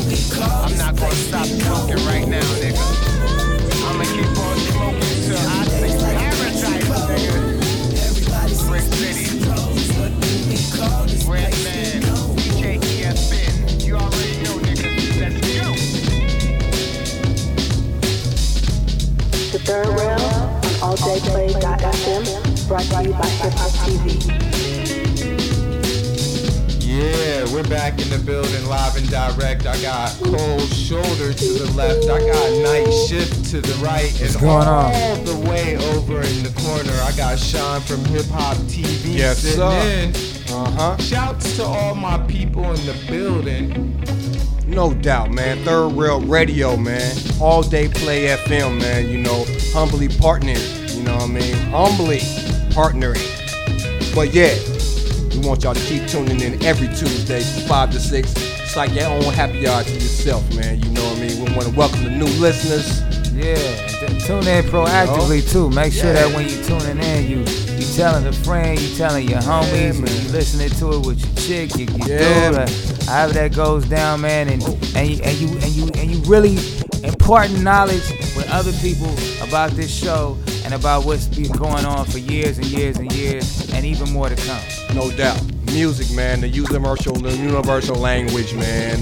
I'm 0.65 0.77
not 0.79 0.97
gonna 0.97 1.15
stop 1.15 1.47
talking 1.67 2.05
right 2.07 2.27
now, 2.27 2.41
nigga. 2.61 3.14
From 37.87 38.05
Hip 38.07 38.27
Hop 38.27 38.57
TV 38.69 39.17
Yes, 39.17 39.39
sitting 39.39 39.59
sir. 39.59 40.31
in. 40.31 40.34
Uh-huh. 40.55 40.97
Shouts 40.99 41.57
to 41.57 41.65
all 41.65 41.97
my 41.97 42.17
people 42.29 42.63
in 42.65 42.87
the 42.87 42.97
building. 43.09 44.01
No 44.69 44.95
doubt, 44.95 45.33
man. 45.33 45.59
Third 45.65 45.95
Rail 45.95 46.21
Radio, 46.21 46.77
man. 46.77 47.17
All 47.41 47.63
day 47.63 47.89
play 47.89 48.27
FM, 48.29 48.79
man. 48.81 49.09
You 49.09 49.19
know, 49.19 49.45
humbly 49.73 50.07
partnering. 50.07 50.97
You 50.97 51.03
know 51.03 51.17
what 51.17 51.25
I 51.25 51.27
mean? 51.27 51.55
Humbly 51.73 52.19
partnering. 52.71 53.25
But 54.15 54.33
yeah, 54.33 54.55
we 55.33 55.45
want 55.45 55.65
y'all 55.65 55.75
to 55.75 55.81
keep 55.87 56.07
tuning 56.07 56.41
in 56.41 56.63
every 56.63 56.87
Tuesday 56.87 57.41
from 57.43 57.63
5 57.69 57.91
to 57.91 57.99
6. 57.99 58.33
It's 58.37 58.77
like 58.77 58.95
your 58.95 59.09
own 59.09 59.25
happy 59.35 59.67
hour 59.67 59.83
to 59.83 59.93
yourself, 59.93 60.55
man. 60.55 60.79
You 60.81 60.91
know 60.91 61.03
what 61.03 61.19
I 61.19 61.21
mean? 61.21 61.45
We 61.45 61.53
want 61.53 61.67
to 61.69 61.75
welcome 61.75 62.05
the 62.05 62.11
new 62.11 62.27
listeners. 62.41 63.03
Yeah, 63.35 64.07
and 64.07 64.21
tune 64.21 64.47
in 64.47 64.65
proactively 64.67 65.43
oh. 65.45 65.53
too. 65.53 65.71
Make 65.71 65.93
sure 65.93 66.13
that 66.13 66.33
when 66.35 66.49
you 66.49 66.63
tuning 66.63 67.03
in, 67.03 67.29
you 67.29 67.39
you 67.77 67.95
telling 67.95 68.27
a 68.27 68.33
friend, 68.33 68.81
you 68.81 68.97
telling 68.97 69.29
your 69.29 69.41
homies, 69.41 69.97
you 69.97 70.31
listening 70.31 70.71
to 70.79 70.93
it 70.93 71.07
with 71.07 71.19
your 71.19 71.35
chick, 71.35 71.77
you, 71.77 71.87
you 71.87 72.15
Yeah, 72.15 72.51
dude, 72.51 73.05
however 73.07 73.33
that 73.33 73.55
goes 73.55 73.87
down, 73.87 74.21
man, 74.21 74.49
and 74.49 74.63
oh. 74.65 74.79
and 74.95 75.09
you 75.09 75.21
and 75.25 75.37
you 75.39 75.49
and 75.59 75.71
you 75.73 75.89
and 75.97 76.11
you 76.13 76.21
really 76.31 76.57
imparting 77.03 77.63
knowledge 77.65 78.09
with 78.37 78.49
other 78.51 78.73
people 78.75 79.13
about 79.43 79.73
this 79.73 79.93
show 79.93 80.39
and 80.65 80.73
about 80.73 81.05
what's 81.05 81.27
been 81.27 81.51
going 81.53 81.85
on 81.85 82.07
for 82.07 82.19
years 82.19 82.59
and 82.59 82.67
years 82.67 82.97
and 82.99 83.13
years, 83.13 83.73
and 83.73 83.85
even 83.85 84.13
more 84.13 84.29
to 84.29 84.37
come. 84.37 84.63
No 84.95 85.11
doubt. 85.11 85.43
Music, 85.67 86.15
man. 86.15 86.41
The 86.41 86.49
universal, 86.49 87.15
the 87.15 87.37
universal 87.37 87.97
language, 87.97 88.55
man. 88.55 89.01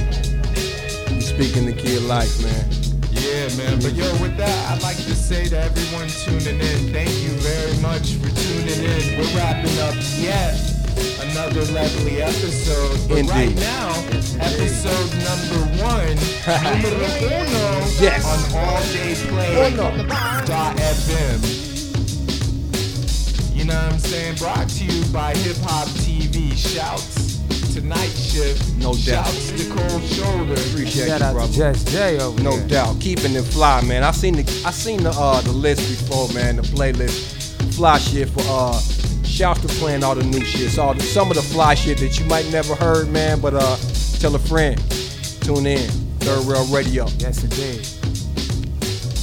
We 1.10 1.20
speaking 1.20 1.66
the 1.66 1.74
kid 1.76 2.02
life, 2.04 2.42
man. 2.42 2.81
Yeah, 3.22 3.46
man. 3.56 3.78
But 3.80 3.94
yo, 3.94 4.10
with 4.20 4.36
that, 4.36 4.70
I'd 4.72 4.82
like 4.82 4.96
to 4.96 5.14
say 5.14 5.46
to 5.48 5.56
everyone 5.58 6.08
tuning 6.08 6.58
in, 6.60 6.92
thank 6.92 7.10
you 7.22 7.30
very 7.40 7.76
much 7.80 8.14
for 8.18 8.28
tuning 8.34 8.82
in. 8.82 9.18
We're 9.18 9.30
wrapping 9.36 9.78
up 9.78 9.94
yet 10.18 10.58
another 11.30 11.64
lovely 11.72 12.20
episode. 12.20 12.98
But 13.08 13.22
right 13.30 13.48
Indeed. 13.48 13.60
now, 13.60 13.94
episode 14.42 15.14
number 15.22 15.62
one, 15.82 16.16
numero 16.74 17.08
uno, 17.22 17.86
Yes. 18.02 18.26
on 18.26 18.38
alldayplay.fm. 18.58 21.38
You 23.56 23.64
know 23.64 23.76
what 23.76 23.92
I'm 23.92 23.98
saying? 24.00 24.34
Brought 24.36 24.68
to 24.68 24.84
you 24.84 25.04
by 25.12 25.34
Hip 25.36 25.56
Hop 25.62 25.86
TV. 26.02 26.56
Shouts 26.56 27.31
to 27.74 27.80
Night 27.82 28.10
Shift. 28.10 28.76
No 28.78 28.92
doubt. 28.94 29.26
Shouts 29.26 29.52
to 29.52 29.68
Cold 29.74 30.02
Shoulder. 30.04 30.52
Appreciate 30.52 31.08
Shout 31.08 31.20
you, 31.20 31.26
out 31.26 31.28
to 31.30 31.34
brother. 31.34 31.52
Just 31.52 31.88
J 31.88 32.18
over 32.20 32.42
No 32.42 32.56
there. 32.56 32.68
doubt, 32.68 33.00
keeping 33.00 33.34
it 33.34 33.42
fly, 33.44 33.82
man. 33.82 34.02
I 34.02 34.10
seen 34.10 34.34
the 34.34 34.42
I 34.66 34.70
seen 34.70 35.02
the 35.02 35.10
uh 35.10 35.40
the 35.42 35.52
list 35.52 35.80
before, 35.88 36.28
man. 36.32 36.56
The 36.56 36.62
playlist, 36.62 37.74
fly 37.74 37.98
shit 37.98 38.28
for 38.30 38.42
uh. 38.46 38.80
Shouts 39.24 39.62
to 39.62 39.68
playing 39.68 40.04
all 40.04 40.14
the 40.14 40.22
new 40.24 40.44
shit. 40.44 40.72
So 40.72 40.82
all 40.82 40.94
the, 40.94 41.00
some 41.02 41.30
of 41.30 41.36
the 41.36 41.42
fly 41.42 41.74
shit 41.74 41.96
that 41.98 42.18
you 42.20 42.26
might 42.26 42.44
never 42.52 42.74
heard, 42.74 43.08
man. 43.08 43.40
But 43.40 43.54
uh, 43.54 43.76
tell 44.18 44.34
a 44.34 44.38
friend. 44.38 44.76
Tune 45.40 45.64
in. 45.66 45.88
Third 46.20 46.44
Rail 46.44 46.66
Radio. 46.66 47.06
Yes, 47.16 47.42
indeed. 47.42 47.80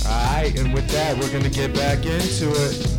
Alright, 0.04 0.58
and 0.60 0.74
with 0.74 0.90
that, 0.90 1.16
we're 1.20 1.32
gonna 1.32 1.50
get 1.50 1.76
back 1.76 2.00
into 2.08 2.50
it. 2.50 2.99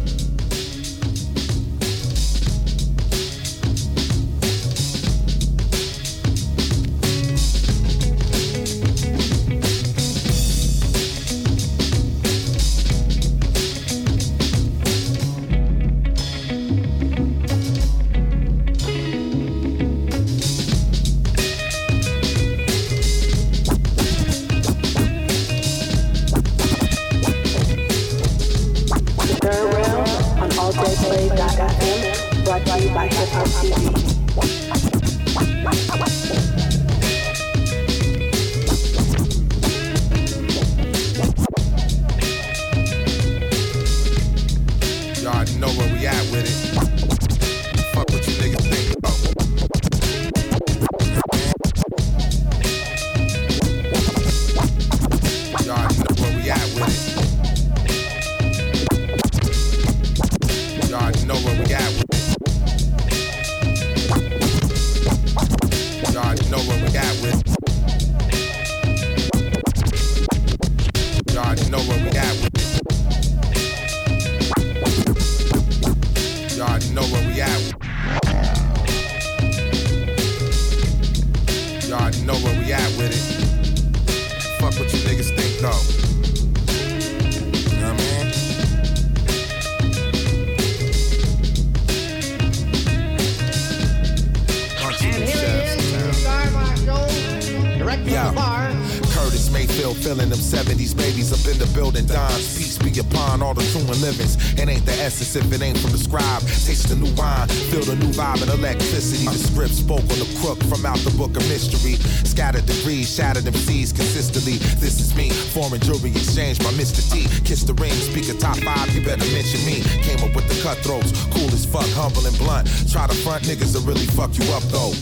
Essence 105.20 105.36
if 105.36 105.52
it 105.52 105.62
ain't 105.62 105.78
from 105.78 105.92
the 105.92 105.98
scribe. 105.98 106.40
Taste 106.64 106.88
the 106.88 106.96
new 106.96 107.12
wine, 107.14 107.48
feel 107.70 107.84
the 107.84 107.96
new 107.96 108.12
vibe 108.12 108.42
and 108.42 108.50
electricity. 108.50 109.26
The 109.26 109.38
script 109.38 109.74
spoke 109.74 110.00
on 110.00 110.18
the 110.18 110.28
crook 110.40 110.58
from 110.64 110.84
out 110.86 110.98
the 110.98 111.12
book 111.16 111.36
of 111.36 111.44
mystery. 111.48 111.96
Scattered 112.24 112.66
degrees, 112.66 113.14
shattered 113.14 113.44
them 113.44 113.54
seas 113.54 113.92
consistently. 113.92 114.56
This 114.80 115.00
is 115.00 115.14
me, 115.14 115.30
foreign 115.30 115.80
jewelry 115.80 116.10
exchange 116.10 116.58
by 116.58 116.72
Mr. 116.76 117.04
T. 117.12 117.28
Kiss 117.44 117.64
the 117.64 117.74
ring, 117.74 117.92
speak 117.92 118.28
a 118.28 118.34
top 118.38 118.56
five, 118.58 118.88
you 118.94 119.04
better 119.04 119.26
mention 119.32 119.60
me. 119.66 119.82
Came 120.02 120.20
up 120.24 120.34
with 120.34 120.48
the 120.48 120.56
cutthroats, 120.62 121.12
cool 121.30 121.50
as 121.52 121.66
fuck, 121.66 121.88
humble 121.92 122.24
and 122.26 122.36
blunt. 122.38 122.66
Try 122.90 123.06
to 123.06 123.14
front 123.20 123.44
niggas 123.44 123.76
to 123.76 123.80
really 123.84 124.06
fuck 124.16 124.32
you 124.38 124.46
up 124.52 124.64
though. 124.72 124.92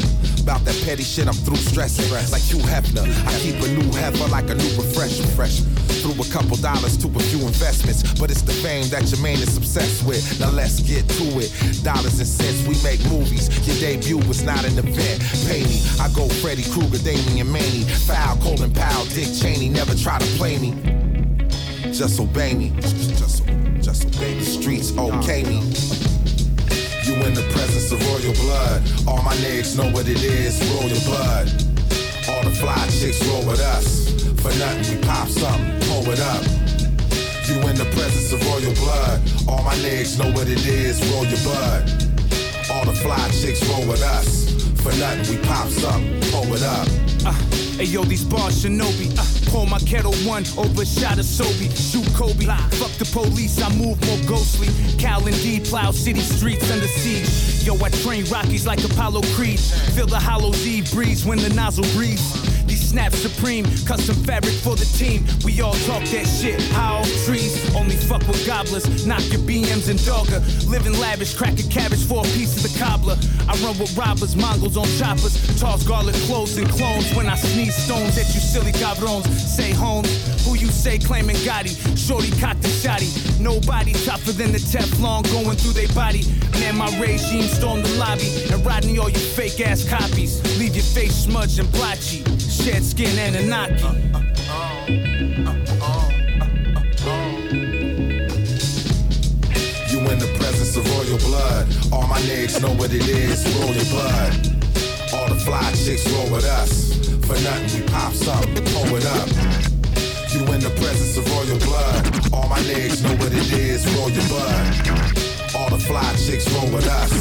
About 0.42 0.64
that 0.64 0.76
petty 0.84 1.02
shit, 1.04 1.28
I'm 1.28 1.34
through 1.34 1.60
stressing. 1.60 2.08
Like 2.32 2.42
Hugh 2.42 2.64
Hefner, 2.64 3.04
I 3.26 3.32
keep 3.40 3.60
a 3.60 3.68
new 3.68 3.92
heifer 3.92 4.28
like 4.28 4.48
a 4.50 4.54
new 4.54 4.70
refresher. 4.80 5.26
Fresh. 5.36 5.67
Threw 6.08 6.24
a 6.24 6.28
couple 6.32 6.56
dollars 6.56 6.96
to 6.98 7.06
a 7.08 7.20
few 7.20 7.40
investments, 7.46 8.02
but 8.18 8.30
it's 8.30 8.40
the 8.40 8.52
fame 8.52 8.88
that 8.88 9.02
your 9.02 9.18
Jermaine 9.20 9.42
is 9.42 9.58
obsessed 9.58 10.06
with. 10.06 10.40
Now 10.40 10.48
let's 10.50 10.80
get 10.80 11.06
to 11.06 11.24
it. 11.36 11.52
Dollars 11.84 12.18
and 12.18 12.26
cents, 12.26 12.64
we 12.64 12.80
make 12.82 13.04
movies. 13.12 13.52
Your 13.68 13.76
debut 13.76 14.16
was 14.26 14.42
not 14.42 14.64
an 14.64 14.78
event. 14.78 15.20
Pay 15.46 15.64
me. 15.64 15.84
I 16.00 16.08
go 16.16 16.26
Freddy 16.40 16.64
Krueger, 16.72 16.96
Damian 16.96 17.52
Maney. 17.52 17.84
Foul, 18.08 18.38
Colin 18.38 18.72
Powell, 18.72 19.04
Dick 19.12 19.28
Cheney. 19.34 19.68
Never 19.68 19.94
try 19.94 20.18
to 20.18 20.26
play 20.38 20.56
me. 20.56 20.72
Just 21.92 22.18
obey 22.18 22.54
me. 22.54 22.72
Just, 22.80 23.44
just 23.82 24.06
obey 24.06 24.34
me. 24.34 24.44
Streets 24.44 24.96
okay 24.96 25.44
me. 25.44 25.60
You 27.04 27.20
in 27.20 27.34
the 27.34 27.46
presence 27.52 27.92
of 27.92 28.00
royal 28.08 28.32
blood. 28.40 28.80
All 29.06 29.22
my 29.22 29.34
niggas 29.44 29.76
know 29.76 29.92
what 29.92 30.08
it 30.08 30.22
is, 30.22 30.56
royal 30.72 31.04
blood. 31.04 31.67
Fly 32.58 32.88
chicks 32.88 33.24
roll 33.28 33.46
with 33.46 33.60
us. 33.60 34.10
For 34.42 34.50
nothing, 34.58 34.96
we 34.96 35.02
pop 35.06 35.28
something, 35.28 35.80
pull 35.86 36.10
it 36.10 36.18
up. 36.18 36.42
You 37.46 37.54
in 37.68 37.76
the 37.76 37.88
presence 37.94 38.32
of 38.32 38.44
royal 38.46 38.74
blood. 38.74 39.20
All 39.48 39.62
my 39.62 39.74
niggas 39.76 40.18
know 40.18 40.32
what 40.32 40.48
it 40.48 40.66
is, 40.66 41.00
roll 41.12 41.24
your 41.24 41.38
bud. 41.44 41.88
All 42.72 42.84
the 42.84 42.92
fly 42.92 43.28
chicks 43.30 43.62
roll 43.68 43.86
with 43.86 44.02
us. 44.02 44.50
For 44.82 44.92
nothing, 44.98 45.36
we 45.36 45.42
pop 45.46 45.68
something, 45.68 46.20
pull 46.32 46.52
it 46.52 46.62
up. 46.64 46.88
Uh, 47.24 47.67
hey 47.78 47.84
yo, 47.84 48.02
these 48.02 48.24
bars 48.24 48.64
shinobi. 48.64 49.08
Uh, 49.16 49.50
pour 49.50 49.66
my 49.66 49.78
Ketel 49.78 50.12
One 50.26 50.44
over 50.58 50.84
shot 50.84 51.18
of 51.18 51.24
Sobe. 51.24 51.70
Shoot 51.70 52.06
Kobe. 52.14 52.44
Fuck 52.76 52.90
the 52.98 53.08
police, 53.12 53.62
I 53.62 53.68
move 53.76 54.04
more 54.06 54.18
ghostly. 54.26 54.68
Cal 54.98 55.24
and 55.26 55.36
D 55.36 55.60
plow 55.60 55.92
city 55.92 56.20
streets 56.20 56.70
under 56.70 56.88
siege. 56.88 57.64
Yo, 57.64 57.74
I 57.76 57.90
train 58.02 58.24
Rockies 58.26 58.66
like 58.66 58.82
Apollo 58.84 59.22
Creed. 59.34 59.60
Feel 59.94 60.06
the 60.06 60.18
hollow 60.18 60.52
Z 60.52 60.92
breeze 60.92 61.24
when 61.24 61.38
the 61.38 61.50
nozzle 61.50 61.84
breathes. 61.94 62.57
Snaps 62.88 63.18
supreme, 63.18 63.66
custom 63.84 64.16
fabric 64.24 64.54
for 64.54 64.74
the 64.74 64.86
team. 64.96 65.22
We 65.44 65.60
all 65.60 65.74
talk 65.84 66.02
that 66.04 66.24
shit. 66.24 66.58
How 66.72 67.04
trees 67.26 67.52
only 67.76 67.96
fuck 67.96 68.26
with 68.26 68.46
gobblers. 68.46 69.04
Knock 69.04 69.20
your 69.28 69.42
BMs 69.44 69.90
and 69.90 70.02
dogger. 70.06 70.40
Living 70.66 70.98
lavish, 70.98 71.34
crack 71.34 71.60
a 71.60 71.68
cabbage 71.68 72.02
for 72.06 72.20
a 72.20 72.28
piece 72.32 72.56
of 72.56 72.62
the 72.62 72.78
cobbler. 72.78 73.18
I 73.46 73.52
run 73.60 73.76
with 73.78 73.94
robbers, 73.94 74.36
Mongols 74.36 74.78
on 74.78 74.86
choppers. 74.96 75.36
Toss 75.60 75.84
garlic 75.86 76.14
clothes 76.24 76.56
and 76.56 76.66
clones 76.70 77.14
when 77.14 77.26
I 77.26 77.36
sneeze 77.36 77.76
stones 77.76 78.16
at 78.16 78.32
you 78.32 78.40
silly 78.40 78.72
cabrons. 78.72 79.28
Say 79.36 79.72
homes, 79.72 80.08
who 80.46 80.54
you 80.56 80.68
say 80.68 80.98
claiming 80.98 81.36
Gotti? 81.44 81.76
Shorty 81.94 82.30
cocked 82.40 82.62
the 82.62 82.68
shotty. 82.68 83.12
Nobody 83.38 83.92
tougher 83.92 84.32
than 84.32 84.50
the 84.50 84.58
Teflon 84.58 85.30
going 85.30 85.58
through 85.58 85.74
their 85.74 85.92
body. 85.94 86.24
Man, 86.52 86.78
my 86.78 86.88
regime 86.98 87.42
storm 87.42 87.82
the 87.82 87.94
lobby 88.00 88.32
and 88.50 88.64
riding 88.64 88.98
all 88.98 89.10
your 89.10 89.28
fake 89.36 89.60
ass 89.60 89.86
copies. 89.86 90.40
Leave 90.58 90.74
your 90.74 90.84
face 90.84 91.14
smudged 91.14 91.58
and 91.58 91.70
blotchy. 91.72 92.24
Shed 92.58 92.82
skin 92.82 93.16
Anunnaki. 93.18 93.74
You 99.88 100.00
in 100.10 100.18
the 100.18 100.30
presence 100.36 100.76
of 100.76 100.84
royal 100.90 101.18
blood. 101.18 101.68
All 101.92 102.08
my 102.08 102.18
niggas 102.22 102.60
know 102.60 102.74
what 102.74 102.92
it 102.92 103.06
is, 103.06 103.44
your 103.46 103.84
blood. 103.94 104.32
All 105.14 105.28
the 105.28 105.40
fly 105.44 105.70
chicks 105.74 106.10
roll 106.10 106.30
with 106.34 106.44
us. 106.44 106.98
For 107.26 107.38
nothing, 107.44 107.80
we 107.80 107.86
pop 107.86 108.12
something, 108.12 108.64
pull 108.74 108.96
it 108.96 109.06
up. 109.06 109.28
You 110.32 110.40
in 110.52 110.60
the 110.60 110.74
presence 110.80 111.16
of 111.16 111.30
royal 111.30 111.58
blood. 111.60 112.32
All 112.32 112.48
my 112.48 112.58
niggas 112.66 113.04
know 113.04 113.14
what 113.22 113.32
it 113.32 113.52
is, 113.52 113.86
your 113.94 114.10
blood. 114.26 115.54
All 115.54 115.70
the 115.70 115.78
fly 115.78 116.12
chicks 116.26 116.50
roll 116.54 116.70
with 116.74 116.88
us. 116.88 117.12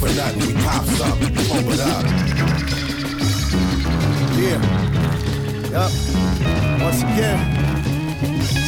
For 0.00 0.08
nothing, 0.16 0.46
we 0.48 0.62
pop 0.64 0.84
something, 0.84 1.34
pull 1.46 1.72
it 1.72 1.80
up. 1.80 2.89
Yeah. 4.40 4.56
Yup. 5.70 5.90
Once 6.80 7.02
again, 7.02 7.59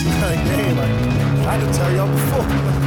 a 0.06 1.22
I 1.44 1.58
tell 1.72 1.92
y'all 1.92 2.08
before. 2.08 2.82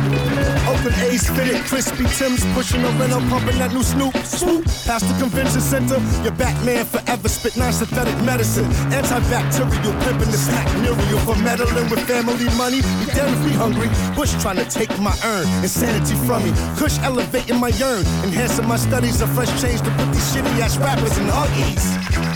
Open 0.66 0.94
A's 1.06 1.30
fitted, 1.30 1.62
crispy 1.66 2.06
Tim's 2.18 2.46
pushing 2.54 2.82
the 2.82 2.90
rental, 2.98 3.20
pumping 3.30 3.58
that 3.60 3.74
new 3.74 3.84
Snoop. 3.84 4.16
Swoop. 4.26 4.66
Past 4.86 5.06
the 5.08 5.14
convention 5.20 5.62
center, 5.62 6.00
your 6.24 6.32
Batman 6.34 6.86
forever 6.86 7.28
spit 7.28 7.58
non-synthetic 7.58 8.16
medicine. 8.24 8.66
Antibacterial, 8.90 9.94
pimping 10.04 10.32
the 10.32 10.38
snack 10.38 10.66
muriel 10.80 11.20
for 11.20 11.36
meddling 11.44 11.90
with 11.90 12.02
family 12.08 12.50
money. 12.58 12.82
Be 12.82 13.06
damn 13.14 13.30
if 13.34 13.44
we 13.46 13.52
hungry. 13.52 13.90
Bush 14.16 14.34
trying 14.42 14.58
to 14.58 14.66
take 14.66 14.90
my 15.00 15.16
earn, 15.26 15.46
insanity 15.62 16.16
from 16.26 16.44
me. 16.44 16.52
Kush 16.78 16.98
elevating 17.00 17.60
my 17.60 17.70
yearn, 17.78 18.06
enhancing 18.24 18.68
my 18.68 18.78
studies 18.78 19.22
of 19.22 19.30
fresh 19.36 19.52
change 19.62 19.82
to 19.82 19.92
put 20.00 20.08
these 20.14 20.26
shitty 20.34 20.60
ass 20.62 20.78
rappers 20.78 21.18
in 21.18 21.28
huggies. 21.28 21.86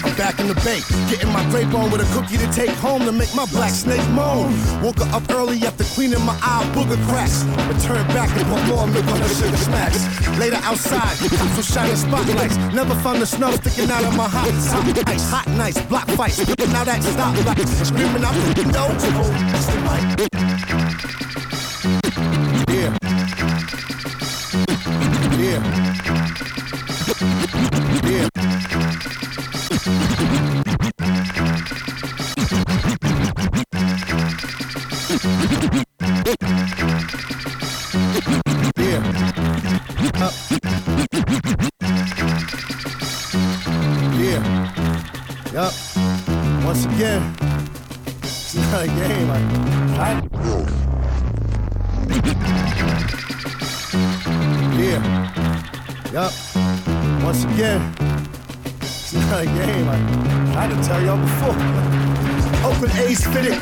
I'm 0.03 0.15
back 0.15 0.39
in 0.39 0.47
the 0.47 0.59
bank, 0.67 0.85
getting 1.09 1.31
my 1.31 1.43
grape 1.49 1.73
on 1.73 1.89
with 1.91 2.01
a 2.01 2.09
cookie 2.13 2.37
to 2.37 2.47
take 2.51 2.75
home 2.81 3.05
to 3.05 3.11
make 3.11 3.33
my 3.33 3.45
black 3.47 3.71
snake 3.71 4.05
moan. 4.11 4.53
Woke 4.83 5.01
up 5.13 5.29
early 5.31 5.61
after 5.63 5.83
cleaning 5.83 6.23
my 6.25 6.37
eye 6.41 6.65
booger 6.73 6.97
cracks. 7.07 7.43
Return 7.67 8.05
back 8.07 8.29
and 8.37 8.47
put 8.47 8.65
more 8.67 8.87
milk 8.87 9.05
on 9.07 9.19
the 9.19 9.27
sugar 9.29 9.57
smacks. 9.57 10.05
Later 10.39 10.59
outside, 10.63 11.17
so 11.55 11.61
shining 11.61 11.95
spotlights. 11.95 12.57
Never 12.73 12.95
found 12.95 13.21
the 13.21 13.25
snow 13.25 13.51
sticking 13.51 13.91
out 13.91 14.03
of 14.03 14.15
my 14.15 14.27
hot 14.27 14.49
hot 14.51 15.05
nights. 15.05 15.29
Hot 15.29 15.47
nights, 15.49 15.81
block 15.83 16.07
fights, 16.11 16.39
out 16.39 16.85
that 16.85 17.01
stoplight, 17.01 17.85
screaming 17.85 18.23
out 18.23 18.33
the 18.33 18.63
window. 18.63 18.89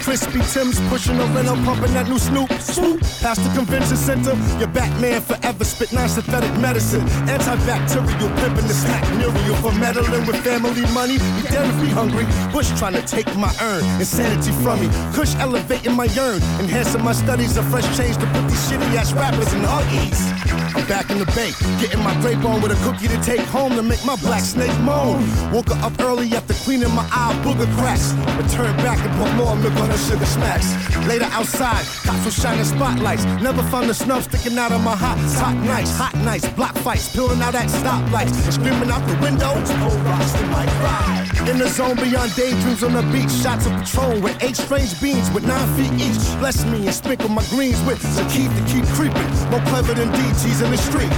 Crispy 0.08 0.40
Tim's 0.54 0.80
pushing 0.88 1.18
the 1.18 1.26
rental, 1.36 1.58
pumping 1.66 1.94
that 1.94 2.08
new 2.08 2.18
Snoop. 2.18 2.50
Swoop. 2.62 3.02
Past 3.20 3.44
the 3.44 3.52
convention 3.54 3.98
center, 3.98 4.36
your 4.58 4.70
Batman 4.70 5.20
forever 5.20 5.66
spit 5.66 5.92
non-synthetic 5.92 6.54
medicine. 6.62 7.02
Antibacterial, 7.28 8.32
pimping 8.40 8.68
the 8.68 8.74
snack 8.74 9.04
muriel 9.18 9.56
for 9.58 9.74
meddling 9.74 10.26
with 10.26 10.38
family 10.46 10.88
money. 10.94 11.18
Be 11.36 11.44
damn 11.52 11.70
if 11.70 11.82
we 11.82 11.90
hungry. 11.90 12.24
Bush 12.54 12.72
trying 12.80 12.94
to 12.94 13.02
take 13.02 13.28
my 13.36 13.54
earn, 13.62 13.84
insanity 14.00 14.54
from 14.64 14.80
me. 14.80 14.88
Kush 15.14 15.36
elevating 15.36 15.94
my 15.94 16.06
yearn, 16.16 16.42
enhancing 16.64 17.04
my 17.04 17.12
studies 17.12 17.58
of 17.58 17.68
fresh 17.68 17.88
change 17.98 18.16
to 18.16 18.28
put 18.28 18.48
these 18.48 18.64
shitty 18.72 18.96
ass 18.96 19.12
rappers 19.12 19.52
in 19.52 19.60
huggies. 19.60 20.37
I'm 20.76 20.88
back 20.88 21.10
in 21.10 21.20
the 21.20 21.26
bank, 21.28 21.56
getting 21.80 22.04
my 22.04 22.14
grape 22.22 22.44
on 22.44 22.62
with 22.62 22.72
a 22.72 22.80
cookie 22.84 23.08
to 23.08 23.22
take 23.22 23.42
home 23.42 23.76
to 23.76 23.84
make 23.84 24.04
my 24.06 24.16
black 24.18 24.42
snake 24.42 24.78
moan. 24.82 25.24
Woke 25.52 25.72
up 25.72 26.00
early 26.00 26.32
after 26.34 26.54
cleaning 26.54 26.94
my 26.94 27.08
eye 27.12 27.34
booger 27.44 27.72
cracks. 27.78 28.14
Return 28.36 28.76
back 28.78 29.00
and 29.06 29.14
put 29.18 29.34
more 29.36 29.56
milk 29.56 29.76
on 29.76 29.90
her 29.90 29.98
sugar 29.98 30.26
smacks. 30.26 30.68
Later 31.08 31.30
outside, 31.32 31.86
cops 32.04 32.26
were 32.26 32.32
shining 32.32 32.66
spotlights. 32.66 33.24
Never 33.42 33.64
found 33.64 33.90
the 33.90 33.94
snuff 33.94 34.24
sticking 34.24 34.58
out 34.58 34.72
of 34.72 34.84
my 34.84 34.96
hot, 34.96 35.18
hot 35.40 35.56
nights. 35.66 35.92
Hot 35.98 36.16
nights, 36.16 36.48
block 36.50 36.76
fights, 36.78 37.14
peeling 37.16 37.42
out 37.42 37.56
at 37.56 37.70
stoplights. 37.70 38.34
Screaming 38.52 38.92
out 38.92 39.08
the 39.08 39.18
windows, 39.22 39.70
oh, 39.70 40.04
rocks 40.06 40.32
the 40.34 40.46
mic 40.48 40.70
ride. 40.84 41.27
In 41.46 41.58
the 41.60 41.68
zone 41.70 41.96
beyond 41.96 42.34
daydreams 42.36 42.84
on 42.84 42.94
the 42.94 43.04
beach, 43.14 43.32
shots 43.32 43.66
of 43.66 43.74
Patron 43.74 44.22
with 44.22 44.42
eight 44.44 44.58
strange 44.58 45.00
beans 45.02 45.30
with 45.32 45.46
nine 45.46 45.68
feet 45.78 45.94
each. 46.02 46.18
Bless 46.40 46.66
me 46.66 46.86
and 46.86 46.96
sprinkle 46.96 47.30
my 47.30 47.44
greens 47.50 47.80
with 47.84 48.02
keep 48.34 48.50
to 48.50 48.64
keep 48.66 48.86
creeping. 48.98 49.30
More 49.52 49.62
clever 49.70 49.94
than 49.94 50.10
DGs 50.10 50.64
in 50.66 50.72
the 50.72 50.78
street. 50.78 51.12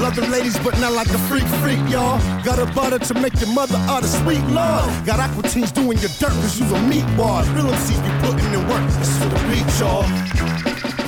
Love 0.00 0.16
the 0.16 0.26
ladies, 0.28 0.58
but 0.60 0.78
not 0.80 0.92
like 0.92 1.08
a 1.08 1.18
freak 1.28 1.44
freak, 1.60 1.80
y'all. 1.90 2.18
Got 2.42 2.58
a 2.58 2.66
butter 2.74 2.98
to 2.98 3.14
make 3.14 3.38
your 3.40 3.52
mother 3.52 3.76
utter 3.90 4.06
sweet 4.06 4.44
love. 4.54 4.88
Got 5.04 5.20
aqua 5.20 5.42
teens 5.42 5.72
doing 5.72 5.98
your 5.98 6.10
dirt, 6.18 6.32
cause 6.40 6.58
you 6.58 6.66
a 6.66 6.78
meatball. 6.88 7.42
Real 7.54 7.66
MCs 7.66 8.00
be 8.00 8.10
putting 8.26 8.52
in 8.54 8.66
work. 8.68 8.84
It's 9.00 9.16
for 9.18 9.28
the 9.28 9.40
beat, 9.50 9.68
y'all. 9.80 10.99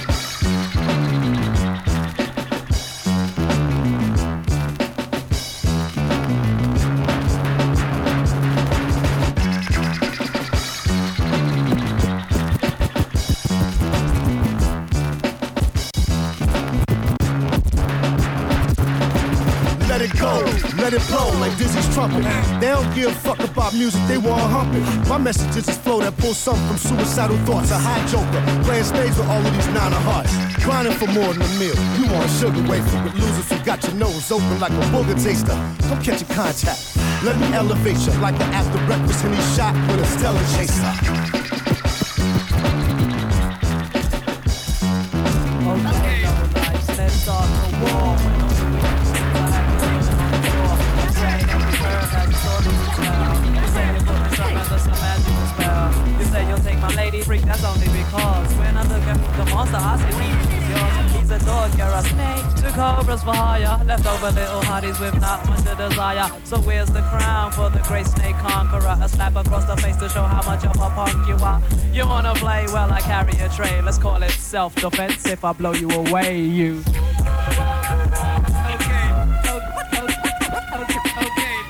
Like 21.43 21.59
Dizzy's 21.59 21.93
trumpet. 21.93 22.22
They 22.61 22.68
don't 22.68 22.95
give 22.95 23.11
a 23.11 23.14
fuck 23.14 23.40
about 23.40 23.74
music, 23.74 24.01
they 24.07 24.16
want 24.16 24.43
hump 24.55 24.72
it. 24.74 25.09
My 25.09 25.18
message 25.18 25.57
is 25.57 25.76
flow 25.78 25.99
that 25.99 26.16
pulls 26.18 26.38
something 26.38 26.64
from 26.68 26.78
suicidal 26.78 27.36
thoughts. 27.38 27.72
A 27.72 27.78
high 27.78 28.05
joker, 28.07 28.40
playing 28.62 28.84
spades 28.84 29.18
with 29.18 29.28
all 29.28 29.45
of 29.45 29.53
these 29.53 29.66
nine 29.74 29.93
of 29.93 30.03
hearts. 30.07 30.30
Grinding 30.62 30.95
for 30.95 31.09
more 31.09 31.34
than 31.34 31.43
a 31.43 31.53
meal. 31.59 31.74
You 31.99 32.07
want 32.14 32.30
sugar 32.30 32.62
wafer 32.70 33.03
with 33.03 33.14
losers 33.14 33.51
who 33.51 33.59
got 33.64 33.82
your 33.82 33.95
nose 33.95 34.30
open 34.30 34.61
like 34.61 34.70
a 34.70 34.84
booger 34.95 35.18
taster. 35.18 35.59
Come 35.88 36.01
catch 36.01 36.22
a 36.22 36.26
contact. 36.26 36.78
Let 37.24 37.36
me 37.36 37.53
elevate 37.53 37.99
you 38.07 38.12
like 38.22 38.38
the 38.38 38.47
after 38.55 38.78
breakfast 38.86 39.24
and 39.24 39.34
he 39.34 39.43
shot 39.57 39.74
with 39.90 40.01
a 40.01 40.07
stellar 40.07 40.47
chaser. 40.55 41.61
Freak, 57.32 57.44
that's 57.46 57.64
only 57.64 57.86
because 57.86 58.54
when 58.60 58.76
I 58.76 58.82
look 58.82 59.04
at 59.08 59.16
the 59.38 59.44
monster, 59.54 59.80
I 59.80 59.96
see 59.96 60.32
he's 60.52 60.68
yours. 60.68 61.12
He's 61.16 61.30
a 61.30 61.38
dog, 61.46 61.70
you're 61.78 61.86
a 61.88 62.02
snake. 62.02 62.44
Two 62.60 62.72
cobras 62.76 63.22
for 63.22 63.34
hire. 63.34 63.82
Leftover 63.86 64.30
little 64.32 64.60
hotties 64.60 65.00
with 65.00 65.18
not 65.18 65.46
much 65.48 65.64
desire. 65.64 66.28
So 66.44 66.58
where's 66.58 66.90
the 66.90 67.00
crown 67.02 67.50
for 67.52 67.70
the 67.70 67.78
great 67.88 68.06
snake 68.06 68.36
conqueror? 68.36 68.96
A 69.00 69.08
slap 69.08 69.34
across 69.36 69.64
the 69.64 69.76
face 69.78 69.96
to 69.96 70.10
show 70.10 70.24
how 70.24 70.42
much 70.42 70.64
of 70.64 70.76
a 70.76 70.90
punk 70.90 71.26
you 71.26 71.36
are. 71.42 71.62
You 71.90 72.06
wanna 72.06 72.34
play? 72.34 72.66
Well, 72.66 72.92
I 72.92 73.00
carry 73.00 73.32
a 73.40 73.48
tray. 73.48 73.80
Let's 73.80 73.98
call 73.98 74.22
it 74.22 74.32
self-defense 74.32 75.26
if 75.26 75.42
I 75.42 75.52
blow 75.52 75.72
you 75.72 75.88
away, 75.90 76.38
you. 76.38 76.84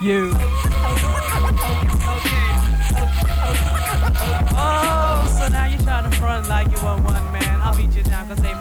You. 0.03 0.52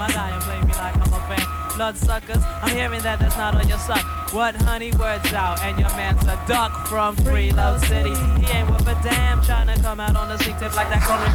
They 0.08 0.14
die 0.14 0.30
and 0.30 0.44
blame 0.44 0.66
me 0.66 0.74
like 0.74 0.96
I'm 0.96 1.14
a 1.14 1.22
fan. 1.28 1.78
Blood 1.78 1.98
suckers, 1.98 2.44
I'm 2.62 2.76
hearing 2.76 3.02
that 3.02 3.20
that's 3.20 3.38
not 3.38 3.56
on 3.56 3.68
your 3.68 3.78
suck. 3.78 4.06
What 4.34 4.56
honey 4.56 4.92
words 4.94 5.32
out, 5.34 5.62
and 5.64 5.80
your 5.80 5.90
man's 5.90 6.24
a 6.24 6.42
duck 6.48 6.88
from 6.88 7.16
Freeload 7.18 7.80
City. 7.86 8.16
He 8.42 8.52
ain't 8.58 8.70
worth 8.70 8.88
a 8.88 8.98
damn 9.04 9.42
trying 9.42 9.68
to 9.68 9.82
come 9.82 10.00
out 10.00 10.16
on 10.16 10.28
the 10.30 10.38
sneak 10.44 10.58
tip 10.58 10.76
like 10.76 10.90
that 10.90 11.02
coming. 11.02 11.34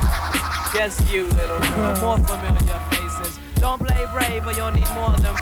Yes, 0.74 1.00
you 1.10 1.26
little 1.28 1.58
girl, 1.60 2.00
more 2.00 2.18
familiar 2.26 2.80
faces. 2.90 3.38
Don't 3.56 3.80
play 3.84 4.04
brave 4.12 4.46
or 4.46 4.52
you'll 4.52 4.70
need 4.72 4.88
more 4.94 5.12
of 5.14 5.22
them. 5.22 5.36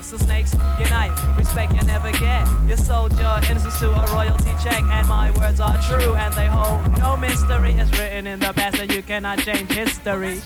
So 0.00 0.16
snakes 0.16 0.54
unite, 0.78 1.12
respect 1.38 1.72
you 1.74 1.82
never 1.82 2.10
get. 2.12 2.46
Your 2.66 2.76
soldier, 2.76 3.40
innocence 3.48 3.78
to 3.80 3.90
a 3.90 4.14
royalty 4.14 4.52
check, 4.62 4.82
and 4.82 5.08
my 5.08 5.30
words 5.38 5.60
are 5.60 5.80
true 5.82 6.14
and 6.14 6.34
they 6.34 6.46
hold 6.46 6.98
no 6.98 7.16
mystery. 7.16 7.72
It's 7.72 7.90
written 7.98 8.26
in 8.26 8.40
the 8.40 8.52
past 8.52 8.78
and 8.78 8.92
you 8.92 9.02
cannot 9.02 9.38
change 9.38 9.70
history. 9.70 10.42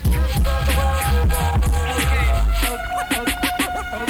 So 3.97 4.03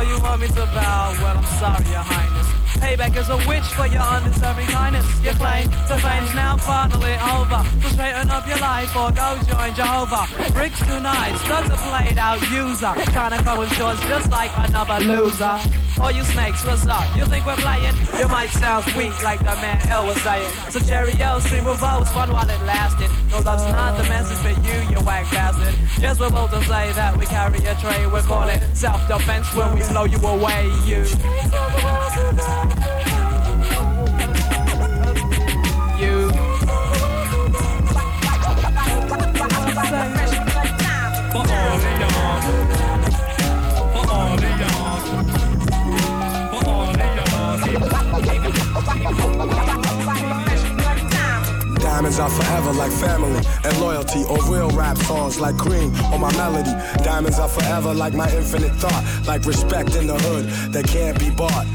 you 0.00 0.18
want 0.20 0.40
me 0.40 0.48
to 0.48 0.54
bow? 0.54 1.14
Well, 1.22 1.36
I'm 1.38 1.44
sorry, 1.44 1.84
Your 1.90 2.00
Highness. 2.00 2.57
Payback 2.78 3.16
is 3.16 3.28
a 3.28 3.36
witch 3.48 3.68
for 3.74 3.86
your 3.86 4.02
undeserving 4.02 4.66
kindness. 4.66 5.06
Your 5.22 5.34
claim 5.34 5.68
to 5.68 5.96
fame's 5.98 6.34
now 6.34 6.56
finally 6.56 7.14
over. 7.34 7.60
So 7.82 7.88
straighten 7.94 8.30
up 8.30 8.46
your 8.46 8.58
life 8.58 8.94
or 8.96 9.10
go 9.12 9.38
join 9.46 9.74
Jehovah. 9.74 10.26
Bricks 10.52 10.78
tonight, 10.80 11.36
studs 11.44 11.70
a 11.70 11.76
played 11.76 12.18
out 12.18 12.40
user. 12.50 12.92
Trying 13.12 13.36
to 13.36 13.44
come 13.44 13.58
with 13.58 13.72
shorts 13.74 14.00
just 14.08 14.30
like 14.30 14.50
another 14.56 15.04
loser. 15.04 15.58
All 16.00 16.12
you 16.12 16.22
snakes, 16.22 16.64
what's 16.64 16.86
up? 16.86 17.04
You 17.16 17.24
think 17.26 17.44
we're 17.44 17.56
playing? 17.56 17.94
You 18.18 18.28
might 18.28 18.50
sound 18.50 18.86
weak 18.96 19.20
like 19.22 19.40
the 19.40 19.56
man 19.58 19.80
L 19.88 20.06
was 20.06 20.20
saying. 20.22 20.48
So 20.70 20.78
cheerio, 20.78 21.40
stream 21.40 21.66
of 21.66 21.78
votes, 21.78 22.10
fun 22.12 22.32
while 22.32 22.48
it 22.48 22.62
lasted. 22.62 23.10
No, 23.30 23.40
that's 23.40 23.64
not 23.64 23.96
the 23.96 24.04
message 24.04 24.38
for 24.38 24.54
you, 24.62 24.76
you 24.90 25.04
whack 25.04 25.28
bastard. 25.32 25.74
Yes, 26.00 26.20
we're 26.20 26.30
both 26.30 26.50
to 26.52 26.62
say 26.62 26.92
that 26.92 27.16
we 27.16 27.26
carry 27.26 27.58
a 27.58 27.74
tray. 27.74 28.06
We're 28.06 28.22
it 28.48 28.62
self-defense 28.76 29.54
when 29.54 29.74
we 29.74 29.80
blow 29.88 30.04
you 30.04 30.18
away, 30.18 30.70
you. 30.86 31.04
Diamonds 51.98 52.20
are 52.20 52.30
forever 52.30 52.72
like 52.72 52.92
family 52.92 53.44
and 53.64 53.80
loyalty 53.80 54.24
or 54.24 54.38
real 54.44 54.70
rap 54.70 54.96
songs 54.98 55.40
like 55.40 55.56
cream 55.58 55.94
on 56.12 56.20
my 56.20 56.32
melody. 56.36 56.70
Diamonds 57.02 57.38
are 57.38 57.48
forever 57.48 57.92
like 57.92 58.14
my 58.14 58.30
infinite 58.34 58.72
thought, 58.76 59.04
like 59.26 59.44
respect 59.44 59.94
in 59.94 60.06
the 60.06 60.16
hood 60.16 60.46
that 60.72 60.86
can't 60.86 61.18
be 61.18 61.30
bought. 61.30 61.66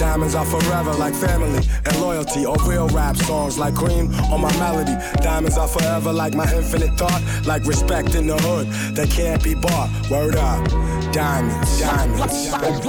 Diamonds 0.00 0.34
are 0.34 0.46
forever 0.46 0.94
like 0.94 1.14
family 1.14 1.60
and 1.84 2.00
loyalty 2.00 2.46
or 2.46 2.56
real 2.66 2.88
rap 2.88 3.16
songs 3.16 3.58
like 3.58 3.74
cream 3.74 4.10
on 4.32 4.40
my 4.40 4.50
melody. 4.56 4.94
Diamonds 5.20 5.58
are 5.58 5.68
forever 5.68 6.10
like 6.10 6.32
my 6.34 6.50
infinite 6.54 6.96
thought, 6.96 7.22
like 7.44 7.66
respect 7.66 8.14
in 8.14 8.26
the 8.26 8.38
hood 8.38 8.66
that 8.96 9.10
can't 9.10 9.44
be 9.44 9.54
bought. 9.54 9.90
Word 10.10 10.36
up. 10.36 10.66
Diamonds, 11.12 11.80
diamonds, 11.80 12.50
diamonds. 12.50 12.86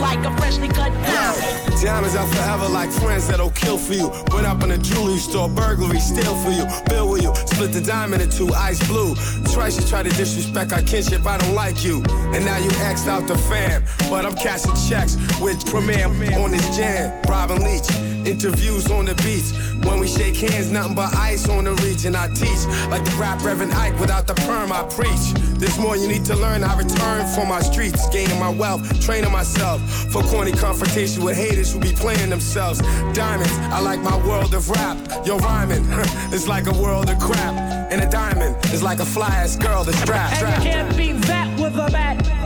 Like 0.00 0.24
a 0.24 0.36
freshly 0.38 0.68
cut 0.68 0.90
diamond. 1.04 1.82
Diamonds 1.82 2.16
are 2.16 2.26
forever 2.28 2.68
like 2.70 2.90
friends 2.90 3.28
that'll 3.28 3.50
kill 3.50 3.76
for 3.76 3.92
you. 3.92 4.08
Went 4.32 4.46
up 4.46 4.62
in 4.62 4.70
a 4.70 4.78
jewelry 4.78 5.18
store, 5.18 5.48
burglary, 5.50 6.00
steal 6.00 6.34
for 6.36 6.50
you. 6.50 6.64
Bill 6.88 7.10
with 7.10 7.22
you, 7.22 7.34
split 7.46 7.72
the 7.72 7.82
diamond 7.82 8.22
in 8.22 8.30
two, 8.30 8.48
ice 8.54 8.80
blue. 8.88 9.14
Twice 9.52 9.78
you 9.78 9.86
try 9.86 10.02
to 10.02 10.08
disrespect 10.10 10.72
our 10.72 10.80
kinship, 10.82 11.26
I 11.26 11.36
don't 11.36 11.54
like 11.54 11.84
you. 11.84 12.02
And 12.32 12.44
now 12.44 12.56
you 12.56 12.70
axed 12.88 13.08
out 13.08 13.26
the 13.28 13.36
fam. 13.36 13.84
But 14.08 14.24
I'm 14.24 14.34
cashing 14.34 14.74
checks 14.88 15.16
with 15.40 15.66
Premier 15.66 16.05
on 16.06 16.52
this 16.52 16.76
jam. 16.76 17.20
Robin 17.28 17.58
Leach, 17.62 17.90
interviews 18.26 18.90
on 18.90 19.06
the 19.06 19.14
beach. 19.16 19.50
When 19.84 19.98
we 19.98 20.06
shake 20.06 20.36
hands, 20.36 20.70
nothing 20.70 20.94
but 20.94 21.14
ice 21.16 21.48
on 21.48 21.64
the 21.64 21.74
reach. 21.82 22.04
And 22.04 22.16
I 22.16 22.28
teach 22.28 22.64
like 22.90 23.04
the 23.04 23.16
rap 23.18 23.42
Reverend 23.42 23.72
Ike 23.72 23.98
without 23.98 24.26
the 24.26 24.34
perm, 24.34 24.70
I 24.72 24.84
preach. 24.84 25.34
There's 25.58 25.78
more 25.78 25.96
you 25.96 26.06
need 26.06 26.24
to 26.26 26.36
learn. 26.36 26.62
I 26.62 26.76
return 26.78 27.26
for 27.34 27.44
my 27.44 27.60
streets, 27.60 28.08
gaining 28.10 28.38
my 28.38 28.50
wealth, 28.50 29.00
training 29.00 29.32
myself 29.32 29.80
for 30.12 30.22
corny 30.22 30.52
confrontation 30.52 31.24
with 31.24 31.36
haters 31.36 31.72
who 31.72 31.80
be 31.80 31.92
playing 31.92 32.30
themselves. 32.30 32.80
Diamonds, 33.12 33.52
I 33.74 33.80
like 33.80 34.00
my 34.00 34.16
world 34.26 34.54
of 34.54 34.70
rap. 34.70 34.96
Yo, 35.26 35.38
rhyming, 35.38 35.84
it's 36.32 36.46
like 36.46 36.66
a 36.66 36.74
world 36.82 37.10
of 37.10 37.18
crap. 37.18 37.54
And 37.90 38.02
a 38.02 38.08
diamond 38.08 38.56
is 38.66 38.82
like 38.82 39.00
a 39.00 39.06
fly 39.06 39.28
ass 39.28 39.56
girl 39.56 39.84
that's 39.84 39.98
strapped. 39.98 40.42
And 40.42 40.64
you 40.64 40.70
can't 40.70 40.96
beat 40.96 41.26
that 41.26 41.58
with 41.58 41.74
a 41.74 41.90
bat. 41.90 42.45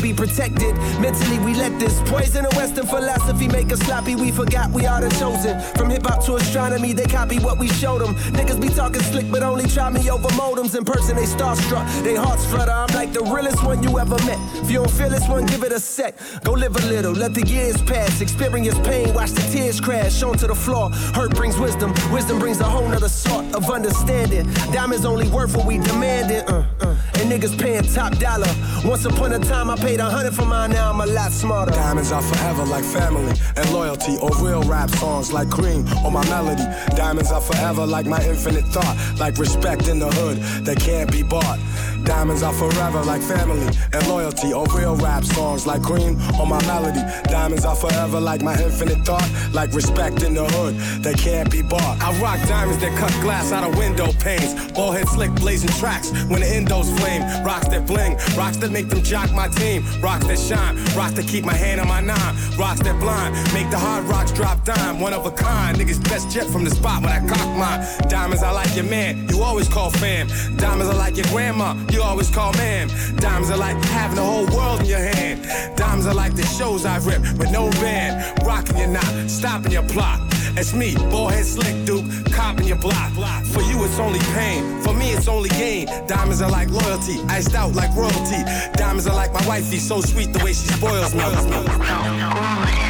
be 0.00 0.12
protected. 0.12 0.74
Mentally, 1.00 1.38
we 1.38 1.54
let 1.54 1.78
this 1.78 2.00
poison 2.06 2.46
of 2.46 2.54
Western 2.56 2.86
philosophy 2.86 3.48
make 3.48 3.72
us 3.72 3.80
sloppy. 3.80 4.16
We 4.16 4.30
forgot 4.30 4.70
we 4.70 4.86
are 4.86 5.00
the 5.00 5.10
chosen. 5.16 5.60
From 5.76 5.90
hip 5.90 6.06
hop 6.06 6.24
to 6.26 6.36
astronomy, 6.36 6.92
they 6.92 7.06
copy 7.06 7.38
what 7.38 7.58
we 7.58 7.68
showed 7.68 8.00
them. 8.00 8.14
Niggas 8.32 8.60
be 8.60 8.68
talking 8.68 9.02
slick, 9.02 9.30
but 9.30 9.42
only 9.42 9.68
try 9.68 9.90
me 9.90 10.10
over 10.10 10.28
modems. 10.30 10.76
In 10.76 10.84
person, 10.84 11.16
they 11.16 11.24
starstruck, 11.24 11.86
they 12.02 12.14
hearts 12.14 12.44
flutter. 12.46 12.72
I'm 12.72 12.94
like 12.94 13.12
the 13.12 13.22
realest 13.22 13.62
one 13.64 13.82
you 13.82 13.98
ever 13.98 14.16
met. 14.24 14.38
If 14.62 14.70
you 14.70 14.78
don't 14.78 14.90
feel 14.90 15.10
this 15.10 15.28
one, 15.28 15.46
give 15.46 15.62
it 15.62 15.72
a 15.72 15.80
sec. 15.80 16.16
Go 16.44 16.52
live 16.52 16.76
a 16.76 16.86
little, 16.86 17.12
let 17.12 17.34
the 17.34 17.46
years 17.46 17.80
pass. 17.82 18.20
Experience 18.20 18.78
pain, 18.80 19.12
watch 19.14 19.30
the 19.30 19.42
tears 19.52 19.80
crash 19.80 20.22
onto 20.22 20.46
the 20.46 20.54
floor. 20.54 20.90
Hurt 21.14 21.34
brings 21.34 21.58
wisdom, 21.58 21.92
wisdom 22.12 22.38
brings 22.38 22.60
a 22.60 22.64
whole 22.64 22.88
nother 22.88 23.08
sort 23.08 23.44
of 23.54 23.70
understanding. 23.70 24.50
Diamonds 24.72 25.04
only 25.04 25.28
worth 25.28 25.56
what 25.56 25.66
we 25.66 25.78
demanding. 25.78 26.42
Uh, 26.48 26.66
uh. 26.80 26.96
And 27.20 27.30
niggas 27.30 27.60
paying 27.60 27.82
top 27.82 28.16
dollar. 28.16 28.48
Once 28.82 29.04
upon 29.04 29.32
a 29.32 29.38
time, 29.38 29.68
I 29.68 29.76
paid 29.76 30.00
a 30.00 30.08
hundred 30.08 30.34
for 30.34 30.46
mine, 30.46 30.70
now 30.70 30.90
I'm 30.90 31.02
a 31.02 31.06
lot 31.06 31.32
smarter. 31.32 31.70
Diamonds 31.70 32.12
are 32.12 32.22
forever 32.22 32.64
like 32.64 32.82
family 32.82 33.34
and 33.56 33.70
loyalty 33.74 34.16
or 34.22 34.30
real 34.38 34.62
rap 34.62 34.88
songs 34.88 35.30
like 35.30 35.50
cream 35.50 35.86
on 35.98 36.14
my 36.14 36.24
melody. 36.30 36.64
Diamonds 36.96 37.30
are 37.30 37.42
forever 37.42 37.84
like 37.86 38.06
my 38.06 38.24
infinite 38.24 38.64
thought, 38.68 38.96
like 39.18 39.36
respect 39.36 39.86
in 39.86 39.98
the 39.98 40.08
hood 40.08 40.38
that 40.64 40.80
can't 40.80 41.12
be 41.12 41.22
bought. 41.22 41.58
Diamonds 42.04 42.42
are 42.42 42.52
forever 42.52 43.02
like 43.02 43.22
family 43.22 43.66
and 43.92 44.06
loyalty. 44.08 44.52
Or 44.52 44.66
real 44.76 44.96
rap 44.96 45.24
songs 45.24 45.66
like 45.66 45.82
cream 45.82 46.20
on 46.40 46.48
my 46.48 46.60
melody. 46.66 47.00
Diamonds 47.24 47.64
are 47.64 47.76
forever 47.76 48.20
like 48.20 48.42
my 48.42 48.60
infinite 48.62 49.04
thought. 49.04 49.28
Like 49.52 49.72
respect 49.72 50.22
in 50.22 50.34
the 50.34 50.44
hood 50.44 50.74
that 51.02 51.16
can't 51.18 51.50
be 51.50 51.62
bought. 51.62 52.00
I 52.00 52.18
rock 52.20 52.40
diamonds 52.48 52.80
that 52.82 52.96
cut 52.98 53.12
glass 53.22 53.52
out 53.52 53.64
of 53.64 53.76
window 53.76 54.12
panes. 54.20 54.54
Ball 54.72 54.92
head 54.92 55.08
slick 55.08 55.32
blazing 55.34 55.70
tracks 55.80 56.10
when 56.28 56.40
the 56.40 56.46
endos 56.46 56.88
flame. 56.98 57.22
Rocks 57.44 57.68
that 57.68 57.86
bling, 57.86 58.16
rocks 58.36 58.56
that 58.58 58.70
make 58.70 58.88
them 58.88 59.02
jock 59.02 59.32
my 59.32 59.48
team. 59.48 59.84
Rocks 60.00 60.26
that 60.26 60.38
shine, 60.38 60.76
rocks 60.96 61.14
that 61.14 61.26
keep 61.26 61.44
my 61.44 61.54
hand 61.54 61.80
on 61.80 61.88
my 61.88 62.00
nine. 62.00 62.34
Rocks 62.58 62.80
that 62.80 62.98
blind, 63.00 63.34
make 63.52 63.70
the 63.70 63.78
hard 63.78 64.04
rocks 64.04 64.32
drop 64.32 64.64
dime. 64.64 65.00
One 65.00 65.12
of 65.12 65.26
a 65.26 65.30
kind, 65.30 65.76
niggas 65.76 66.02
best 66.04 66.30
jet 66.30 66.46
from 66.46 66.64
the 66.64 66.70
spot 66.70 67.02
when 67.02 67.12
I 67.12 67.20
cock 67.26 67.48
mine. 67.56 67.80
Diamonds, 68.08 68.42
I 68.42 68.50
like 68.50 68.74
your 68.74 68.84
man, 68.84 69.28
you 69.28 69.42
always 69.42 69.68
call 69.68 69.90
fam. 69.90 70.28
Diamonds 70.56 70.92
are 70.92 70.96
like 70.96 71.16
your 71.16 71.26
grandma, 71.26 71.74
you 71.92 72.02
always 72.02 72.30
call 72.30 72.52
ma'am. 72.54 72.88
Diamonds 73.16 73.50
are 73.50 73.56
like 73.56 73.76
having 73.84 74.16
the 74.16 74.24
whole 74.24 74.46
world 74.56 74.80
in 74.80 74.86
your 74.86 74.98
hand. 74.98 75.44
Diamonds 75.76 76.06
are 76.06 76.14
like 76.14 76.34
the 76.34 76.44
shows 76.44 76.84
I 76.84 76.98
rip 76.98 77.20
with 77.38 77.50
no 77.50 77.70
band. 77.82 78.44
Rocking 78.46 78.78
your 78.78 78.88
knot, 78.88 79.30
stopping 79.30 79.72
your 79.72 79.86
plot. 79.88 80.20
It's 80.56 80.74
me, 80.74 80.94
ballhead 80.94 81.44
slick 81.44 81.86
duke, 81.86 82.04
copping 82.32 82.66
your 82.66 82.76
block. 82.78 83.12
For 83.44 83.62
you, 83.62 83.84
it's 83.84 83.98
only 83.98 84.20
pain. 84.34 84.80
For 84.82 84.92
me, 84.92 85.10
it's 85.12 85.28
only 85.28 85.48
gain. 85.50 85.86
Diamonds 86.06 86.42
are 86.42 86.50
like 86.50 86.70
loyalty, 86.70 87.20
iced 87.28 87.54
out 87.54 87.74
like 87.74 87.94
royalty. 87.96 88.42
Diamonds 88.74 89.06
are 89.06 89.14
like 89.14 89.32
my 89.32 89.46
wifey, 89.46 89.78
so 89.78 90.00
sweet 90.00 90.32
the 90.32 90.44
way 90.44 90.52
she 90.52 90.68
spoils 90.68 91.14
me. 91.14 92.89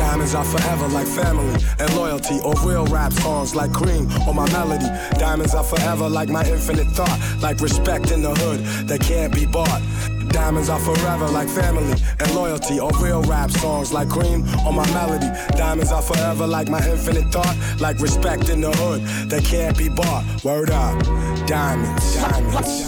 Diamonds 0.00 0.34
are 0.34 0.44
forever 0.44 0.88
like 0.88 1.06
family 1.06 1.54
and 1.78 1.94
loyalty, 1.94 2.40
or 2.40 2.54
real 2.64 2.86
rap 2.86 3.12
songs 3.12 3.54
like 3.54 3.70
cream 3.72 4.08
or 4.26 4.32
my 4.32 4.50
melody. 4.50 4.88
Diamonds 5.18 5.54
are 5.54 5.62
forever 5.62 6.08
like 6.08 6.30
my 6.30 6.42
infinite 6.48 6.88
thought, 6.88 7.18
like 7.42 7.60
respect 7.60 8.10
in 8.10 8.22
the 8.22 8.34
hood 8.34 8.60
that 8.88 9.00
can't 9.02 9.32
be 9.32 9.44
bought. 9.44 9.82
Diamonds 10.30 10.70
are 10.70 10.80
forever 10.80 11.28
like 11.28 11.48
family 11.48 11.94
and 12.18 12.34
loyalty, 12.34 12.80
or 12.80 12.90
real 13.02 13.22
rap 13.24 13.50
songs 13.50 13.92
like 13.92 14.08
cream 14.08 14.42
or 14.66 14.72
my 14.72 14.86
melody. 14.94 15.28
Diamonds 15.56 15.92
are 15.92 16.02
forever 16.02 16.46
like 16.46 16.68
my 16.70 16.82
infinite 16.88 17.30
thought, 17.30 17.54
like 17.78 18.00
respect 18.00 18.48
in 18.48 18.62
the 18.62 18.72
hood 18.72 19.02
that 19.28 19.44
can't 19.44 19.76
be 19.76 19.90
bought. 19.90 20.24
Word 20.42 20.70
up, 20.70 20.98
diamonds, 21.46 22.16
diamonds. 22.16 22.86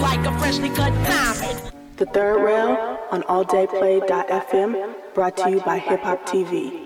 Like 0.00 0.24
a 0.26 0.38
freshly 0.38 0.70
cut 0.70 0.92
diamond. 1.04 1.72
The 1.96 2.06
third 2.06 2.38
rail 2.44 2.98
on 3.10 3.22
alldayplay.fm, 3.24 4.94
brought 5.14 5.36
to 5.36 5.50
you 5.50 5.60
by 5.60 5.78
Hip 5.78 6.00
Hop 6.00 6.26
TV. 6.26 6.81